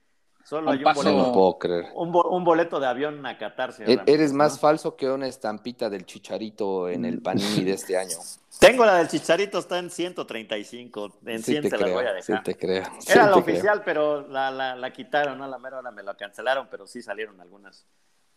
Solo 0.47 0.71
hay 0.71 0.79
un 0.79 0.95
boleto, 0.95 1.17
no 1.17 1.33
puedo 1.33 1.59
creer. 1.59 1.87
Un, 1.97 2.45
boleto 2.45 2.79
de 2.79 2.87
avión 2.87 3.27
a 3.27 3.37
Qatar. 3.37 3.75
E-, 3.81 3.99
eres 4.07 4.33
más 4.33 4.61
falso 4.61 4.95
que 4.95 5.11
una 5.11 5.27
estampita 5.27 5.91
del 5.91 6.07
chicharito 6.07 6.89
en 6.89 7.05
el 7.05 7.21
panini 7.21 7.65
de 7.65 7.73
este 7.73 7.99
año. 7.99 8.17
Tengo 8.61 8.87
la 8.87 8.95
del 8.99 9.09
chicharito, 9.09 9.59
está 9.59 9.81
en 9.81 9.91
135. 9.91 11.19
En 11.27 11.43
100 11.43 11.69
te, 11.69 11.77
la 11.77 11.89
voy 11.89 12.05
a 12.05 12.13
dejar. 12.13 12.23
Sí 12.23 12.45
te 12.45 12.57
creo. 12.57 12.85
Era 13.09 13.27
la 13.27 13.37
oficial, 13.37 13.83
pero 13.85 14.29
la, 14.29 14.53
la, 14.53 14.77
la, 14.77 14.93
quitaron, 14.93 15.37
¿no? 15.37 15.49
La 15.49 15.59
mera 15.59 15.79
hora 15.79 15.91
me 15.91 16.05
la 16.05 16.15
cancelaron, 16.15 16.69
pero 16.71 16.87
sí 16.87 17.03
salieron 17.03 17.41
algunas. 17.41 17.85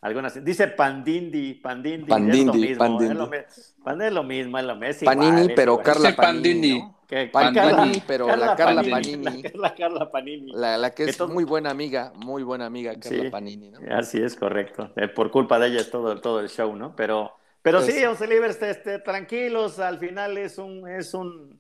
Algunas, 0.02 0.44
dice 0.46 0.68
Pandindi, 0.70 1.56
Pandindi, 1.56 2.08
Pandindi, 2.08 2.40
es 2.40 2.46
lo 2.46 2.54
mismo, 2.54 2.78
Pandindi. 2.78 3.06
Es, 3.06 3.18
lo, 3.18 4.04
es 4.04 4.14
lo 4.14 4.24
mismo, 4.24 4.58
es 4.58 4.66
lo 4.66 4.76
mismo. 4.76 5.06
Panini, 5.06 5.54
pero 5.54 5.78
Carla 5.80 6.16
Pandini. 6.16 6.80
¿no? 6.80 7.00
Panini, 7.32 8.04
pero 8.08 8.34
la 8.36 8.56
Carla 8.56 8.82
Panini. 8.82 9.44
La, 9.56 9.76
Carla 9.76 10.10
Panini. 10.10 10.54
La, 10.54 10.92
que 10.92 11.04
es 11.04 11.20
muy 11.28 11.44
buena 11.44 11.72
amiga, 11.72 12.14
muy 12.16 12.44
buena 12.44 12.66
amiga, 12.66 12.94
Carla 12.98 13.30
Panini, 13.30 13.72
¿no? 13.72 13.80
Así 13.94 14.22
es, 14.22 14.36
correcto. 14.36 14.92
Eh, 14.96 15.10
por 15.10 15.32
culpa 15.32 15.60
de 15.60 15.68
ella 15.68 15.82
es 15.82 15.90
todo, 15.92 16.22
todo 16.22 16.40
el 16.40 16.50
show, 16.50 16.74
¿no? 16.76 16.96
Pero, 16.96 17.34
pero 17.62 17.82
sí, 17.82 18.02
José 18.06 18.28
Libres, 18.28 18.62
este, 18.62 19.00
tranquilos, 19.00 19.80
al 19.80 19.98
final 20.00 20.38
es 20.38 20.58
un, 20.58 20.88
es 20.88 21.14
un, 21.14 21.58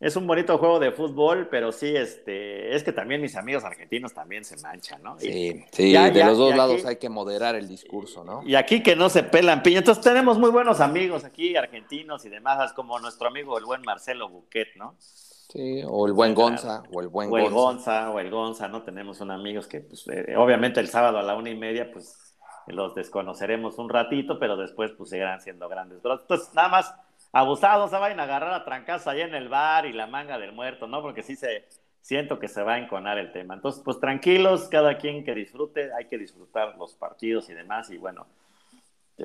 es 0.00 0.14
un 0.14 0.28
bonito 0.28 0.58
juego 0.58 0.78
de 0.78 0.92
fútbol, 0.92 1.48
pero 1.50 1.72
sí, 1.72 1.94
este, 1.96 2.74
es 2.74 2.84
que 2.84 2.92
también 2.92 3.20
mis 3.20 3.34
amigos 3.34 3.64
argentinos 3.64 4.14
también 4.14 4.44
se 4.44 4.56
manchan, 4.58 5.02
¿no? 5.02 5.18
sí, 5.18 5.64
sí, 5.72 5.92
de 5.92 6.24
los 6.24 6.38
dos 6.38 6.54
lados 6.54 6.84
hay 6.84 6.96
que 6.96 7.08
moderar 7.08 7.56
el 7.56 7.66
discurso, 7.66 8.22
¿no? 8.22 8.42
Y 8.44 8.54
aquí 8.54 8.80
que 8.82 8.94
no 8.94 9.08
se 9.08 9.24
pelan 9.24 9.62
piña. 9.62 9.78
Entonces 9.78 10.04
tenemos 10.04 10.38
muy 10.38 10.50
buenos 10.50 10.80
amigos 10.80 11.24
aquí, 11.24 11.56
argentinos 11.56 12.24
y 12.24 12.28
demás, 12.28 12.72
como 12.74 13.00
nuestro 13.00 13.26
amigo 13.26 13.58
el 13.58 13.64
buen 13.64 13.82
Marcelo 13.82 14.28
Buquet, 14.28 14.76
¿no? 14.76 14.94
Sí, 15.00 15.82
o 15.84 16.06
el 16.06 16.12
buen 16.12 16.34
Gonza, 16.34 16.82
o 16.92 17.00
el 17.00 17.08
buen 17.08 17.32
o 17.32 17.38
el 17.38 17.50
Gonza. 17.50 18.10
O 18.10 18.20
el 18.20 18.30
Gonza, 18.30 18.68
¿no? 18.68 18.82
Tenemos 18.82 19.20
un 19.20 19.30
amigos 19.30 19.66
que, 19.66 19.80
pues, 19.80 20.06
eh, 20.08 20.36
obviamente 20.36 20.78
el 20.78 20.88
sábado 20.88 21.18
a 21.18 21.22
la 21.22 21.34
una 21.34 21.50
y 21.50 21.56
media, 21.56 21.90
pues, 21.90 22.36
los 22.66 22.94
desconoceremos 22.94 23.78
un 23.78 23.88
ratito, 23.88 24.38
pero 24.38 24.56
después, 24.58 24.92
pues, 24.92 25.08
seguirán 25.08 25.40
siendo 25.40 25.68
grandes. 25.68 26.00
Entonces, 26.04 26.50
nada 26.54 26.68
más 26.68 26.94
abusados 27.32 27.90
se 27.90 27.98
vayan 27.98 28.20
a 28.20 28.24
agarrar 28.24 28.52
a 28.52 28.64
trancas 28.64 29.06
allá 29.06 29.24
en 29.24 29.34
el 29.34 29.48
bar 29.48 29.86
y 29.86 29.92
la 29.92 30.06
manga 30.06 30.38
del 30.38 30.52
muerto, 30.52 30.86
¿no? 30.86 31.02
Porque 31.02 31.22
sí 31.22 31.36
se 31.36 31.66
siento 32.00 32.38
que 32.38 32.48
se 32.48 32.62
va 32.62 32.74
a 32.74 32.78
enconar 32.78 33.18
el 33.18 33.32
tema. 33.32 33.54
Entonces, 33.54 33.82
pues 33.84 34.00
tranquilos, 34.00 34.68
cada 34.70 34.96
quien 34.96 35.24
que 35.24 35.34
disfrute, 35.34 35.92
hay 35.92 36.06
que 36.06 36.16
disfrutar 36.16 36.76
los 36.76 36.94
partidos 36.94 37.50
y 37.50 37.54
demás, 37.54 37.90
y 37.90 37.98
bueno, 37.98 38.26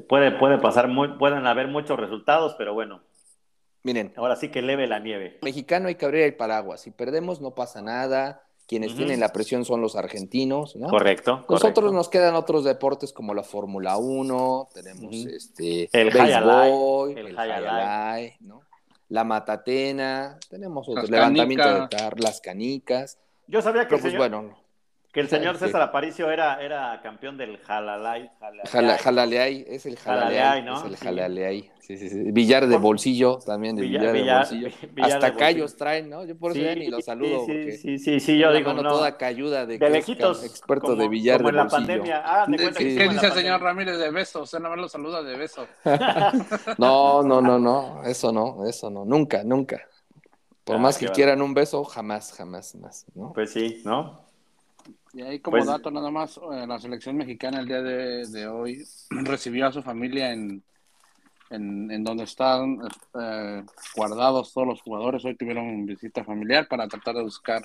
puede, 0.10 0.32
puede 0.32 0.58
pasar, 0.58 0.88
muy, 0.88 1.10
pueden 1.18 1.48
haber 1.48 1.68
muchos 1.68 1.98
resultados, 1.98 2.56
pero 2.58 2.74
bueno. 2.74 3.02
Miren. 3.84 4.14
Ahora 4.16 4.36
sí 4.36 4.50
que 4.50 4.62
leve 4.62 4.88
la 4.88 5.00
nieve. 5.00 5.40
Mexicano 5.42 5.88
hay 5.88 5.96
que 5.96 6.06
abrir 6.06 6.24
el 6.24 6.36
paraguas. 6.36 6.82
Si 6.82 6.92
perdemos, 6.92 7.42
no 7.42 7.52
pasa 7.52 7.82
nada 7.82 8.42
quienes 8.74 8.96
tienen 8.96 9.20
la 9.20 9.32
presión 9.32 9.66
son 9.66 9.82
los 9.82 9.96
argentinos, 9.96 10.76
¿no? 10.76 10.88
Correcto. 10.88 11.46
Nosotros 11.48 11.94
nos 11.94 12.10
quedan 12.10 12.34
otros 12.34 12.64
deportes 12.64 13.14
como 13.14 13.36
la 13.36 13.44
Fórmula 13.44 13.98
1, 13.98 14.70
tenemos 14.74 15.14
este 15.14 15.90
el 15.94 16.10
béisbol, 16.10 17.16
el, 17.16 17.28
el 17.28 18.34
¿no? 18.40 18.64
La 19.10 19.24
matatena, 19.24 20.40
tenemos 20.50 20.90
otros, 20.90 21.08
levantamiento 21.12 21.82
de 21.82 21.88
tar, 21.88 22.20
las 22.20 22.42
canicas. 22.42 23.20
Yo 23.46 23.62
sabía 23.62 23.88
que, 23.88 24.00
pues, 24.00 24.18
bueno, 24.18 24.58
que 25.14 25.20
el 25.20 25.30
señor 25.30 25.58
César 25.58 25.80
Aparicio 25.80 26.32
era, 26.32 26.60
era 26.60 27.00
campeón 27.04 27.38
del 27.38 27.60
Jalalay. 27.60 28.32
Jalaleay, 28.66 29.64
es 29.70 29.86
el 29.86 29.96
Jalaleay, 29.96 30.64
¿no? 30.64 30.80
Es 30.80 30.86
el 30.86 30.98
Jalaleay. 30.98 31.72
Sí, 31.78 31.98
sí, 31.98 32.10
sí. 32.10 32.32
Billar 32.32 32.66
de 32.66 32.78
bolsillo 32.78 33.38
también, 33.38 33.76
de 33.76 33.84
billar, 33.84 34.12
de 34.12 34.34
bolsillo. 34.34 34.70
Hasta 35.04 35.36
callos 35.36 35.78
traen, 35.78 36.10
¿no? 36.10 36.26
Yo 36.26 36.36
por 36.36 36.52
eso 36.52 36.62
ya 36.62 36.74
ni 36.74 36.88
los 36.88 37.06
saludo. 37.06 37.46
Sí, 37.46 37.74
sí, 37.74 38.00
sí, 38.00 38.20
sí, 38.20 38.40
yo 38.40 38.52
digo, 38.52 38.74
no. 38.74 38.90
toda 38.90 39.16
cayuda 39.18 39.68
de, 39.68 39.78
de 39.78 39.90
lejitos, 39.92 40.44
experto 40.44 40.96
de 40.96 41.08
billar 41.08 41.44
como 41.44 41.52
de 41.52 41.58
en 41.60 41.64
la 41.64 41.68
pandemia. 41.68 42.24
Ah, 42.26 42.48
¿Qué 42.48 43.08
dice 43.08 43.28
el 43.28 43.34
señor 43.34 43.62
Ramírez 43.62 44.00
de 44.00 44.10
beso? 44.10 44.42
Usted 44.42 44.60
no 44.60 44.72
me 44.72 44.78
lo 44.78 44.90
saluda 44.90 45.22
de 45.22 45.38
beso. 45.38 45.68
no, 46.80 47.22
no, 47.22 47.40
no, 47.40 47.60
no, 47.60 48.04
eso 48.04 48.32
no, 48.32 48.66
eso 48.66 48.90
no, 48.90 49.06
nunca, 49.06 49.44
nunca. 49.44 49.80
Por 50.64 50.78
ah, 50.78 50.80
más 50.80 50.98
que 50.98 51.08
quieran 51.10 51.42
un 51.44 51.54
beso, 51.54 51.84
jamás, 51.84 52.34
jamás 52.34 52.74
más, 52.76 53.06
¿no? 53.14 53.32
Pues 53.34 53.52
sí, 53.52 53.84
¿no? 53.86 54.24
Y 55.14 55.22
ahí 55.22 55.40
como 55.40 55.58
pues 55.58 55.68
dato 55.68 55.92
nada 55.92 56.10
más, 56.10 56.38
eh, 56.38 56.66
la 56.68 56.80
selección 56.80 57.16
mexicana 57.16 57.60
el 57.60 57.68
día 57.68 57.82
de, 57.82 58.48
hoy 58.48 58.84
recibió 59.10 59.68
a 59.68 59.72
su 59.72 59.84
familia 59.84 60.32
en, 60.32 60.64
en, 61.52 62.04
donde 62.04 62.24
están 62.24 62.80
eh, 63.22 63.64
guardados 63.96 64.52
todos 64.54 64.68
los 64.68 64.82
jugadores. 64.82 65.24
Hoy 65.24 65.36
tuvieron 65.36 65.86
visita 65.86 66.24
familiar 66.24 66.68
para 66.68 66.88
tratar 66.88 67.16
de 67.16 67.24
buscar 67.24 67.62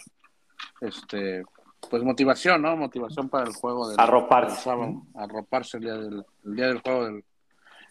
este 0.81 1.43
pues 1.91 2.03
motivación, 2.03 2.61
¿no? 2.61 2.77
Motivación 2.77 3.29
para 3.29 3.47
el 3.47 3.55
juego 3.55 3.89
del, 3.89 3.99
arroparse. 3.99 4.63
sábado. 4.63 5.03
Arroparse 5.15 5.79
el 5.79 5.85
día 5.85 5.95
del, 5.95 6.25
el 6.45 6.57
día 6.57 6.67
del 6.67 6.81
juego 6.81 7.05
del 7.05 7.25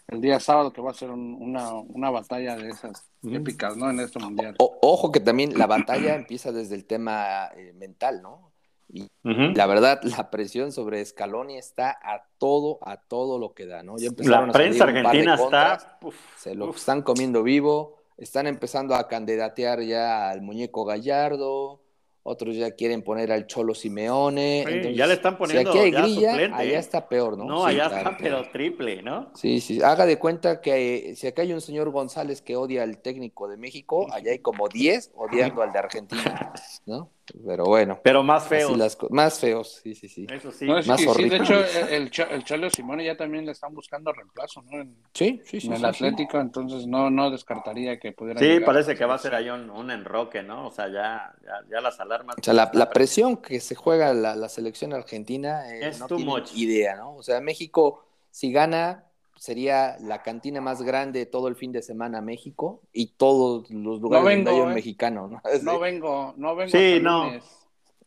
el 0.08 0.22
día 0.22 0.40
sábado 0.40 0.72
que 0.72 0.80
va 0.80 0.90
a 0.90 0.94
ser 0.94 1.10
una, 1.10 1.74
una, 1.74 2.10
batalla 2.10 2.56
de 2.56 2.70
esas 2.70 3.10
épicas, 3.22 3.76
¿no? 3.76 3.90
En 3.90 4.00
este 4.00 4.18
mundial. 4.18 4.56
ojo 4.58 5.12
que 5.12 5.20
también 5.20 5.58
la 5.58 5.66
batalla 5.66 6.14
empieza 6.16 6.50
desde 6.50 6.76
el 6.76 6.86
tema 6.86 7.48
eh, 7.54 7.74
mental, 7.74 8.22
¿no? 8.22 8.47
Y 8.90 9.10
la 9.24 9.66
verdad, 9.66 10.00
la 10.18 10.30
presión 10.30 10.72
sobre 10.72 11.04
Scaloni 11.04 11.56
está 11.56 11.90
a 12.02 12.24
todo, 12.38 12.78
a 12.82 12.96
todo 12.96 13.38
lo 13.38 13.52
que 13.52 13.66
da, 13.66 13.82
¿no? 13.82 13.96
Ya 13.98 14.10
la 14.18 14.50
prensa 14.50 14.84
argentina 14.84 15.34
está... 15.34 15.98
se 16.36 16.54
lo 16.54 16.70
están 16.70 17.02
comiendo 17.02 17.42
vivo, 17.42 17.98
están 18.16 18.46
empezando 18.46 18.94
a 18.94 19.08
candidatear 19.08 19.82
ya 19.82 20.30
al 20.30 20.40
muñeco 20.40 20.84
Gallardo, 20.84 21.82
otros 22.22 22.56
ya 22.56 22.72
quieren 22.72 23.02
poner 23.02 23.32
al 23.32 23.46
Cholo 23.46 23.74
Simeone. 23.74 24.92
ya 24.94 25.06
le 25.06 25.14
están 25.14 25.38
poniendo 25.38 25.72
si 25.72 25.78
aquí 25.78 25.86
hay 25.86 25.90
grilla, 25.90 26.32
allá 26.56 26.62
¿eh? 26.62 26.76
está 26.76 27.08
peor, 27.08 27.38
¿no? 27.38 27.44
No, 27.44 27.64
allá 27.64 27.86
está 27.86 28.16
pero 28.18 28.48
triple, 28.50 29.02
¿no? 29.02 29.30
Sí, 29.34 29.60
sí, 29.60 29.82
haga 29.82 30.04
de 30.04 30.18
cuenta 30.18 30.60
que 30.60 31.14
si 31.16 31.26
acá 31.26 31.42
hay 31.42 31.52
un 31.52 31.60
señor 31.60 31.90
González 31.90 32.42
que 32.42 32.56
odia 32.56 32.82
al 32.82 32.98
técnico 32.98 33.48
de 33.48 33.56
México, 33.56 34.06
allá 34.12 34.32
hay 34.32 34.40
como 34.40 34.68
10 34.68 35.12
odiando 35.14 35.62
al 35.62 35.72
de 35.72 35.78
Argentina, 35.78 36.52
¿no? 36.86 37.10
Pero 37.46 37.64
bueno. 37.64 38.00
Pero 38.02 38.22
más 38.22 38.46
feos. 38.46 38.76
más 39.10 39.38
feos, 39.38 39.80
sí, 39.82 39.94
sí, 39.94 40.08
sí. 40.08 40.26
Eso 40.30 40.50
sí. 40.50 40.66
más 40.66 40.86
de 40.86 41.36
hecho, 41.36 41.64
el, 41.90 42.10
el, 42.30 42.44
Cholo 42.44 42.70
Simone 42.70 43.04
ya 43.04 43.16
también 43.16 43.44
le 43.44 43.52
están 43.52 43.74
buscando 43.74 44.12
reemplazo, 44.12 44.62
¿no? 44.62 44.84
sí, 45.12 45.40
sí, 45.44 45.60
sí. 45.60 45.66
En 45.66 45.74
el 45.74 45.84
Atlético, 45.84 46.38
entonces 46.40 46.86
no, 46.86 47.10
no 47.10 47.30
descartaría 47.30 47.98
que 47.98 48.12
pudiera. 48.12 48.40
Sí, 48.40 48.60
parece 48.64 48.94
que 48.94 49.04
va 49.04 49.14
a 49.14 49.18
ser 49.18 49.34
ahí 49.34 49.48
un, 49.50 49.90
enroque, 49.90 50.42
¿no? 50.42 50.66
O 50.66 50.70
sea, 50.70 50.88
ya, 50.88 51.34
ya, 51.70 51.80
las 51.80 51.98
alarmas. 52.00 52.36
O 52.38 52.42
sea, 52.42 52.54
la, 52.54 52.90
presión 52.90 53.38
que 53.38 53.60
se 53.60 53.74
juega 53.74 54.12
la, 54.12 54.48
selección 54.48 54.92
argentina 54.92 55.68
eh, 55.72 55.88
es 55.88 56.00
no 56.00 56.06
tiene 56.06 56.32
idea, 56.54 56.96
¿no? 56.96 57.16
O 57.16 57.22
sea, 57.22 57.40
México, 57.40 58.04
si 58.30 58.52
gana, 58.52 59.07
sería 59.38 59.96
la 60.00 60.22
cantina 60.22 60.60
más 60.60 60.82
grande 60.82 61.26
todo 61.26 61.48
el 61.48 61.56
fin 61.56 61.72
de 61.72 61.82
semana 61.82 62.20
México 62.20 62.82
y 62.92 63.14
todos 63.16 63.70
los 63.70 64.00
lugares 64.00 64.22
no 64.22 64.28
vengo, 64.28 64.50
donde 64.50 64.64
un 64.64 64.72
¿eh? 64.72 64.74
mexicano. 64.74 65.28
¿no? 65.28 65.42
no 65.62 65.78
vengo, 65.78 66.34
no 66.36 66.56
vengo. 66.56 66.70
Sí, 66.70 66.98
no. 67.00 67.32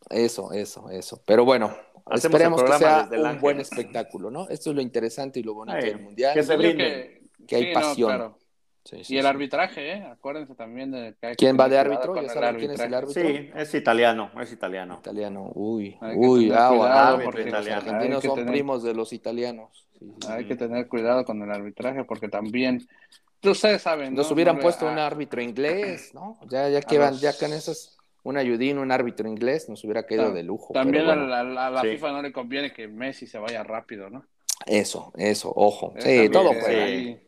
Eso, 0.10 0.52
eso, 0.52 0.90
eso. 0.90 1.22
Pero 1.26 1.46
bueno, 1.46 1.74
esperemos 2.12 2.62
que 2.64 2.74
sea 2.74 3.10
un 3.12 3.40
buen 3.40 3.60
espectáculo, 3.60 4.30
¿no? 4.30 4.48
Esto 4.50 4.72
es 4.72 4.76
lo 4.76 4.82
interesante 4.82 5.40
y 5.40 5.44
lo 5.44 5.54
bonito 5.54 5.78
del 5.78 6.02
mundial. 6.02 6.34
Que 6.34 6.44
se 6.44 6.58
brinde. 6.58 7.22
Que, 7.48 7.56
hay 7.56 7.74
pasión. 7.74 8.36
Y 9.08 9.18
el 9.18 9.26
arbitraje, 9.26 9.94
¿eh? 9.94 10.04
Acuérdense 10.12 10.56
también 10.56 10.92
de 10.92 11.16
que 11.22 11.36
¿Quién 11.36 11.58
va 11.60 11.70
de 11.70 11.78
árbitro? 11.78 12.20
¿Ya 12.20 12.30
saben 12.30 12.58
quién 12.58 12.72
es 12.72 12.80
el 12.80 12.94
árbitro? 12.94 13.22
Sí, 13.22 13.52
es 13.56 13.74
italiano, 13.76 14.32
es 14.42 14.52
italiano. 14.52 14.98
Italiano, 15.00 15.52
uy, 15.54 15.98
uy, 16.16 16.52
agua, 16.52 17.20
porque 17.24 17.46
los 17.46 17.68
argentinos 17.68 18.24
son 18.24 18.46
primos 18.46 18.84
de 18.84 18.94
los 18.94 19.14
italianos. 19.14 19.88
Hay 20.28 20.46
que 20.46 20.56
tener 20.56 20.88
cuidado 20.88 21.26
con 21.26 21.42
el 21.44 21.52
arbitraje 21.52 22.04
porque 22.06 22.28
también, 22.28 22.88
ustedes 23.44 23.84
saben. 23.84 24.16
Nos 24.16 24.32
hubieran 24.32 24.60
puesto 24.60 24.88
un 24.88 24.98
árbitro 24.98 25.42
inglés, 25.42 26.12
¿no? 26.14 26.40
Ya, 26.50 26.68
ya 26.70 26.82
que 26.82 26.98
van, 26.98 27.16
ya 27.16 27.38
con 27.38 27.54
esos, 27.54 28.00
un 28.24 28.38
ayudín, 28.38 28.80
un 28.80 28.92
árbitro 28.92 29.30
inglés, 29.30 29.70
nos 29.70 29.84
hubiera 29.84 30.08
quedado 30.08 30.34
de 30.34 30.42
lujo. 30.42 30.74
También 30.74 31.08
a, 31.08 31.44
la, 31.44 31.82
FIFA 31.82 32.12
no 32.14 32.22
le 32.24 32.32
conviene 32.32 32.74
que 32.74 32.88
Messi 32.88 33.28
se 33.28 33.38
vaya 33.38 33.64
rápido, 33.64 34.10
¿no? 34.10 34.26
Eso, 34.66 35.12
eso, 35.16 35.52
ojo. 35.56 35.94
sí, 36.00 36.30
todo 36.30 36.50
juega. 36.50 37.20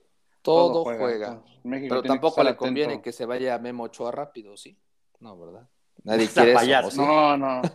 Todo, 0.44 0.84
juega. 0.84 1.42
Pero 1.64 2.04
tampoco 2.04 2.44
le 2.44 2.56
conviene 2.56 3.02
que 3.02 3.12
se 3.12 3.26
vaya 3.26 3.58
Memo 3.58 3.84
Ochoa 3.84 4.12
rápido, 4.12 4.56
¿sí? 4.56 4.78
No, 5.20 5.40
¿verdad? 5.40 5.68
Nadie 6.04 6.28
quiere 6.34 6.54
eso. 6.54 7.02
No, 7.02 7.38
no. 7.38 7.62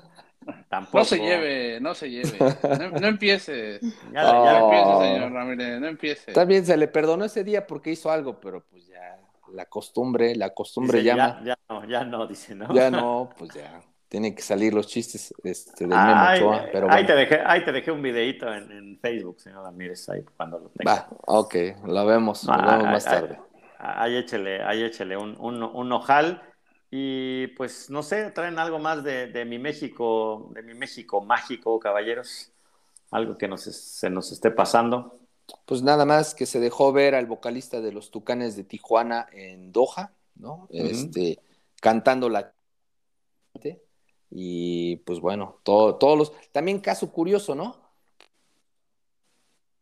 No 0.95 1.05
se 1.05 1.19
lleve, 1.19 1.79
no 1.79 1.95
se 1.95 2.09
lleve. 2.09 2.39
No, 2.39 3.09
empiece. 3.09 3.81
Ya, 4.13 4.61
empiece, 4.61 4.99
señor 4.99 5.33
Ramírez, 5.33 5.81
no 5.81 5.89
empiece. 5.89 6.33
También 6.33 6.65
se 6.65 6.75
le 6.77 6.89
perdonó 6.89 7.27
ese 7.27 7.45
día 7.45 7.67
porque 7.67 7.91
hizo 7.91 8.11
algo, 8.11 8.41
pero 8.41 8.65
pues 8.65 8.87
ya 8.87 9.21
la 9.53 9.67
costumbre, 9.67 10.35
la 10.37 10.55
costumbre 10.55 11.03
llama. 11.03 11.41
Ya, 11.41 11.45
ya, 11.45 11.59
no, 11.69 11.87
ya 11.87 12.05
no, 12.05 12.27
dice, 12.27 12.55
¿no? 12.55 12.73
Ya 12.75 12.91
no, 12.91 13.29
pues 13.37 13.53
ya. 13.53 13.83
Tienen 14.09 14.35
que 14.35 14.43
salir 14.43 14.73
los 14.73 14.87
chistes 14.87 15.35
este, 15.45 15.87
del 15.87 15.91
Memo 15.91 16.25
Ochoa, 16.35 16.67
pero 16.73 16.91
ahí, 16.91 17.05
te 17.05 17.15
dejé, 17.15 17.41
ahí 17.45 17.63
te 17.63 17.73
dejé 17.73 17.91
un 17.91 18.01
videito 18.01 18.53
en, 18.53 18.99
Facebook, 19.01 19.41
señor 19.41 19.65
Ramírez, 19.65 20.09
ahí 20.09 20.25
cuando 20.37 20.59
lo 20.59 20.69
tenga. 20.71 20.95
Va, 20.95 21.09
ok, 21.27 21.55
lo 21.85 22.07
vemos, 22.07 22.45
lo 22.45 22.57
vemos 22.57 22.85
más 22.85 23.05
tarde. 23.05 23.39
Ahí, 23.79 24.17
échele, 24.17 24.63
ahí 24.63 24.83
échele 24.83 25.17
un, 25.17 25.37
un, 25.39 25.63
un 25.63 25.93
ojal. 25.93 26.43
Y 26.91 27.49
pues 27.49 27.91
no 27.91 28.03
sé, 28.03 28.31
traen 28.31 28.59
algo 28.59 28.79
más 28.79 29.05
de, 29.05 29.45
mi 29.45 29.59
México, 29.59 30.51
de 30.55 30.63
mi 30.63 30.75
México 30.75 31.21
mágico, 31.21 31.79
caballeros. 31.79 32.51
Algo 33.11 33.37
que 33.37 33.49
nos, 33.49 33.63
se 33.63 34.11
nos 34.11 34.33
esté 34.33 34.51
pasando. 34.51 35.19
Pues 35.67 35.83
nada 35.83 36.05
más 36.05 36.35
que 36.35 36.47
se 36.47 36.61
dejó 36.61 36.93
ver 36.93 37.15
al 37.15 37.27
vocalista 37.27 37.81
de 37.81 37.93
los 37.93 38.11
Tucanes 38.11 38.57
de 38.57 38.65
Tijuana 38.65 39.27
en 39.33 39.73
Doha, 39.73 40.13
¿no? 40.37 40.67
Este, 40.71 41.39
cantando 41.81 42.29
la 42.29 42.53
y 44.31 44.97
pues 44.97 45.21
bueno, 45.21 45.57
todos 45.63 46.19
los. 46.19 46.33
También 46.53 46.81
caso 46.81 47.11
curioso, 47.11 47.55
¿no? 47.55 47.77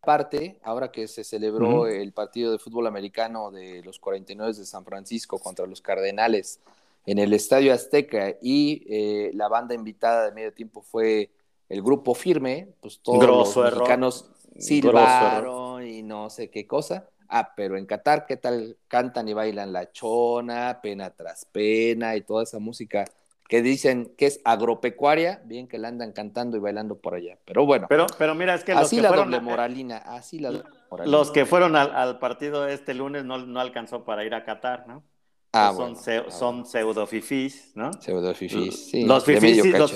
Aparte, 0.03 0.61
ahora 0.63 0.93
que 0.93 1.09
se 1.09 1.25
celebró 1.25 1.89
el 1.89 2.13
partido 2.13 2.53
de 2.53 2.61
fútbol 2.61 2.87
americano 2.87 3.51
de 3.51 3.83
los 3.83 3.99
49 3.99 4.55
de 4.55 4.65
San 4.65 4.85
Francisco 4.85 5.41
contra 5.41 5.67
los 5.67 5.81
Cardenales 5.81 6.61
en 7.07 7.19
el 7.19 7.33
Estadio 7.33 7.75
Azteca 7.75 8.37
y 8.41 8.85
eh, 8.89 9.33
la 9.35 9.49
banda 9.49 9.75
invitada 9.75 10.27
de 10.27 10.33
medio 10.33 10.53
tiempo 10.53 10.81
fue 10.81 11.31
el 11.69 11.83
grupo 11.83 12.15
firme, 12.15 12.69
pues 12.81 13.01
todos 13.01 13.27
los 13.27 13.57
mexicanos 13.57 14.31
silbaron 14.57 15.85
y 15.85 16.05
no 16.05 16.31
sé 16.31 16.51
qué 16.51 16.69
cosa. 16.69 17.09
Ah, 17.29 17.53
pero 17.57 17.77
en 17.77 17.85
Qatar, 17.85 18.27
¿qué 18.27 18.37
tal 18.37 18.77
cantan 18.87 19.29
y 19.29 19.35
bailan 19.35 19.73
la 19.73 19.91
chona, 19.91 20.79
pena 20.81 21.11
tras 21.11 21.45
pena 21.47 22.15
y 22.15 22.21
toda 22.21 22.45
esa 22.45 22.61
música 22.61 23.05
que 23.49 23.63
dicen 23.63 24.13
que 24.17 24.27
es 24.27 24.41
agropecuaria, 24.45 25.41
bien 25.45 25.69
que 25.69 25.79
la 25.79 25.89
andan 25.89 26.13
cantando 26.13 26.57
y 26.57 26.61
bailando 26.61 26.99
por 26.99 27.15
allá. 27.15 27.39
Pero 27.45 27.65
bueno. 27.65 27.87
Pero, 27.89 28.07
pero 28.19 28.35
mira, 28.35 28.55
es 28.55 28.65
que 28.65 28.75
los 28.75 28.83
así 28.83 28.97
que 28.97 29.03
la 29.03 29.09
fueron, 29.09 29.31
doble 29.31 29.41
moralina, 29.41 29.99
así 29.99 30.39
la 30.39 30.65
Los 31.05 31.31
que 31.31 31.47
fueron 31.47 31.77
al, 31.77 32.19
partido 32.19 32.67
este 32.67 32.95
lunes 32.95 33.25
no, 33.25 33.39
no 33.39 33.61
alcanzó 33.61 34.05
para 34.05 34.25
ir 34.25 34.35
a 34.35 34.45
Qatar, 34.45 34.87
¿no? 34.89 35.05
Ah, 35.53 35.73
son, 35.75 35.97
son 36.31 36.67
pseudo 36.67 37.07
fifís, 37.07 37.73
¿no? 37.75 37.93
Pseudo 37.95 38.35
fifís, 38.35 38.91
sí. 38.91 39.05
Los 39.05 39.25
fifís, 39.25 39.65
los, 39.73 39.95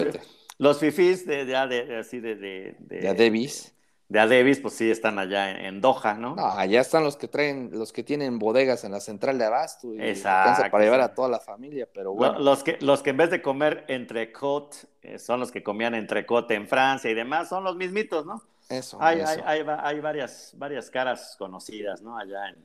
los, 0.57 0.79
fifís 0.79 1.27
de, 1.27 1.45
de, 1.45 1.67
de, 1.67 1.97
así 1.99 2.19
de, 2.19 2.37
de, 2.37 2.77
de, 2.79 3.09
Adebis. 3.09 3.75
De 4.11 4.19
Adebis, 4.19 4.59
pues 4.59 4.75
sí, 4.75 4.91
están 4.91 5.21
allá 5.21 5.53
en, 5.69 5.81
Doha, 5.81 6.15
¿no? 6.15 6.35
No, 6.35 6.45
allá 6.45 6.81
están 6.81 7.05
los 7.05 7.17
que 7.17 7.29
traen, 7.29 7.71
los 7.73 7.93
que 7.93 8.03
tienen 8.03 8.41
bodegas 8.41 8.83
en 8.83 8.91
la 8.91 8.99
central 8.99 9.39
de 9.39 9.45
Abasto 9.45 9.95
y 9.95 10.03
Exacto, 10.03 10.69
para 10.69 10.83
llevar 10.83 11.01
a 11.01 11.15
toda 11.15 11.29
la 11.29 11.39
familia, 11.39 11.89
pero 11.95 12.13
bueno. 12.13 12.41
Los 12.41 12.65
que, 12.65 12.77
los 12.81 13.05
que 13.05 13.11
en 13.11 13.19
vez 13.19 13.31
de 13.31 13.41
comer 13.41 13.85
entrecot, 13.87 14.75
eh, 15.03 15.17
son 15.21 15.39
los 15.39 15.53
que 15.53 15.63
comían 15.63 15.95
entrecot 15.95 16.51
en 16.51 16.67
Francia 16.67 17.09
y 17.09 17.15
demás, 17.15 17.49
son 17.49 17.63
los 17.63 17.77
mismitos, 17.77 18.27
¿no? 18.27 18.43
Eso, 18.69 18.99
hay, 19.01 19.21
eso. 19.21 19.31
Hay, 19.47 19.61
hay, 19.61 19.65
hay, 19.81 20.01
varias, 20.01 20.55
varias 20.57 20.91
caras 20.91 21.37
conocidas, 21.39 22.03
¿no? 22.03 22.19
Allá 22.19 22.49
en, 22.49 22.65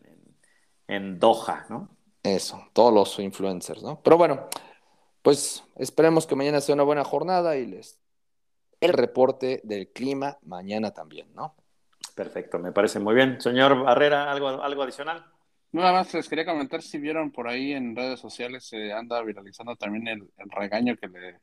en 0.88 1.20
Doha, 1.20 1.68
¿no? 1.70 1.89
Eso, 2.24 2.60
todos 2.74 2.91
los 2.91 3.20
influencers, 3.20 3.84
¿no? 3.84 4.02
Pero 4.02 4.18
bueno, 4.18 4.48
pues 5.22 5.64
esperemos 5.76 6.26
que 6.26 6.36
mañana 6.36 6.60
sea 6.60 6.74
una 6.74 6.84
buena 6.84 7.04
jornada 7.04 7.56
y 7.56 7.68
les 7.68 8.00
el 8.80 8.94
reporte 8.94 9.62
del 9.64 9.90
clima 9.90 10.38
mañana 10.44 10.92
también, 10.92 11.28
¿no? 11.34 11.56
Perfecto, 12.16 12.60
me 12.60 12.72
parece 12.72 13.00
muy 13.00 13.14
bien. 13.14 13.42
Señor 13.42 13.84
Barrera, 13.84 14.32
¿algo, 14.32 14.48
algo 14.48 14.84
adicional? 14.84 15.26
Nada 15.72 15.92
más 15.92 16.14
les 16.14 16.30
quería 16.30 16.46
comentar 16.46 16.82
si 16.82 16.98
vieron 16.98 17.32
por 17.32 17.50
ahí 17.50 17.74
en 17.74 17.96
redes 17.96 18.20
sociales, 18.20 18.66
se 18.66 18.94
anda 18.94 19.22
viralizando 19.22 19.76
también 19.76 20.08
el, 20.08 20.30
regaño 20.50 20.96
que 20.96 21.08
le, 21.10 21.40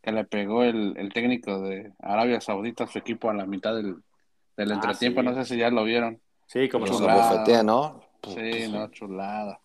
que 0.00 0.12
le 0.12 0.24
pegó 0.24 0.62
el, 0.62 1.10
técnico 1.12 1.60
de 1.62 1.92
Arabia 1.98 2.40
Saudita 2.40 2.84
a 2.84 2.86
su 2.86 2.98
equipo 2.98 3.28
a 3.28 3.34
la 3.34 3.44
mitad 3.44 3.74
del, 3.74 3.96
del 4.56 4.70
ah, 4.70 4.74
entretiempo. 4.74 5.22
No 5.24 5.34
sé 5.34 5.44
si 5.44 5.56
ya 5.56 5.70
lo 5.70 5.82
vieron. 5.82 6.20
Sí, 6.46 6.68
como 6.68 6.86
lo 6.86 6.92
bofetea, 6.92 7.64
¿no? 7.64 8.00
Sí, 8.22 8.68
no, 8.70 8.88
chulada. 8.92 9.58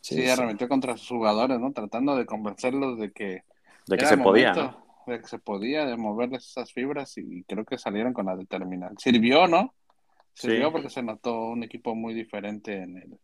Sí, 0.00 0.26
arremetió 0.26 0.66
contra 0.66 0.96
sus 0.96 1.08
jugadores, 1.08 1.60
¿no? 1.60 1.72
Tratando 1.72 2.16
de 2.16 2.24
convencerlos 2.24 2.98
de 2.98 3.12
que... 3.12 3.44
De 3.86 3.98
que 3.98 4.06
se 4.06 4.16
podía, 4.16 4.74
De 5.10 5.20
que 5.20 5.26
se 5.26 5.38
podía, 5.38 5.84
de 5.84 5.96
moverles 5.96 6.46
esas 6.46 6.72
fibras 6.72 7.18
y 7.18 7.42
creo 7.44 7.64
que 7.64 7.78
salieron 7.78 8.12
con 8.12 8.26
la 8.26 8.36
determinación. 8.36 8.98
Sirvió, 8.98 9.46
¿no? 9.46 9.74
Sirvió 10.34 10.70
porque 10.70 10.88
se 10.88 11.02
notó 11.02 11.48
un 11.48 11.64
equipo 11.64 11.94
muy 11.94 12.14
diferente 12.14 12.82
en 12.82 12.96
el, 12.96 13.18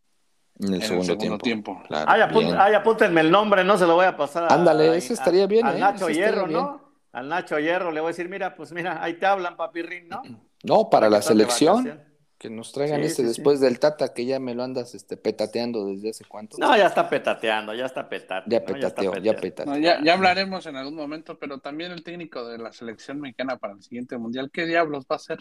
en 0.61 0.75
el, 0.75 0.83
segundo, 0.83 1.39
tiempo. 1.39 1.81
ay, 1.91 2.75
apúntenme 2.75 3.21
el 3.21 3.31
nombre, 3.31 3.63
no 3.63 3.79
se 3.79 3.87
lo 3.87 3.95
voy 3.95 4.07
a 4.07 4.17
pasar. 4.17 4.45
A, 4.45 4.55
Ándale, 4.55 4.97
ese 4.97 5.15
estaría 5.15 5.47
bien. 5.47 5.65
Al 5.65 5.77
¿eh? 5.77 5.81
Nacho 5.81 6.09
Hierro, 6.09 6.47
¿no? 6.47 6.81
Al 7.13 7.29
Nacho 7.29 7.59
Hierro 7.59 7.91
le 7.91 8.01
voy 8.01 8.09
a 8.09 8.11
decir, 8.11 8.29
mira, 8.29 8.55
pues 8.55 8.73
mira, 8.73 9.03
ahí 9.03 9.15
te 9.15 9.27
hablan, 9.27 9.57
papirrín, 9.57 10.09
¿no? 10.09 10.23
No, 10.65 10.91
para 10.91 11.09
la 11.09 11.23
selección. 11.23 12.03
Que 12.39 12.51
nos 12.51 12.71
traigan 12.73 13.01
ese 13.01 13.23
después 13.23 13.61
del 13.61 13.79
Tata, 13.79 14.13
que 14.13 14.27
ya 14.27 14.39
me 14.39 14.55
lo 14.55 14.63
andas 14.63 14.95
este, 14.95 15.17
petateando 15.17 15.87
desde 15.87 16.11
hace 16.11 16.25
cuánto. 16.27 16.59
No, 16.59 16.77
ya 16.77 16.87
está 16.87 17.09
petateando, 17.09 17.73
ya 17.73 17.87
está 17.87 18.07
petateando. 18.09 18.51
Ya 18.51 18.65
petateó, 18.65 19.17
ya, 19.17 19.35
petateó. 19.35 19.77
ya, 19.79 20.03
ya, 20.05 20.13
hablaremos 20.13 20.67
en 20.67 20.77
algún 20.77 20.97
momento, 20.97 21.39
pero 21.39 21.59
también 21.61 21.93
el 21.93 22.05
técnico 22.05 22.47
de 22.47 22.59
la 22.59 22.73
selección 22.75 23.21
mexicana 23.21 23.57
para 23.57 23.73
el 23.73 23.83
siguiente 23.83 24.19
mundial, 24.19 24.51
¿qué 24.53 24.67
diablos 24.67 25.05
va 25.11 25.15
a 25.15 25.17
hacer 25.17 25.39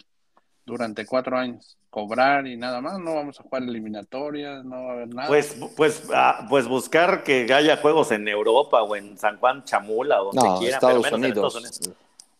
durante 0.65 1.05
cuatro 1.05 1.37
años? 1.37 1.77
¿Cobrar 1.89 2.47
y 2.47 2.55
nada 2.55 2.79
más? 2.79 2.97
¿No 2.99 3.13
vamos 3.15 3.39
a 3.41 3.43
jugar 3.43 3.63
eliminatorias? 3.63 4.63
¿No 4.63 4.85
va 4.85 4.91
a 4.91 4.93
haber 4.93 5.13
nada? 5.13 5.27
Pues, 5.27 5.57
pues, 5.75 6.07
ah, 6.13 6.47
pues 6.49 6.65
buscar 6.67 7.23
que 7.23 7.53
haya 7.53 7.75
juegos 7.77 8.11
en 8.11 8.25
Europa 8.29 8.81
o 8.83 8.95
en 8.95 9.17
San 9.17 9.37
Juan 9.37 9.65
Chamula 9.65 10.21
o 10.21 10.31
donde 10.31 10.49
no, 10.49 10.59
quiera. 10.59 10.75
Estados, 10.75 11.11
Unidos. 11.11 11.81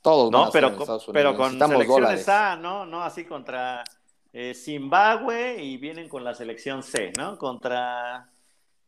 Todos 0.02 0.32
van 0.32 0.42
No, 0.42 0.48
a 0.48 0.52
ser 0.52 0.54
pero, 0.54 0.68
en 0.68 0.74
con- 0.76 0.82
Estados 0.84 1.08
Unidos. 1.08 1.14
pero 1.14 1.36
con 1.36 1.46
Necesitamos 1.46 1.74
selecciones 1.74 2.26
dólares. 2.26 2.30
A, 2.30 2.56
¿no? 2.58 2.86
No 2.86 3.04
así 3.04 3.26
contra 3.26 3.84
eh, 4.36 4.54
Zimbabue 4.54 5.64
y 5.64 5.78
vienen 5.78 6.10
con 6.10 6.26
la 6.26 6.34
selección 6.36 6.84
C, 6.84 7.14
¿no? 7.18 7.38
Contra 7.38 8.35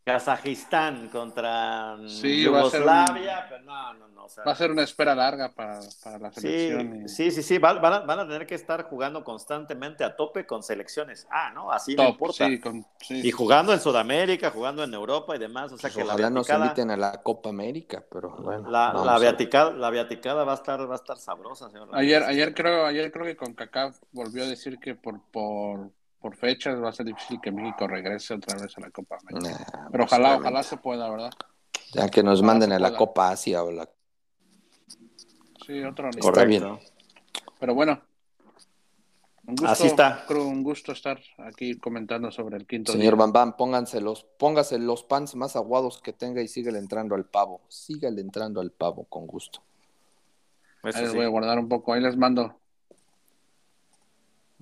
Kazajistán, 0.08 1.10
contra 1.10 1.98
mm, 1.98 2.08
Sí, 2.08 2.46
va 2.48 2.62
a 2.62 2.70
ser 2.70 2.82
un- 2.82 2.88
Yugoslavia, 2.88 3.46
pero 3.50 3.64
no, 3.66 3.94
no, 3.96 4.08
no. 4.08 4.24
o 4.26 4.30
sea, 4.30 4.44
Va 4.46 4.54
a 4.54 4.56
ser 4.56 4.72
una 4.72 4.84
espera 4.84 5.14
larga 5.14 5.54
para, 5.54 5.82
para 6.02 6.18
la 6.18 6.32
selección. 6.32 7.06
y- 7.06 7.10
Sí, 7.10 7.30
sí, 7.30 7.44
sí, 7.44 7.58
van, 7.58 7.82
van 7.82 7.94
a, 7.94 8.00
van 8.00 8.20
a 8.20 8.24
tener 8.28 8.48
que 8.48 8.56
estar 8.56 8.84
jugando 8.84 9.24
constantemente 9.26 10.06
a 10.06 10.16
tope 10.16 10.46
con 10.46 10.64
selecciones. 10.64 11.28
Ah, 11.30 11.52
¿no? 11.54 11.72
Así 11.74 11.94
no 11.96 12.04
Top, 12.04 12.12
importa. 12.14 12.48
sí, 12.48 12.60
con- 12.60 12.86
sí. 13.02 13.22
Y 13.22 13.32
jugando 13.32 13.74
en 13.74 13.82
Sudamérica, 13.82 14.50
jugando 14.52 14.82
en 14.84 14.94
Europa 14.94 15.36
y 15.36 15.40
demás. 15.40 15.74
O 15.74 15.78
sea 15.78 15.90
Pues 15.90 15.96
que 15.96 16.00
la 16.06 16.14
ojalá 16.14 16.30
nos 16.30 16.48
viaticada, 16.48 16.66
inviten 16.68 16.92
a 16.92 16.98
la 16.98 17.22
Copa 17.22 17.50
América, 17.50 18.02
pero 18.10 18.30
bueno. 18.30 18.70
la, 18.70 18.94
la, 18.94 19.20
viaticada, 19.20 19.72
la 19.72 19.90
viaticada 19.90 20.46
va 20.46 20.54
a 20.54 20.56
estar, 20.56 20.90
va 20.90 20.94
a 20.94 20.96
estar 20.96 21.18
sabrosa, 21.18 21.70
señor. 21.70 21.90
Ayer, 21.92 22.24
ayer 22.24 22.54
creo, 22.54 22.86
ayer 22.86 23.12
creo 23.12 23.26
que 23.26 23.36
con 23.36 23.54
Kaká 23.54 23.92
volvió 24.14 24.44
a 24.44 24.48
decir 24.48 24.80
que 24.80 24.96
por, 24.96 25.20
por, 25.32 25.92
por 26.20 26.36
fechas 26.36 26.82
va 26.82 26.90
a 26.90 26.94
ser 26.94 27.06
difícil 27.06 27.40
que 27.42 27.52
México 27.52 27.88
regrese 27.88 28.34
otra 28.34 28.60
vez 28.60 28.78
a 28.78 28.82
la 28.82 28.92
Copa 28.92 29.18
América. 29.22 29.52
Nah, 29.52 29.90
Pero 29.92 30.04
ojalá, 30.06 30.38
ojalá 30.38 30.64
se 30.64 30.78
pueda, 30.78 31.10
¿verdad? 31.10 31.32
Ya 31.94 32.10
que 32.10 32.24
nos 32.24 32.40
ojalá 32.40 32.54
manden 32.54 32.72
a 32.74 32.80
la 32.80 32.90
pueda. 32.90 32.98
Copa 32.98 33.30
Asia 33.30 33.64
o 33.64 33.72
la. 33.72 33.90
Sí, 35.66 35.84
otro 35.84 36.10
bien. 36.48 36.80
Pero 37.60 37.74
bueno. 37.76 38.02
Un 39.46 39.56
gusto, 39.56 39.72
Así 39.72 39.88
está. 39.88 40.26
creo 40.28 40.46
un 40.46 40.62
gusto 40.62 40.92
estar 40.92 41.22
aquí 41.38 41.78
comentando 41.78 42.30
sobre 42.32 42.58
el 42.58 42.68
quinto 42.68 42.92
Señor 42.92 43.14
día. 43.14 43.20
Bam 43.20 43.32
Bam, 43.32 43.56
pónganse 43.56 44.02
los, 44.02 44.26
póngase 44.26 44.78
los 44.78 45.04
pants 45.04 45.36
más 45.36 45.56
aguados 45.56 46.02
que 46.02 46.12
tenga 46.12 46.42
y 46.42 46.50
síguele 46.50 46.80
entrando 46.80 47.16
al 47.16 47.24
pavo. 47.24 47.62
Síguele 47.70 48.20
entrando 48.20 48.60
al 48.60 48.72
pavo, 48.72 49.06
con 49.06 49.26
gusto. 49.26 49.62
Eso 50.84 50.98
Ahí 50.98 51.04
les 51.04 51.12
sí. 51.12 51.18
voy 51.18 51.26
a 51.26 51.30
guardar 51.30 51.60
un 51.60 51.70
poco. 51.70 51.94
Ahí 51.94 52.02
les 52.02 52.18
mando. 52.18 52.60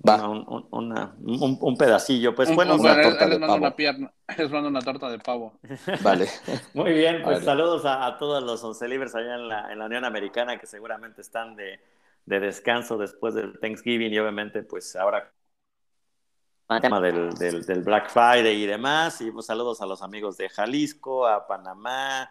Va. 0.06 0.16
Una- 0.16 0.28
un, 0.28 0.44
un- 0.48 0.68
una- 0.70 1.14
un- 1.20 1.58
un 1.60 1.76
pedacillo. 1.76 2.34
Pues 2.34 2.48
Un- 2.50 2.56
bueno, 2.56 2.74
un- 2.74 2.80
una 2.80 3.00
torta 3.02 3.24
ahí 3.24 3.30
les 3.30 3.36
de 3.36 3.38
mando 3.40 3.54
pavo. 3.54 3.66
una 3.66 3.76
pierna. 3.76 4.12
Les 4.38 4.50
mando 4.50 4.68
una 4.68 4.80
torta 4.80 5.08
de 5.10 5.18
pavo. 5.18 5.58
Vale. 6.02 6.28
muy 6.74 6.92
bien, 6.92 7.22
pues 7.22 7.36
Vale. 7.36 7.44
saludos 7.44 7.84
a, 7.84 8.06
a 8.06 8.18
todos 8.18 8.42
los 8.42 8.62
once 8.64 8.86
libres 8.88 9.14
allá 9.14 9.34
en 9.36 9.48
la, 9.48 9.72
en 9.72 9.78
la 9.78 9.86
Unión 9.86 10.04
Americana 10.04 10.58
que 10.58 10.66
seguramente 10.66 11.20
están 11.20 11.56
de, 11.56 11.80
de 12.26 12.40
descanso 12.40 12.98
después 12.98 13.34
del 13.34 13.58
Thanksgiving 13.60 14.12
y 14.12 14.18
obviamente 14.18 14.62
pues 14.62 14.94
ahora 14.96 15.32
el 16.68 16.80
tema 16.80 17.00
del, 17.00 17.30
del, 17.34 17.64
del 17.64 17.82
Black 17.82 18.10
Friday 18.10 18.62
y 18.62 18.66
demás. 18.66 19.20
Y 19.20 19.30
pues 19.30 19.46
saludos 19.46 19.80
a 19.82 19.86
los 19.86 20.02
amigos 20.02 20.36
de 20.36 20.48
Jalisco, 20.48 21.26
a 21.26 21.46
Panamá. 21.46 22.28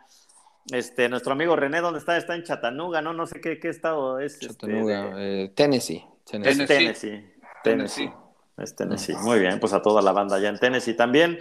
Este, 0.72 1.08
nuestro 1.10 1.34
amigo 1.34 1.56
René, 1.56 1.80
¿dónde 1.80 2.00
está? 2.00 2.18
Está 2.18 2.36
en 2.36 2.44
Chattanooga, 2.44 3.02
¿no? 3.02 3.14
No 3.14 3.28
sé 3.28 3.40
qué, 3.40 3.60
qué 3.60 3.70
estado 3.70 4.20
es. 4.20 4.34
este, 4.34 4.48
Chattanooga, 4.48 5.16
de- 5.16 5.44
eh, 5.46 5.50
Tennessee. 5.50 6.04
Tennessee. 6.26 6.64
Es 6.64 6.68
Tennessee. 6.68 7.35
Tennessee. 7.66 8.12
Es 8.58 8.76
Tennessee. 8.76 9.16
Muy 9.18 9.40
bien, 9.40 9.60
pues 9.60 9.74
a 9.74 9.82
toda 9.82 10.02
la 10.02 10.12
banda 10.12 10.38
allá 10.38 10.50
en 10.50 10.60
Tennessee 10.60 10.94
también. 10.94 11.40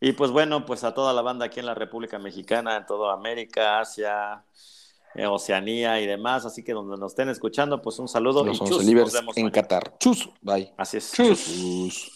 Y 0.00 0.12
pues 0.12 0.30
bueno, 0.30 0.66
pues 0.66 0.84
a 0.84 0.92
toda 0.94 1.12
la 1.12 1.22
banda 1.22 1.46
aquí 1.46 1.60
en 1.60 1.66
la 1.66 1.74
República 1.74 2.18
Mexicana, 2.18 2.76
en 2.76 2.86
toda 2.86 3.14
América, 3.14 3.80
Asia, 3.80 4.44
eh, 5.14 5.26
Oceanía 5.26 6.00
y 6.00 6.06
demás. 6.06 6.44
Así 6.44 6.62
que 6.62 6.72
donde 6.72 6.96
nos 6.98 7.12
estén 7.12 7.28
escuchando, 7.28 7.80
pues 7.80 7.98
un 7.98 8.08
saludo 8.08 8.46
y 8.46 8.58
chus. 8.58 8.84
Nos 8.84 9.12
vemos 9.12 9.36
en. 9.36 9.50
Qatar. 9.50 9.96
Chus, 9.98 10.28
bye. 10.42 10.72
Así 10.76 10.98
es. 10.98 11.12
Chus. 11.12 12.12